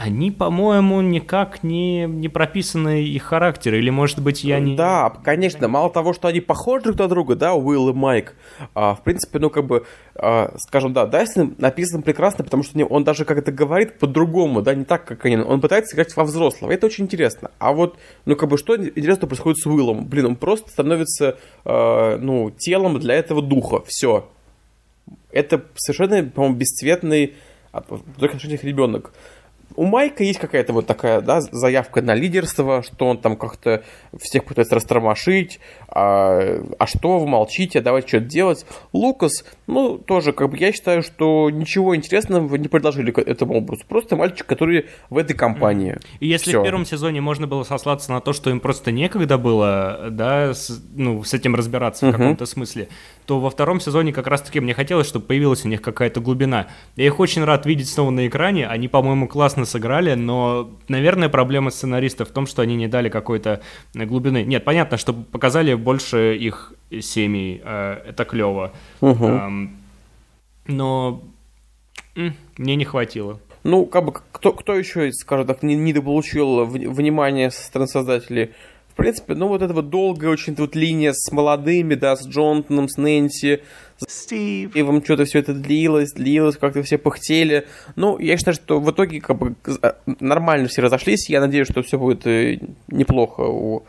Они, 0.03 0.31
по-моему, 0.31 0.99
никак 1.01 1.61
не, 1.61 2.05
не 2.05 2.27
прописаны 2.27 3.03
их 3.03 3.21
характеры, 3.21 3.77
или, 3.77 3.91
может 3.91 4.19
быть, 4.19 4.43
я 4.43 4.59
не... 4.59 4.75
Да, 4.75 5.13
конечно, 5.23 5.67
мало 5.67 5.91
того, 5.91 6.13
что 6.13 6.27
они 6.27 6.39
похожи 6.39 6.85
друг 6.85 6.97
на 6.97 7.07
друга, 7.07 7.35
да, 7.35 7.53
Уилл 7.53 7.89
и 7.89 7.93
Майк, 7.93 8.33
а, 8.73 8.95
в 8.95 9.03
принципе, 9.03 9.37
ну, 9.37 9.51
как 9.51 9.67
бы, 9.67 9.85
а, 10.15 10.55
скажем, 10.57 10.93
да, 10.93 11.05
Дастин 11.05 11.53
написан 11.59 12.01
прекрасно, 12.01 12.43
потому 12.43 12.63
что 12.63 12.83
он 12.83 13.03
даже 13.03 13.25
как 13.25 13.37
это 13.37 13.51
говорит 13.51 13.99
по-другому, 13.99 14.63
да, 14.63 14.73
не 14.73 14.85
так, 14.85 15.05
как 15.05 15.23
они, 15.25 15.37
он 15.37 15.61
пытается 15.61 15.95
играть 15.95 16.15
во 16.15 16.23
взрослого, 16.23 16.71
это 16.71 16.87
очень 16.87 17.03
интересно. 17.03 17.51
А 17.59 17.71
вот, 17.71 17.99
ну, 18.25 18.35
как 18.35 18.49
бы, 18.49 18.57
что 18.57 18.75
интересно 18.75 19.27
происходит 19.27 19.59
с 19.59 19.67
Уиллом? 19.67 20.07
Блин, 20.07 20.25
он 20.25 20.35
просто 20.35 20.71
становится, 20.71 21.37
а, 21.63 22.17
ну, 22.17 22.49
телом 22.49 22.99
для 22.99 23.13
этого 23.13 23.43
духа, 23.43 23.83
все. 23.85 24.27
Это 25.31 25.63
совершенно, 25.75 26.27
по-моему, 26.27 26.55
бесцветный, 26.55 27.35
в 27.71 28.23
отношениях 28.23 28.63
ребенок 28.63 29.13
у 29.75 29.85
Майка 29.85 30.23
есть 30.23 30.39
какая-то 30.39 30.73
вот 30.73 30.87
такая, 30.87 31.21
да, 31.21 31.41
заявка 31.41 32.01
на 32.01 32.13
лидерство, 32.13 32.83
что 32.83 33.07
он 33.07 33.17
там 33.17 33.35
как-то 33.35 33.83
всех 34.19 34.45
пытается 34.45 34.75
растормошить, 34.75 35.59
а, 35.87 36.63
а 36.79 36.87
что 36.87 37.19
вы 37.19 37.27
молчите, 37.27 37.81
давайте 37.81 38.07
что-то 38.07 38.25
делать. 38.25 38.65
Лукас, 38.93 39.45
ну, 39.67 39.97
тоже, 39.97 40.33
как 40.33 40.49
бы, 40.49 40.57
я 40.57 40.71
считаю, 40.71 41.03
что 41.03 41.49
ничего 41.49 41.95
интересного 41.95 42.55
не 42.55 42.67
предложили 42.67 43.11
к 43.11 43.19
этому 43.19 43.55
образу. 43.55 43.83
Просто 43.87 44.15
мальчик, 44.15 44.45
который 44.45 44.87
в 45.09 45.17
этой 45.17 45.35
компании. 45.35 45.97
И 46.19 46.27
если 46.27 46.51
Всё. 46.51 46.61
в 46.61 46.63
первом 46.63 46.85
сезоне 46.85 47.21
можно 47.21 47.47
было 47.47 47.63
сослаться 47.63 48.11
на 48.11 48.21
то, 48.21 48.33
что 48.33 48.49
им 48.49 48.59
просто 48.59 48.91
некогда 48.91 49.37
было, 49.37 50.07
да, 50.09 50.53
с, 50.53 50.81
ну, 50.95 51.23
с 51.23 51.33
этим 51.33 51.55
разбираться 51.55 52.07
в 52.07 52.11
каком-то 52.11 52.45
смысле, 52.45 52.87
то 53.25 53.39
во 53.39 53.49
втором 53.49 53.79
сезоне 53.79 54.13
как 54.13 54.27
раз-таки 54.27 54.59
мне 54.59 54.73
хотелось, 54.73 55.07
чтобы 55.07 55.25
появилась 55.25 55.63
у 55.65 55.67
них 55.67 55.81
какая-то 55.81 56.19
глубина. 56.19 56.67
Я 56.95 57.05
их 57.05 57.19
очень 57.19 57.43
рад 57.43 57.65
видеть 57.65 57.89
снова 57.89 58.09
на 58.09 58.27
экране, 58.27 58.67
они, 58.67 58.87
по-моему, 58.87 59.27
классно 59.27 59.60
сыграли, 59.65 60.13
но, 60.13 60.71
наверное, 60.87 61.29
проблема 61.29 61.71
сценаристов 61.71 62.29
в 62.29 62.31
том, 62.31 62.47
что 62.47 62.61
они 62.61 62.75
не 62.75 62.87
дали 62.87 63.09
какой-то 63.09 63.61
глубины. 63.93 64.43
Нет, 64.43 64.63
понятно, 64.63 64.97
что 64.97 65.13
показали 65.13 65.73
больше 65.73 66.35
их 66.35 66.73
семей, 67.01 67.61
э, 67.63 68.01
это 68.09 68.25
клево. 68.25 68.71
Угу. 69.01 69.41
Но 70.67 71.23
мне 72.57 72.75
не 72.75 72.85
хватило. 72.85 73.39
Ну, 73.63 73.85
как 73.85 74.05
бы, 74.05 74.13
кто, 74.31 74.53
кто 74.53 74.75
еще, 74.75 75.11
скажем 75.11 75.47
так, 75.47 75.63
не, 75.63 75.75
недополучил 75.75 76.65
внимание 76.65 77.51
со 77.51 77.63
стороны 77.63 77.87
создателей 77.87 78.51
в 78.91 78.93
принципе, 78.93 79.35
ну 79.35 79.47
вот 79.47 79.61
эта 79.61 79.73
вот 79.73 79.89
долгая 79.89 80.29
очень 80.29 80.53
вот 80.55 80.75
линия 80.75 81.13
с 81.13 81.31
молодыми, 81.31 81.95
да, 81.95 82.17
с 82.17 82.27
Джонатаном, 82.27 82.89
с 82.89 82.97
Нэнси, 82.97 83.63
с 84.07 84.23
Стивом, 84.23 85.03
что-то 85.03 85.25
все 85.25 85.39
это 85.39 85.53
длилось, 85.53 86.13
длилось, 86.13 86.57
как-то 86.57 86.83
все 86.83 86.97
пыхтели. 86.97 87.67
Ну, 87.95 88.17
я 88.19 88.37
считаю, 88.37 88.55
что 88.55 88.79
в 88.79 88.89
итоге 88.91 89.21
как 89.21 89.37
бы 89.37 89.55
нормально 90.19 90.67
все 90.67 90.81
разошлись. 90.81 91.29
Я 91.29 91.41
надеюсь, 91.41 91.67
что 91.67 91.81
все 91.83 91.97
будет 91.97 92.25
э, 92.27 92.59
неплохо 92.87 93.41
у, 93.41 93.83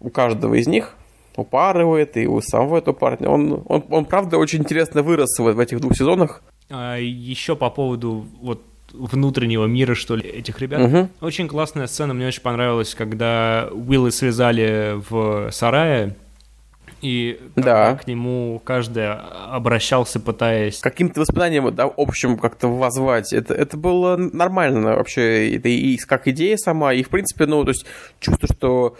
у 0.00 0.10
каждого 0.10 0.54
из 0.54 0.66
них. 0.66 0.94
У 1.36 1.44
пары 1.44 1.84
у 1.84 1.94
этой, 1.94 2.26
у 2.26 2.40
самого 2.40 2.78
этого 2.78 2.94
парня. 2.94 3.28
Он, 3.28 3.62
он, 3.66 3.84
он 3.90 4.04
правда, 4.04 4.38
очень 4.38 4.60
интересно 4.60 5.02
вырос 5.02 5.38
в, 5.38 5.44
в 5.44 5.60
этих 5.60 5.80
двух 5.80 5.96
сезонах. 5.96 6.42
А, 6.68 6.96
еще 6.96 7.54
по 7.54 7.70
поводу 7.70 8.26
вот 8.40 8.62
внутреннего 8.92 9.66
мира, 9.66 9.94
что 9.94 10.16
ли, 10.16 10.28
этих 10.28 10.60
ребят. 10.60 10.80
Угу. 10.80 11.08
Очень 11.20 11.48
классная 11.48 11.86
сцена, 11.86 12.14
мне 12.14 12.26
очень 12.26 12.42
понравилась, 12.42 12.94
когда 12.94 13.68
Уилла 13.72 14.10
связали 14.10 15.00
в 15.08 15.50
сарае, 15.52 16.16
и 17.00 17.40
да. 17.56 17.96
к 17.96 18.06
нему 18.06 18.60
каждый 18.64 19.12
обращался, 19.12 20.20
пытаясь... 20.20 20.80
Каким-то 20.80 21.20
воспоминанием, 21.20 21.74
да, 21.74 21.90
общем 21.96 22.36
как-то 22.38 22.68
возвать. 22.68 23.32
Это, 23.32 23.54
это 23.54 23.76
было 23.76 24.16
нормально 24.16 24.96
вообще. 24.96 25.56
Это 25.56 25.68
и 25.68 25.96
как 25.98 26.28
идея 26.28 26.56
сама, 26.56 26.92
и 26.92 27.02
в 27.02 27.08
принципе, 27.08 27.46
ну, 27.46 27.64
то 27.64 27.70
есть 27.70 27.86
чувство, 28.20 28.48
что 28.52 28.96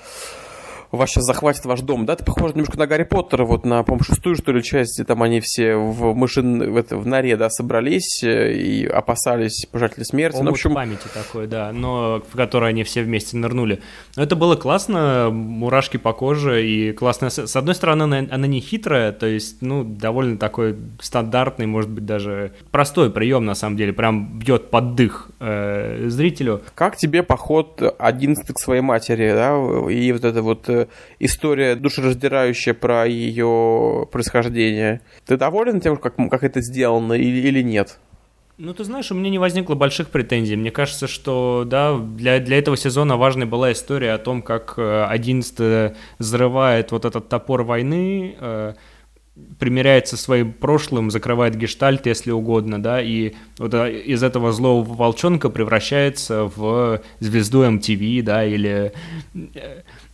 вас 0.96 1.10
сейчас 1.10 1.24
захватит 1.24 1.64
ваш 1.66 1.80
дом, 1.80 2.06
да? 2.06 2.14
Это 2.14 2.24
похоже 2.24 2.54
немножко 2.54 2.78
на 2.78 2.86
Гарри 2.86 3.04
Поттера, 3.04 3.44
вот 3.44 3.66
на, 3.66 3.82
по-моему, 3.82 4.04
шестую, 4.04 4.36
что 4.36 4.52
ли, 4.52 4.62
часть, 4.62 5.04
там 5.06 5.22
они 5.22 5.40
все 5.40 5.76
в 5.76 6.14
мышин, 6.14 6.72
в, 6.72 6.76
это, 6.76 6.96
в 6.96 7.06
норе, 7.06 7.36
да, 7.36 7.50
собрались 7.50 8.22
э, 8.22 8.54
и 8.54 8.86
опасались 8.86 9.66
пожатели 9.70 10.04
смерти. 10.04 10.36
Омут 10.36 10.44
ну, 10.46 10.50
в 10.52 10.54
общем... 10.54 10.74
памяти 10.74 11.08
такой, 11.12 11.46
да, 11.46 11.72
но 11.72 12.22
в 12.32 12.36
которой 12.36 12.70
они 12.70 12.84
все 12.84 13.02
вместе 13.02 13.36
нырнули. 13.36 13.80
Но 14.16 14.22
это 14.22 14.34
было 14.34 14.56
классно, 14.56 15.28
мурашки 15.30 15.98
по 15.98 16.12
коже 16.12 16.66
и 16.66 16.92
классно. 16.92 17.28
С 17.28 17.54
одной 17.54 17.74
стороны, 17.74 18.04
она, 18.04 18.18
она 18.30 18.46
не 18.46 18.60
хитрая, 18.60 19.12
то 19.12 19.26
есть, 19.26 19.60
ну, 19.60 19.84
довольно 19.84 20.38
такой 20.38 20.76
стандартный, 21.00 21.66
может 21.66 21.90
быть, 21.90 22.06
даже 22.06 22.52
простой 22.70 23.10
прием, 23.10 23.44
на 23.44 23.54
самом 23.54 23.76
деле, 23.76 23.92
прям 23.92 24.38
бьет 24.38 24.70
под 24.70 24.94
дых 24.94 25.30
э, 25.40 26.08
зрителю. 26.08 26.62
Как 26.74 26.96
тебе 26.96 27.22
поход 27.22 27.82
11 27.98 28.54
к 28.54 28.58
своей 28.58 28.80
матери, 28.80 29.32
да, 29.32 29.56
и 29.90 30.12
вот 30.12 30.24
это 30.24 30.42
вот 30.42 30.68
э, 30.68 30.77
история 31.18 31.74
душераздирающая 31.74 32.74
про 32.74 33.06
ее 33.06 34.06
происхождение. 34.12 35.00
Ты 35.26 35.36
доволен 35.36 35.80
тем, 35.80 35.96
как, 35.96 36.16
как 36.16 36.44
это 36.44 36.60
сделано 36.60 37.14
или, 37.14 37.48
или 37.48 37.62
нет? 37.62 37.98
Ну, 38.58 38.74
ты 38.74 38.82
знаешь, 38.82 39.12
у 39.12 39.14
меня 39.14 39.30
не 39.30 39.38
возникло 39.38 39.76
больших 39.76 40.08
претензий. 40.08 40.56
Мне 40.56 40.72
кажется, 40.72 41.06
что, 41.06 41.62
да, 41.64 41.96
для, 41.96 42.40
для 42.40 42.58
этого 42.58 42.76
сезона 42.76 43.16
важной 43.16 43.46
была 43.46 43.70
история 43.70 44.12
о 44.14 44.18
том, 44.18 44.42
как 44.42 44.74
11 44.76 45.54
э, 45.60 45.94
взрывает 46.18 46.90
вот 46.90 47.04
этот 47.04 47.28
топор 47.28 47.62
войны, 47.62 48.34
э, 48.36 48.74
примиряется 49.60 50.16
со 50.16 50.22
своим 50.24 50.52
прошлым, 50.52 51.12
закрывает 51.12 51.54
гештальт, 51.54 52.06
если 52.06 52.32
угодно, 52.32 52.82
да, 52.82 53.00
и 53.00 53.34
вот 53.58 53.74
э, 53.74 54.00
из 54.00 54.24
этого 54.24 54.52
злого 54.52 54.82
волчонка 54.82 55.50
превращается 55.50 56.44
в 56.44 57.00
звезду 57.20 57.64
MTV, 57.64 58.22
да, 58.22 58.44
или... 58.44 58.92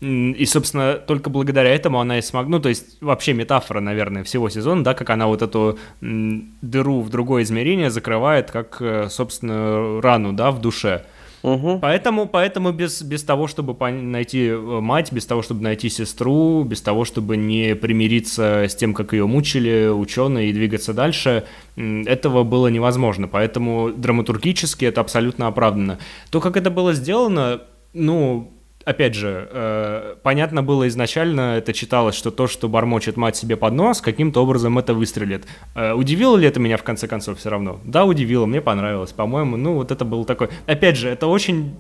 И, 0.05 0.45
собственно, 0.45 0.95
только 0.95 1.31
благодаря 1.31 1.75
этому 1.75 2.01
она 2.01 2.19
и 2.19 2.23
смогла... 2.23 2.51
Ну, 2.51 2.61
то 2.61 2.69
есть, 2.69 2.99
вообще 3.01 3.33
метафора, 3.33 3.81
наверное, 3.81 4.23
всего 4.23 4.51
сезона, 4.51 4.85
да, 4.85 4.93
как 4.93 5.09
она 5.11 5.27
вот 5.27 5.41
эту 5.41 5.79
дыру 6.01 7.01
в 7.01 7.09
другое 7.09 7.43
измерение 7.43 7.91
закрывает, 7.91 8.51
как, 8.51 8.77
э, 8.81 9.09
собственно, 9.09 10.03
рану, 10.03 10.33
да, 10.33 10.51
в 10.51 10.61
душе. 10.61 11.05
Угу. 11.43 11.79
Поэтому, 11.81 12.27
поэтому 12.27 12.73
без, 12.73 13.03
без 13.03 13.23
того, 13.23 13.47
чтобы 13.49 13.75
найти 13.91 14.49
э, 14.49 14.57
мать, 14.59 15.13
без 15.13 15.27
того, 15.27 15.43
чтобы 15.43 15.63
найти 15.63 15.89
сестру, 15.89 16.65
без 16.65 16.83
того, 16.83 17.05
чтобы 17.05 17.37
не 17.37 17.75
примириться 17.75 18.65
с 18.65 18.75
тем, 18.75 18.95
как 18.95 19.13
ее 19.13 19.27
мучили 19.27 19.89
ученые 19.89 20.51
и 20.51 20.53
двигаться 20.53 20.93
дальше, 20.93 21.45
этого 21.77 22.45
было 22.45 22.69
невозможно. 22.69 23.29
Поэтому 23.29 23.91
драматургически 23.91 24.85
это 24.87 25.01
абсолютно 25.01 25.47
оправдано. 25.47 25.99
То, 26.31 26.41
как 26.41 26.57
это 26.57 26.71
было 26.71 26.93
сделано, 26.95 27.61
ну, 27.93 28.54
опять 28.85 29.14
же, 29.14 29.49
э, 29.51 30.16
понятно 30.22 30.62
было 30.62 30.89
изначально, 30.89 31.57
это 31.57 31.72
читалось, 31.72 32.14
что 32.14 32.30
то, 32.30 32.47
что 32.47 32.68
бормочет 32.68 33.16
мать 33.16 33.37
себе 33.37 33.57
под 33.57 33.74
нос, 33.74 34.01
каким-то 34.01 34.43
образом 34.43 34.78
это 34.78 34.95
выстрелит. 34.95 35.47
Э, 35.74 35.93
удивило 35.93 36.37
ли 36.37 36.47
это 36.47 36.61
меня 36.61 36.76
в 36.76 36.82
конце 36.82 37.09
концов 37.09 37.39
все 37.39 37.51
равно? 37.51 37.80
Да, 37.85 38.05
удивило, 38.05 38.47
мне 38.47 38.61
понравилось. 38.61 39.12
По-моему, 39.12 39.57
ну 39.57 39.74
вот 39.74 39.91
это 39.91 40.05
был 40.05 40.24
такой... 40.24 40.49
Опять 40.66 40.97
же, 40.97 41.09
это 41.09 41.26
очень 41.26 41.74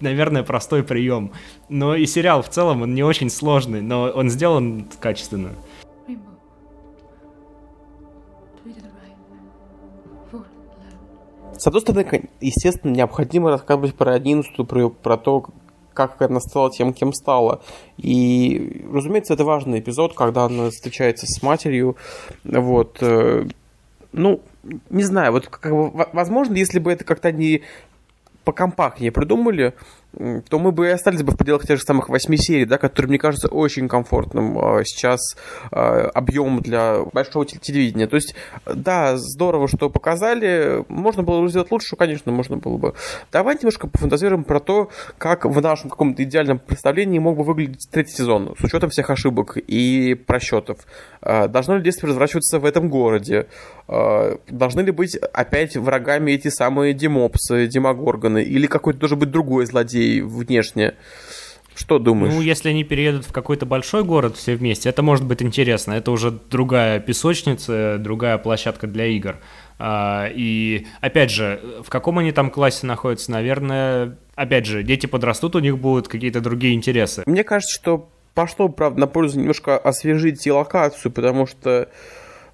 наверное, 0.00 0.42
простой 0.42 0.82
прием. 0.82 1.32
Но 1.68 1.94
и 1.94 2.06
сериал 2.06 2.42
в 2.42 2.48
целом, 2.48 2.82
он 2.82 2.94
не 2.94 3.02
очень 3.02 3.30
сложный, 3.30 3.82
но 3.82 4.04
он 4.04 4.30
сделан 4.30 4.86
качественно. 5.00 5.50
С 11.58 11.66
одной 11.66 11.82
стороны, 11.82 12.30
естественно, 12.40 12.92
необходимо 12.92 13.50
рассказывать 13.50 13.96
про 13.96 14.12
одиннадцатую, 14.12 14.64
про, 14.64 14.90
про 14.90 15.16
то, 15.16 15.46
как 16.06 16.30
она 16.30 16.40
стала 16.40 16.70
тем, 16.70 16.92
кем 16.92 17.12
стала. 17.12 17.60
И, 17.96 18.86
разумеется, 18.92 19.34
это 19.34 19.44
важный 19.44 19.80
эпизод, 19.80 20.14
когда 20.14 20.44
она 20.44 20.70
встречается 20.70 21.26
с 21.26 21.42
матерью. 21.42 21.96
Вот. 22.44 22.98
Э, 23.00 23.46
ну, 24.12 24.40
не 24.90 25.02
знаю, 25.02 25.32
вот 25.32 25.48
как 25.48 25.72
бы, 25.72 25.90
возможно, 26.12 26.54
если 26.54 26.78
бы 26.78 26.92
это 26.92 27.04
как-то 27.04 27.32
не 27.32 27.62
покомпактнее 28.44 29.12
придумали, 29.12 29.74
то 30.16 30.58
мы 30.58 30.72
бы 30.72 30.86
и 30.86 30.90
остались 30.90 31.22
бы 31.22 31.32
в 31.32 31.36
пределах 31.36 31.66
тех 31.66 31.78
же 31.78 31.84
самых 31.84 32.08
восьми 32.08 32.38
серий, 32.38 32.64
да, 32.64 32.78
которые, 32.78 33.10
мне 33.10 33.18
кажется, 33.18 33.48
очень 33.48 33.88
комфортным 33.88 34.58
а, 34.58 34.82
сейчас 34.84 35.20
а, 35.70 36.08
объемом 36.14 36.60
для 36.60 37.04
большого 37.12 37.44
телевидения. 37.44 38.06
То 38.06 38.16
есть, 38.16 38.34
да, 38.66 39.16
здорово, 39.16 39.68
что 39.68 39.90
показали. 39.90 40.84
Можно 40.88 41.22
было 41.22 41.42
бы 41.42 41.48
сделать 41.48 41.70
лучше, 41.70 41.94
конечно, 41.96 42.32
можно 42.32 42.56
было 42.56 42.78
бы. 42.78 42.94
Давайте 43.30 43.60
немножко 43.60 43.86
пофантазируем 43.86 44.44
про 44.44 44.60
то, 44.60 44.88
как 45.18 45.44
в 45.44 45.60
нашем 45.60 45.90
каком-то 45.90 46.22
идеальном 46.24 46.58
представлении 46.58 47.18
мог 47.18 47.36
бы 47.36 47.44
выглядеть 47.44 47.88
третий 47.90 48.14
сезон, 48.14 48.54
с 48.58 48.64
учетом 48.64 48.88
всех 48.88 49.10
ошибок 49.10 49.58
и 49.58 50.14
просчетов. 50.14 50.78
А, 51.20 51.48
должно 51.48 51.76
ли 51.76 51.82
действие 51.82 52.08
разворачиваться 52.08 52.58
в 52.58 52.64
этом 52.64 52.88
городе? 52.88 53.46
Должны 53.86 54.82
ли 54.82 54.90
быть 54.90 55.16
опять 55.16 55.74
врагами 55.76 56.32
эти 56.32 56.48
самые 56.48 56.92
демопсы, 56.92 57.66
демогорганы? 57.66 58.42
Или 58.42 58.66
какой-то 58.66 59.00
должен 59.00 59.18
быть 59.18 59.30
другой 59.30 59.64
злодей? 59.64 59.97
Людей 59.98 60.20
внешне. 60.20 60.94
Что 61.74 62.00
думаешь? 62.00 62.34
Ну, 62.34 62.40
если 62.40 62.70
они 62.70 62.82
переедут 62.82 63.24
в 63.24 63.32
какой-то 63.32 63.64
большой 63.64 64.02
город 64.02 64.36
все 64.36 64.56
вместе, 64.56 64.88
это 64.88 65.02
может 65.02 65.24
быть 65.24 65.42
интересно. 65.42 65.92
Это 65.92 66.10
уже 66.10 66.32
другая 66.32 66.98
песочница, 66.98 67.98
другая 68.00 68.36
площадка 68.38 68.88
для 68.88 69.06
игр. 69.06 69.36
А, 69.78 70.28
и, 70.28 70.88
опять 71.00 71.30
же, 71.30 71.60
в 71.84 71.88
каком 71.88 72.18
они 72.18 72.32
там 72.32 72.50
классе 72.50 72.84
находятся, 72.84 73.30
наверное, 73.30 74.18
опять 74.34 74.66
же, 74.66 74.82
дети 74.82 75.06
подрастут, 75.06 75.54
у 75.54 75.60
них 75.60 75.78
будут 75.78 76.08
какие-то 76.08 76.40
другие 76.40 76.74
интересы. 76.74 77.22
Мне 77.26 77.44
кажется, 77.44 77.72
что 77.72 78.08
пошло, 78.34 78.68
правда, 78.68 79.00
на 79.00 79.06
пользу 79.06 79.38
немножко 79.38 79.78
освежить 79.78 80.44
и 80.48 80.50
локацию, 80.50 81.12
потому 81.12 81.46
что, 81.46 81.88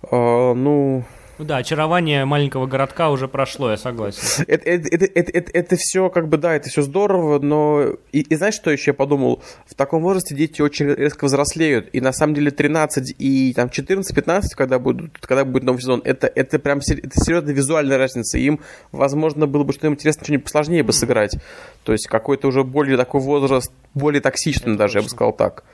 э, 0.02 0.52
ну, 0.54 1.06
ну 1.38 1.44
да, 1.44 1.56
очарование 1.56 2.24
маленького 2.24 2.66
городка 2.66 3.10
уже 3.10 3.26
прошло, 3.28 3.70
я 3.70 3.76
согласен. 3.76 4.44
Это, 4.48 4.70
это, 4.70 4.88
это, 4.88 5.04
это, 5.06 5.30
это, 5.32 5.50
это 5.52 5.76
все, 5.76 6.08
как 6.08 6.28
бы, 6.28 6.36
да, 6.36 6.54
это 6.54 6.68
все 6.68 6.82
здорово, 6.82 7.40
но... 7.40 7.96
И, 8.12 8.20
и 8.20 8.36
знаешь, 8.36 8.54
что 8.54 8.70
еще 8.70 8.90
я 8.90 8.94
подумал? 8.94 9.42
В 9.66 9.74
таком 9.74 10.02
возрасте 10.02 10.34
дети 10.34 10.62
очень 10.62 10.86
резко 10.86 11.24
взрослеют, 11.24 11.88
и 11.92 12.00
на 12.00 12.12
самом 12.12 12.34
деле 12.34 12.50
13 12.50 13.16
и 13.18 13.52
там 13.54 13.68
14-15, 13.68 14.42
когда, 14.54 14.78
будут, 14.78 15.18
когда 15.18 15.44
будет 15.44 15.64
новый 15.64 15.80
сезон, 15.80 16.02
это, 16.04 16.26
это 16.26 16.58
прям 16.58 16.78
это 16.78 17.20
серьезная 17.20 17.54
визуальная 17.54 17.98
разница. 17.98 18.38
Им, 18.38 18.60
возможно, 18.92 19.46
было 19.46 19.64
бы 19.64 19.72
что-нибудь 19.72 19.98
интересное, 19.98 20.24
что-нибудь 20.24 20.44
посложнее 20.44 20.82
бы 20.82 20.92
сыграть. 20.92 21.36
То 21.84 21.92
есть 21.92 22.06
какой-то 22.06 22.48
уже 22.48 22.62
более 22.64 22.96
такой 22.96 23.20
возраст, 23.20 23.72
более 23.94 24.20
токсичный 24.20 24.74
это 24.74 24.78
даже, 24.78 24.94
точно. 24.94 24.98
я 24.98 25.02
бы 25.02 25.10
сказал 25.10 25.32
так. 25.32 25.64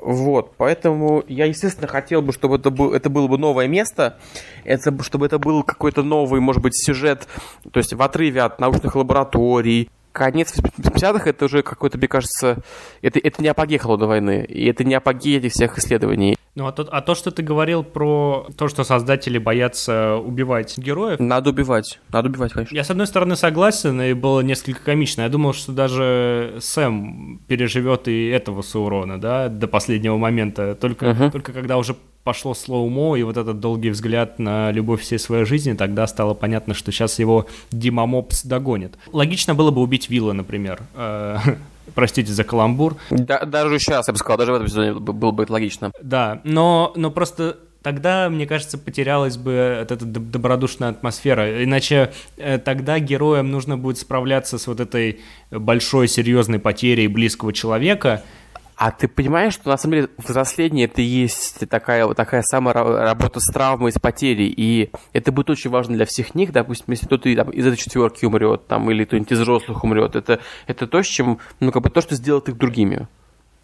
Вот, 0.00 0.54
поэтому 0.56 1.24
я, 1.28 1.46
естественно, 1.46 1.88
хотел 1.88 2.22
бы, 2.22 2.32
чтобы 2.32 2.56
это, 2.56 2.70
был, 2.70 2.92
это 2.92 3.10
было 3.10 3.26
бы 3.26 3.38
новое 3.38 3.66
место, 3.66 4.18
это, 4.64 5.02
чтобы 5.02 5.26
это 5.26 5.38
был 5.38 5.62
какой-то 5.62 6.02
новый, 6.02 6.40
может 6.40 6.62
быть, 6.62 6.76
сюжет, 6.76 7.26
то 7.72 7.78
есть 7.78 7.92
в 7.92 8.02
отрыве 8.02 8.42
от 8.42 8.60
научных 8.60 8.94
лабораторий, 8.94 9.90
конец 10.18 10.52
50-х 10.58 11.30
это 11.30 11.44
уже 11.44 11.62
какой-то, 11.62 11.96
мне 11.96 12.08
кажется, 12.08 12.58
это, 13.02 13.18
это 13.18 13.40
не 13.40 13.48
апогей 13.48 13.78
холодной 13.78 14.08
войны, 14.08 14.44
и 14.48 14.66
это 14.66 14.84
не 14.84 14.94
апогей 14.94 15.38
этих 15.38 15.52
всех 15.52 15.78
исследований. 15.78 16.36
Ну, 16.54 16.66
а 16.66 16.72
то, 16.72 16.82
а 16.90 17.00
то, 17.02 17.14
что 17.14 17.30
ты 17.30 17.42
говорил 17.42 17.84
про 17.84 18.48
то, 18.56 18.66
что 18.66 18.82
создатели 18.82 19.38
боятся 19.38 20.16
убивать 20.16 20.76
героев... 20.76 21.20
Надо 21.20 21.50
убивать, 21.50 22.00
надо 22.12 22.28
убивать, 22.28 22.52
конечно. 22.52 22.74
Я, 22.74 22.82
с 22.82 22.90
одной 22.90 23.06
стороны, 23.06 23.36
согласен, 23.36 24.02
и 24.02 24.12
было 24.12 24.40
несколько 24.40 24.82
комично. 24.82 25.22
Я 25.22 25.28
думал, 25.28 25.52
что 25.52 25.70
даже 25.70 26.56
Сэм 26.60 27.42
переживет 27.46 28.08
и 28.08 28.26
этого 28.26 28.62
Саурона, 28.62 29.20
да, 29.20 29.48
до 29.48 29.68
последнего 29.68 30.16
момента. 30.16 30.74
Только, 30.74 31.06
uh-huh. 31.06 31.30
только 31.30 31.52
когда 31.52 31.76
уже 31.76 31.94
пошло 32.28 32.52
слоумо, 32.52 33.16
и 33.16 33.22
вот 33.22 33.38
этот 33.38 33.58
долгий 33.58 33.88
взгляд 33.88 34.38
на 34.38 34.70
любовь 34.70 35.00
всей 35.00 35.18
своей 35.18 35.46
жизни, 35.46 35.72
тогда 35.72 36.06
стало 36.06 36.34
понятно, 36.34 36.74
что 36.74 36.92
сейчас 36.92 37.18
его 37.18 37.46
Дима 37.70 38.04
Мопс 38.04 38.44
догонит. 38.44 38.98
Логично 39.12 39.54
было 39.54 39.70
бы 39.70 39.80
убить 39.80 40.10
Вилла, 40.10 40.34
например. 40.34 40.82
Э, 40.94 41.38
простите 41.94 42.30
за 42.30 42.44
каламбур. 42.44 42.96
Да, 43.08 43.46
даже 43.46 43.78
сейчас, 43.78 44.08
я 44.08 44.12
бы 44.12 44.18
сказал, 44.18 44.36
даже 44.36 44.52
в 44.52 44.56
этом 44.56 44.68
сезоне 44.68 44.92
было 44.92 45.30
бы 45.30 45.44
это 45.44 45.54
логично. 45.54 45.90
Да, 46.02 46.42
но, 46.44 46.92
но 46.96 47.10
просто 47.10 47.60
тогда, 47.80 48.28
мне 48.28 48.46
кажется, 48.46 48.76
потерялась 48.76 49.38
бы 49.38 49.52
эта 49.52 49.96
добродушная 49.96 50.90
атмосфера. 50.90 51.64
Иначе 51.64 52.12
э, 52.36 52.58
тогда 52.58 52.98
героям 52.98 53.50
нужно 53.50 53.78
будет 53.78 53.96
справляться 53.96 54.58
с 54.58 54.66
вот 54.66 54.80
этой 54.80 55.20
большой 55.50 56.08
серьезной 56.08 56.58
потерей 56.58 57.06
близкого 57.06 57.54
человека– 57.54 58.22
а 58.78 58.92
ты 58.92 59.08
понимаешь, 59.08 59.54
что 59.54 59.70
на 59.70 59.76
самом 59.76 59.94
деле 59.96 60.08
взросление 60.18 60.86
это 60.86 61.02
и 61.02 61.04
есть 61.04 61.68
такая, 61.68 62.06
такая 62.14 62.42
самая 62.42 62.74
работа 62.74 63.40
с 63.40 63.52
травмой, 63.52 63.90
с 63.90 63.98
потерей, 63.98 64.54
и 64.56 64.92
это 65.12 65.32
будет 65.32 65.50
очень 65.50 65.68
важно 65.68 65.96
для 65.96 66.06
всех 66.06 66.36
них, 66.36 66.52
допустим, 66.52 66.86
если 66.88 67.06
кто-то 67.06 67.34
там, 67.34 67.50
из 67.50 67.66
этой 67.66 67.76
четверки 67.76 68.24
умрет, 68.24 68.68
там, 68.68 68.88
или 68.88 69.04
кто-нибудь 69.04 69.32
из 69.32 69.40
взрослых 69.40 69.82
умрет, 69.82 70.14
это, 70.14 70.38
это 70.68 70.86
то, 70.86 71.02
с 71.02 71.06
чем, 71.06 71.40
ну, 71.58 71.72
как 71.72 71.82
бы 71.82 71.90
то, 71.90 72.00
что 72.00 72.14
сделает 72.14 72.48
их 72.48 72.56
другими. 72.56 73.08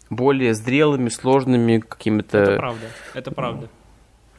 Более 0.09 0.53
зрелыми, 0.53 1.07
сложными 1.07 1.79
какими-то... 1.79 2.37
Это 2.37 2.57
правда, 2.57 2.85
это 3.13 3.31
правда 3.31 3.69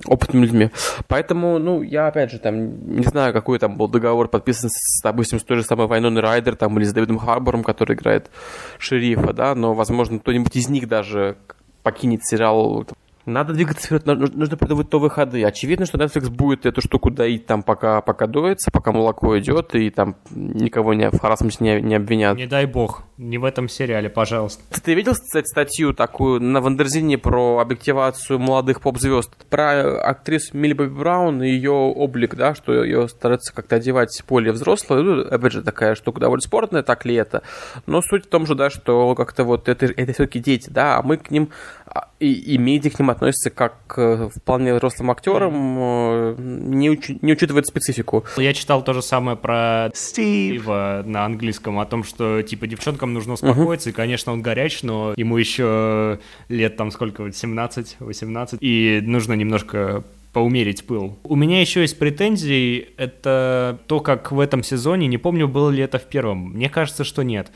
опытными 0.05 0.45
людьми. 0.45 0.71
Поэтому, 1.09 1.59
ну, 1.59 1.83
я, 1.83 2.09
опять 2.09 2.31
же, 2.31 2.39
там, 2.39 2.97
не 2.97 3.05
знаю, 3.05 3.33
какой 3.33 3.59
там 3.59 3.77
был 3.77 3.89
договор 3.89 4.29
подписан, 4.29 4.69
с, 4.71 5.03
допустим, 5.03 5.41
с 5.41 5.45
той 5.45 5.59
же 5.59 5.63
самой 5.63 5.87
Вайноной 5.87 6.23
Райдер, 6.23 6.57
там, 6.57 6.79
или 6.79 6.85
с 6.85 6.93
Дэвидом 6.93 7.19
Харбором, 7.19 7.65
который 7.65 7.97
играет 7.97 8.31
шерифа, 8.79 9.33
да, 9.33 9.55
но, 9.55 9.75
возможно, 9.75 10.19
кто-нибудь 10.19 10.55
из 10.57 10.69
них 10.69 10.89
даже 10.89 11.37
покинет 11.83 12.25
сериал 12.25 12.85
надо 13.27 13.53
двигаться 13.53 13.87
вперед, 13.87 14.07
нужно 14.07 14.57
придумать 14.57 14.91
новые 14.93 15.11
ходы. 15.11 15.45
Очевидно, 15.45 15.85
что 15.85 15.99
Netflix 15.99 16.31
будет 16.31 16.65
эту 16.65 16.81
штуку 16.81 17.11
доить 17.11 17.47
там, 17.47 17.63
пока, 17.63 18.01
пока 18.01 18.27
доится, 18.27 18.71
пока 18.71 18.93
молоко 18.93 19.39
идет, 19.39 19.75
и 19.75 19.91
там 19.91 20.17
никого 20.31 20.95
не, 20.95 21.11
в 21.11 21.19
харасменте 21.19 21.59
не, 21.61 21.81
не 21.81 21.95
обвинят. 21.97 22.37
Не 22.37 22.47
дай 22.47 22.67
бог, 22.67 23.03
не 23.19 23.39
в 23.39 23.45
этом 23.45 23.69
сериале, 23.69 24.09
пожалуйста. 24.09 24.63
Ты, 24.71 24.81
ты 24.81 24.95
видел, 24.95 25.13
кстати, 25.13 25.47
статью 25.47 25.93
такую 25.93 26.41
на 26.41 26.61
Wonderzine 26.61 27.19
про 27.19 27.59
объективацию 27.59 28.39
молодых 28.39 28.81
поп-звезд? 28.81 29.33
Про 29.51 30.01
актрису 30.01 30.57
Милли 30.57 30.75
Бобби 30.75 30.91
Браун 30.91 31.43
и 31.43 31.49
ее 31.49 31.73
облик, 31.73 32.37
да, 32.37 32.55
что 32.55 32.85
ее 32.85 33.09
стараются 33.09 33.53
как-то 33.53 33.77
одевать 33.77 34.23
более 34.29 34.53
взрослой. 34.53 35.03
Ну, 35.03 35.21
опять 35.23 35.53
же, 35.53 35.63
такая 35.63 35.95
штука 35.95 36.21
довольно 36.21 36.43
спорная, 36.43 36.83
так 36.83 37.05
ли 37.05 37.15
это. 37.15 37.43
Но 37.87 38.03
суть 38.03 38.27
в 38.27 38.29
том 38.29 38.47
же, 38.47 38.55
да, 38.55 38.71
что 38.71 39.15
как-то 39.15 39.45
вот 39.45 39.69
это, 39.69 39.87
это 39.87 40.13
все-таки 40.13 40.39
дети, 40.39 40.71
да, 40.71 40.99
а 40.99 41.03
мы 41.03 41.17
к 41.17 41.31
ним 41.31 41.51
а, 41.87 42.09
и, 42.19 42.33
и 42.33 42.59
медиа 42.59 42.91
к 42.91 42.99
ним 42.99 43.11
относится 43.11 43.51
как 43.51 43.87
к 43.87 44.31
вполне 44.35 44.75
взрослым 44.75 45.11
актерам, 45.11 45.77
э, 45.79 46.35
не, 46.39 46.91
уч, 46.91 47.11
не 47.21 47.33
учитывает 47.33 47.67
специфику. 47.67 48.25
Я 48.37 48.55
читал 48.55 48.83
то 48.83 48.93
же 48.93 49.03
самое 49.03 49.37
про 49.37 49.91
Стива 49.95 51.03
на 51.05 51.25
английском, 51.25 51.79
о 51.79 51.85
том, 51.85 52.05
что, 52.05 52.43
типа, 52.43 52.67
девчонкам 52.67 53.13
нужно 53.13 53.35
успокоиться, 53.35 53.91
uh-huh. 53.91 53.93
и, 53.93 53.97
конечно, 53.97 54.33
он 54.33 54.43
горяч, 54.43 54.83
но 54.83 55.15
ему 55.17 55.37
еще 55.37 56.19
лет 56.49 56.77
там 56.77 56.91
сколько, 56.91 57.25
17-18, 57.25 58.59
и 58.61 59.01
нужно 59.05 59.35
немножко 59.35 60.05
поумерить 60.37 60.87
пыл. 60.87 61.19
У 61.25 61.35
меня 61.35 61.63
еще 61.63 61.81
есть 61.81 61.99
претензии, 61.99 62.89
это 62.99 63.81
то, 63.87 64.01
как 64.01 64.33
в 64.33 64.39
этом 64.39 64.63
сезоне, 64.63 65.07
не 65.07 65.17
помню, 65.17 65.49
было 65.49 65.71
ли 65.71 65.83
это 65.83 65.99
в 65.99 66.05
первом, 66.05 66.51
мне 66.51 66.69
кажется, 66.69 67.05
что 67.05 67.23
нет 67.23 67.51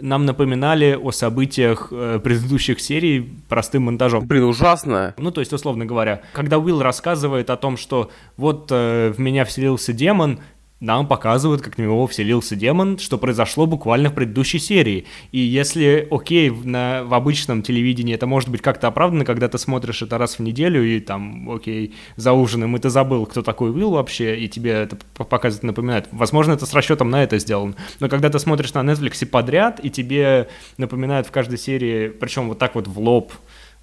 нам 0.00 0.24
напоминали 0.24 0.94
о 0.94 1.10
событиях 1.10 1.88
э, 1.90 2.20
предыдущих 2.22 2.80
серий 2.80 3.28
простым 3.48 3.84
монтажом. 3.84 4.26
Блин, 4.26 4.44
ужасно. 4.44 5.14
Ну, 5.18 5.30
то 5.30 5.40
есть, 5.40 5.52
условно 5.52 5.84
говоря, 5.84 6.22
когда 6.32 6.58
Уилл 6.58 6.80
рассказывает 6.80 7.50
о 7.50 7.56
том, 7.56 7.76
что 7.76 8.10
вот 8.36 8.68
э, 8.70 9.12
в 9.14 9.18
меня 9.18 9.44
вселился 9.44 9.92
демон, 9.92 10.38
нам 10.84 11.08
показывают, 11.08 11.62
как 11.62 11.78
на 11.78 11.82
него 11.82 12.06
вселился 12.06 12.56
демон, 12.56 12.98
что 12.98 13.16
произошло 13.16 13.66
буквально 13.66 14.10
в 14.10 14.14
предыдущей 14.14 14.58
серии. 14.58 15.06
И 15.32 15.38
если, 15.38 16.06
окей, 16.10 16.50
на, 16.50 17.04
в 17.04 17.14
обычном 17.14 17.62
телевидении 17.62 18.14
это 18.14 18.26
может 18.26 18.50
быть 18.50 18.60
как-то 18.60 18.88
оправдано, 18.88 19.24
когда 19.24 19.48
ты 19.48 19.58
смотришь 19.58 20.02
это 20.02 20.18
раз 20.18 20.38
в 20.38 20.42
неделю, 20.42 20.84
и 20.84 21.00
там, 21.00 21.50
окей, 21.50 21.94
за 22.16 22.32
ужином, 22.32 22.76
и 22.76 22.80
ты 22.80 22.90
забыл, 22.90 23.24
кто 23.24 23.42
такой 23.42 23.70
Уилл 23.70 23.92
вообще, 23.92 24.36
и 24.36 24.48
тебе 24.48 24.72
это 24.72 24.98
показывает, 25.16 25.62
напоминает. 25.62 26.08
Возможно, 26.12 26.52
это 26.52 26.66
с 26.66 26.74
расчетом 26.74 27.08
на 27.08 27.22
это 27.22 27.38
сделано. 27.38 27.74
Но 28.00 28.08
когда 28.10 28.28
ты 28.28 28.38
смотришь 28.38 28.74
на 28.74 28.80
Netflix 28.80 29.24
подряд, 29.24 29.80
и 29.82 29.88
тебе 29.90 30.48
напоминают 30.76 31.26
в 31.26 31.30
каждой 31.30 31.58
серии, 31.58 32.08
причем 32.08 32.48
вот 32.48 32.58
так 32.58 32.74
вот 32.74 32.88
в 32.88 32.98
лоб, 33.00 33.32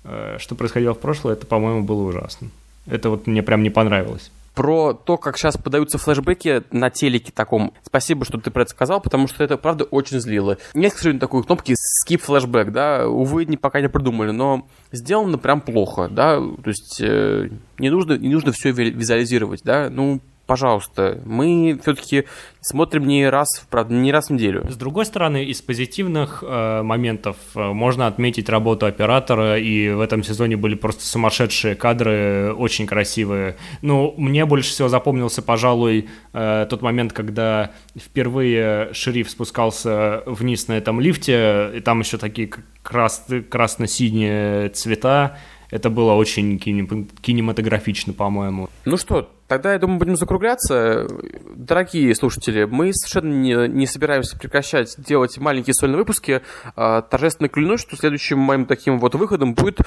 э, 0.03 0.37
что 0.39 0.53
происходило 0.53 0.93
в 0.93 0.99
прошлое, 0.99 1.33
это, 1.33 1.47
по-моему, 1.47 1.83
было 1.83 2.03
ужасно. 2.03 2.49
Это 2.85 3.09
вот 3.09 3.25
мне 3.25 3.41
прям 3.41 3.63
не 3.63 3.71
понравилось 3.71 4.31
про 4.61 4.93
то, 4.93 5.17
как 5.17 5.39
сейчас 5.39 5.57
подаются 5.57 5.97
флешбеки 5.97 6.61
на 6.69 6.91
телеке 6.91 7.31
таком. 7.31 7.73
Спасибо, 7.81 8.25
что 8.25 8.37
ты 8.37 8.51
про 8.51 8.61
это 8.61 8.69
сказал, 8.69 9.01
потому 9.01 9.27
что 9.27 9.43
это, 9.43 9.57
правда, 9.57 9.85
очень 9.85 10.19
злило. 10.19 10.59
Нет, 10.75 10.93
к 10.93 10.97
сожалению, 10.97 11.19
такой 11.19 11.43
кнопки 11.43 11.73
skip 11.73 12.19
флешбэк, 12.19 12.71
да, 12.71 13.07
увы, 13.07 13.45
не, 13.45 13.57
пока 13.57 13.81
не 13.81 13.89
придумали, 13.89 14.29
но 14.29 14.67
сделано 14.91 15.39
прям 15.39 15.61
плохо, 15.61 16.09
да, 16.11 16.35
то 16.35 16.67
есть 16.67 17.01
э, 17.01 17.49
не 17.79 17.89
нужно, 17.89 18.19
не 18.19 18.29
нужно 18.35 18.51
все 18.51 18.69
визуализировать, 18.69 19.61
да, 19.63 19.89
ну, 19.89 20.21
пожалуйста, 20.51 21.21
мы 21.23 21.79
все-таки 21.81 22.25
смотрим 22.59 23.07
не 23.07 23.29
раз, 23.29 23.65
правда, 23.69 23.93
не 23.93 24.11
раз 24.11 24.27
в 24.27 24.33
неделю. 24.33 24.69
С 24.69 24.75
другой 24.75 25.05
стороны, 25.05 25.45
из 25.45 25.61
позитивных 25.61 26.43
э, 26.45 26.81
моментов 26.81 27.37
э, 27.55 27.71
можно 27.71 28.05
отметить 28.05 28.49
работу 28.49 28.85
оператора, 28.85 29.57
и 29.57 29.87
в 29.91 30.01
этом 30.01 30.23
сезоне 30.23 30.57
были 30.57 30.75
просто 30.75 31.05
сумасшедшие 31.05 31.75
кадры, 31.75 32.53
очень 32.53 32.85
красивые. 32.85 33.55
Ну, 33.81 34.13
мне 34.17 34.43
больше 34.43 34.71
всего 34.71 34.89
запомнился, 34.89 35.41
пожалуй, 35.41 36.09
э, 36.33 36.67
тот 36.69 36.81
момент, 36.81 37.13
когда 37.13 37.71
впервые 37.97 38.93
шериф 38.93 39.29
спускался 39.31 40.23
вниз 40.25 40.67
на 40.67 40.73
этом 40.73 40.99
лифте, 40.99 41.71
и 41.75 41.79
там 41.79 42.01
еще 42.01 42.17
такие 42.17 42.51
крас- 42.83 43.25
красно-синие 43.49 44.67
цвета, 44.67 45.37
это 45.71 45.89
было 45.89 46.13
очень 46.13 46.59
кинематографично, 46.59 48.13
по-моему. 48.13 48.69
Ну 48.85 48.97
что, 48.97 49.29
тогда, 49.47 49.73
я 49.73 49.79
думаю, 49.79 49.99
будем 49.99 50.17
закругляться. 50.17 51.07
Дорогие 51.55 52.13
слушатели, 52.13 52.65
мы 52.65 52.93
совершенно 52.93 53.33
не, 53.33 53.67
не 53.69 53.87
собираемся 53.87 54.37
прекращать 54.37 54.95
делать 54.97 55.37
маленькие 55.37 55.73
сольные 55.73 55.97
выпуски. 55.97 56.41
А, 56.75 57.01
торжественно 57.01 57.49
клянусь, 57.49 57.81
что 57.81 57.95
следующим 57.95 58.37
моим 58.37 58.65
таким 58.65 58.99
вот 58.99 59.15
выходом 59.15 59.53
будет 59.53 59.79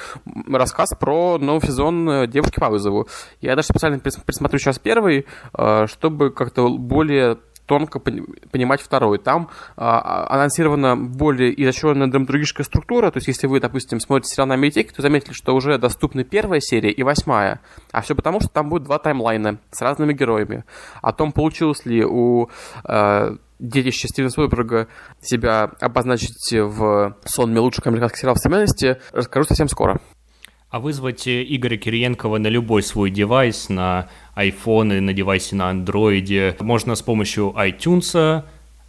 рассказ 0.51 0.91
про 0.99 1.39
новый 1.39 1.67
сезон 1.67 2.09
э, 2.09 2.27
«Девушки 2.27 2.59
по 2.59 2.71
вызову». 2.71 3.07
Я 3.41 3.55
даже 3.55 3.69
специально 3.69 3.99
присмотрю 3.99 4.59
сейчас 4.59 4.79
первый, 4.79 5.27
а, 5.53 5.87
чтобы 5.87 6.31
как-то 6.31 6.69
более 6.69 7.39
тонко 7.67 7.99
понимать 7.99 8.81
второй. 8.81 9.19
Там 9.19 9.49
а, 9.77 10.27
анонсирована 10.29 10.97
более 10.97 11.53
изощренная 11.63 12.07
драматургическая 12.07 12.65
структура, 12.65 13.11
то 13.11 13.19
есть 13.19 13.29
если 13.29 13.47
вы, 13.47 13.61
допустим, 13.61 14.01
смотрите 14.01 14.35
сериал 14.35 14.49
на 14.49 14.57
Медитеке, 14.57 14.95
то 14.95 15.03
заметили, 15.03 15.33
что 15.33 15.55
уже 15.55 15.79
доступны 15.79 16.25
первая 16.25 16.61
серия 16.61 16.91
и 16.91 17.03
восьмая, 17.03 17.61
а 17.93 18.01
все 18.03 18.15
потому, 18.15 18.41
что 18.41 18.49
там 18.51 18.69
будет 18.69 18.85
два 18.85 18.99
таймлайна 18.99 19.59
с 19.71 19.81
разными 19.81 20.13
героями. 20.13 20.65
О 21.03 21.13
том, 21.13 21.33
получилось 21.33 21.87
ли 21.87 22.05
у 22.05 22.49
э, 22.85 23.37
детище 23.59 24.09
Стивена 24.09 24.31
Спилберга 24.31 24.89
себя 25.21 25.71
обозначить 25.81 26.53
в 26.53 27.17
сонме 27.25 27.61
лучших 27.61 27.87
американских 27.87 28.19
сериалов 28.19 28.39
современности, 28.39 28.99
расскажу 29.13 29.47
совсем 29.47 29.69
скоро. 29.69 30.01
А 30.75 30.81
вызвать 30.81 31.29
Игоря 31.29 31.77
Кириенкова 31.77 32.39
на 32.39 32.49
любой 32.49 32.83
свой 32.83 33.09
девайс, 33.09 33.69
на 33.69 34.09
iPhone, 34.35 34.99
на 34.99 35.13
девайсе 35.13 35.55
на 35.55 35.71
Android, 35.73 36.61
можно 36.65 36.97
с 36.97 37.03
помощью 37.03 37.55
iTunes, 37.57 38.43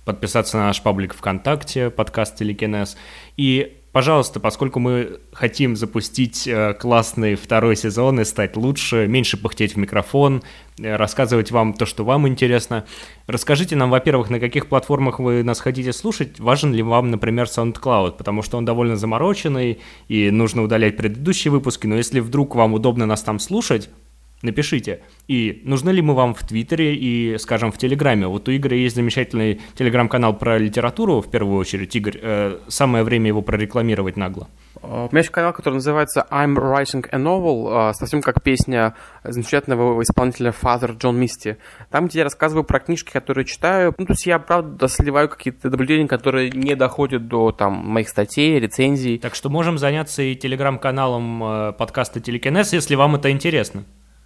подписаться 0.03 0.57
на 0.57 0.65
наш 0.65 0.81
паблик 0.81 1.13
ВКонтакте, 1.13 1.91
подкаст 1.91 2.37
Телекинез, 2.37 2.97
и 3.37 3.77
Пожалуйста, 3.95 4.41
поскольку 4.41 4.81
мы 4.81 5.21
хотим 5.31 5.77
запустить 5.77 6.49
э, 6.49 6.73
классный 6.73 7.35
второй 7.35 7.77
сезон 7.77 8.19
и 8.19 8.25
стать 8.25 8.57
лучше, 8.57 9.07
меньше 9.07 9.37
пыхтеть 9.37 9.75
в 9.75 9.77
микрофон, 9.77 10.43
э, 10.77 10.97
рассказывать 10.97 11.51
вам 11.51 11.71
то, 11.71 11.85
что 11.85 12.03
вам 12.03 12.27
интересно, 12.27 12.83
расскажите 13.25 13.77
нам, 13.77 13.89
во-первых, 13.89 14.29
на 14.29 14.41
каких 14.41 14.67
платформах 14.67 15.19
вы 15.19 15.43
нас 15.43 15.61
хотите 15.61 15.93
слушать, 15.93 16.41
важен 16.41 16.73
ли 16.73 16.83
вам, 16.83 17.09
например, 17.09 17.45
SoundCloud, 17.45 18.17
потому 18.17 18.41
что 18.41 18.57
он 18.57 18.65
довольно 18.65 18.97
замороченный 18.97 19.79
и 20.09 20.29
нужно 20.29 20.63
удалять 20.63 20.97
предыдущие 20.97 21.53
выпуски, 21.53 21.87
но 21.87 21.95
если 21.95 22.19
вдруг 22.19 22.53
вам 22.55 22.73
удобно 22.73 23.05
нас 23.05 23.23
там 23.23 23.39
слушать, 23.39 23.89
напишите. 24.41 25.01
И 25.27 25.61
нужны 25.65 25.89
ли 25.89 26.01
мы 26.01 26.13
вам 26.13 26.33
в 26.33 26.43
Твиттере 26.43 26.95
и, 26.95 27.37
скажем, 27.37 27.71
в 27.71 27.77
Телеграме? 27.77 28.27
Вот 28.27 28.47
у 28.47 28.55
Игоря 28.55 28.77
есть 28.77 28.95
замечательный 28.95 29.61
телеграм-канал 29.75 30.37
про 30.37 30.57
литературу, 30.57 31.21
в 31.21 31.29
первую 31.29 31.57
очередь. 31.57 31.95
Игорь, 31.95 32.19
э, 32.21 32.59
самое 32.67 33.03
время 33.03 33.27
его 33.27 33.41
прорекламировать 33.41 34.17
нагло. 34.17 34.47
А, 34.81 35.05
у 35.05 35.09
меня 35.11 35.19
есть 35.19 35.29
канал, 35.29 35.53
который 35.53 35.75
называется 35.75 36.25
I'm 36.29 36.55
Writing 36.55 37.07
a 37.11 37.17
Novel, 37.17 37.67
а, 37.69 37.93
совсем 37.93 38.21
как 38.21 38.43
песня 38.43 38.95
замечательного 39.23 40.01
исполнителя 40.01 40.51
Father 40.51 40.97
Джон 40.97 41.17
Мисти. 41.17 41.57
Там, 41.89 42.07
где 42.07 42.19
я 42.19 42.23
рассказываю 42.25 42.63
про 42.63 42.79
книжки, 42.79 43.11
которые 43.11 43.45
читаю. 43.45 43.93
Ну, 43.97 44.05
то 44.05 44.13
есть 44.13 44.25
я, 44.25 44.39
правда, 44.39 44.87
сливаю 44.87 45.29
какие-то 45.29 45.69
наблюдения, 45.69 46.07
которые 46.07 46.51
не 46.51 46.75
доходят 46.75 47.27
до 47.27 47.51
там 47.51 47.73
моих 47.73 48.09
статей, 48.09 48.59
рецензий. 48.59 49.17
Так 49.17 49.35
что 49.35 49.49
можем 49.49 49.77
заняться 49.77 50.21
и 50.21 50.35
телеграм-каналом 50.35 51.43
э, 51.43 51.73
подкаста 51.73 52.19
Телекинез, 52.19 52.73
если 52.73 52.95
вам 52.95 53.15
это 53.15 53.31
интересно. 53.31 53.83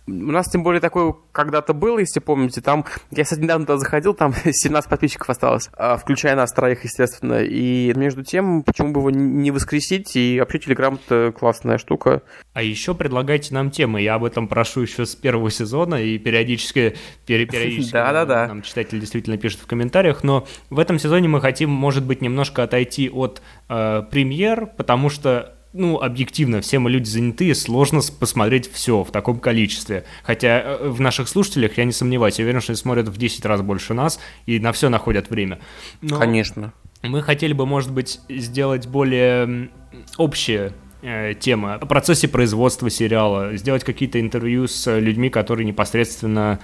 У 0.10 0.32
нас 0.32 0.50
тем 0.50 0.64
более 0.64 0.82
такой 0.82 1.14
когда-то 1.32 1.74
был, 1.74 1.98
если 1.98 2.20
помните, 2.20 2.62
там, 2.62 2.86
я, 3.12 3.24
кстати, 3.24 3.40
недавно 3.40 3.66
туда 3.66 3.78
заходил, 3.78 4.14
там 4.14 4.34
17 4.44 4.90
подписчиков 4.90 5.30
осталось, 5.30 5.70
а, 5.78 5.98
включая 5.98 6.36
нас 6.36 6.52
троих, 6.52 6.84
естественно, 6.84 7.42
и 7.42 7.94
между 7.96 8.24
тем, 8.24 8.64
почему 8.64 8.92
бы 8.92 9.00
его 9.02 9.10
не 9.12 9.52
воскресить, 9.52 10.16
и 10.16 10.40
вообще 10.40 10.60
Телеграм 10.60 11.00
это 11.06 11.32
классная 11.32 11.78
штука. 11.78 12.24
А 12.54 12.62
еще 12.62 12.96
предлагайте 12.96 13.54
нам 13.54 13.72
темы, 13.72 14.02
я 14.02 14.16
об 14.16 14.24
этом 14.24 14.48
прошу 14.48 14.82
еще 14.82 15.06
с 15.06 15.16
первого 15.16 15.52
сезона, 15.52 15.96
и 15.96 16.18
периодически, 16.18 16.96
периодически 17.26 17.92
да, 18.26 18.48
нам 18.48 18.62
читатель 18.62 19.00
действительно 19.00 19.38
пишет 19.38 19.60
в 19.60 19.68
комментариях, 19.68 20.24
но 20.24 20.48
в 20.70 20.80
этом 20.80 21.00
сезоне 21.00 21.28
мы 21.28 21.42
хотим, 21.42 21.70
может 21.70 22.06
быть, 22.06 22.22
немножко 22.22 22.64
отойти 22.64 23.10
от 23.10 23.42
э, 23.70 24.04
премьер, 24.10 24.66
потому 24.66 25.10
что 25.10 25.56
ну, 25.74 26.00
объективно, 26.00 26.62
все 26.62 26.80
мы 26.80 26.90
люди 26.90 27.08
занятые, 27.08 27.54
сложно 27.54 28.02
посмотреть 28.20 28.72
все 28.72 29.04
в 29.04 29.12
таком 29.12 29.40
количестве. 29.40 30.06
Хотя 30.24 30.62
э, 30.62 30.90
в 30.90 31.00
наших 31.00 31.30
слушателях, 31.30 31.78
я 31.78 31.86
не 31.86 31.92
сомневаюсь, 31.92 32.40
я 32.40 32.44
уверен, 32.44 32.62
что 32.62 32.72
они 32.72 32.78
смотрят 32.78 33.08
в 33.08 33.18
10 33.18 33.46
раз 33.46 33.62
больше 33.62 33.94
нас 33.94 34.20
и 34.46 34.60
на 34.60 34.72
все 34.72 34.90
находят 34.90 35.30
время. 35.30 35.60
Но 36.02 36.18
Конечно. 36.18 36.74
Мы 37.04 37.22
хотели 37.22 37.54
бы, 37.54 37.66
может 37.66 37.92
быть, 37.92 38.20
сделать 38.30 38.88
более 38.88 39.70
общее 40.18 40.74
Э, 41.02 41.34
тема 41.34 41.76
о 41.76 41.86
процессе 41.86 42.28
производства 42.28 42.90
сериала, 42.90 43.56
сделать 43.56 43.86
какие-то 43.86 44.20
интервью 44.20 44.68
с 44.68 45.00
людьми, 45.00 45.30
которые 45.30 45.66
непосредственно 45.66 46.60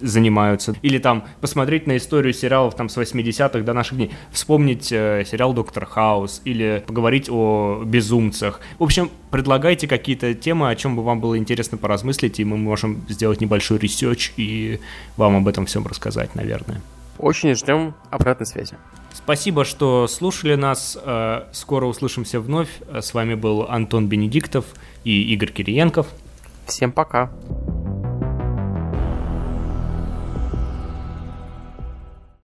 занимаются, 0.00 0.76
или 0.82 0.98
там 0.98 1.24
посмотреть 1.40 1.88
на 1.88 1.96
историю 1.96 2.32
сериалов 2.34 2.76
там 2.76 2.88
с 2.88 2.96
80-х 2.96 3.60
до 3.60 3.72
наших 3.72 3.96
дней, 3.96 4.12
вспомнить 4.30 4.92
э, 4.92 5.24
сериал 5.26 5.54
«Доктор 5.54 5.86
Хаус» 5.86 6.40
или 6.44 6.84
поговорить 6.86 7.28
о 7.28 7.82
безумцах. 7.84 8.60
В 8.78 8.84
общем, 8.84 9.10
предлагайте 9.32 9.88
какие-то 9.88 10.34
темы, 10.34 10.70
о 10.70 10.76
чем 10.76 10.94
бы 10.94 11.02
вам 11.02 11.18
было 11.18 11.36
интересно 11.36 11.76
поразмыслить, 11.76 12.38
и 12.38 12.44
мы 12.44 12.56
можем 12.56 13.04
сделать 13.08 13.40
небольшой 13.40 13.78
research 13.78 14.32
и 14.36 14.78
вам 15.16 15.34
об 15.34 15.48
этом 15.48 15.66
всем 15.66 15.84
рассказать, 15.84 16.36
наверное. 16.36 16.80
Очень 17.18 17.54
ждем 17.54 17.94
обратной 18.10 18.46
связи. 18.46 18.76
Спасибо, 19.12 19.64
что 19.64 20.06
слушали 20.08 20.54
нас. 20.54 20.98
Э, 21.00 21.44
скоро 21.52 21.86
услышимся 21.86 22.40
вновь. 22.40 22.68
С 22.92 23.14
вами 23.14 23.34
был 23.34 23.66
Антон 23.68 24.08
Бенедиктов 24.08 24.64
и 25.04 25.32
Игорь 25.32 25.52
Кириенков. 25.52 26.08
Всем 26.66 26.92
пока. 26.92 27.30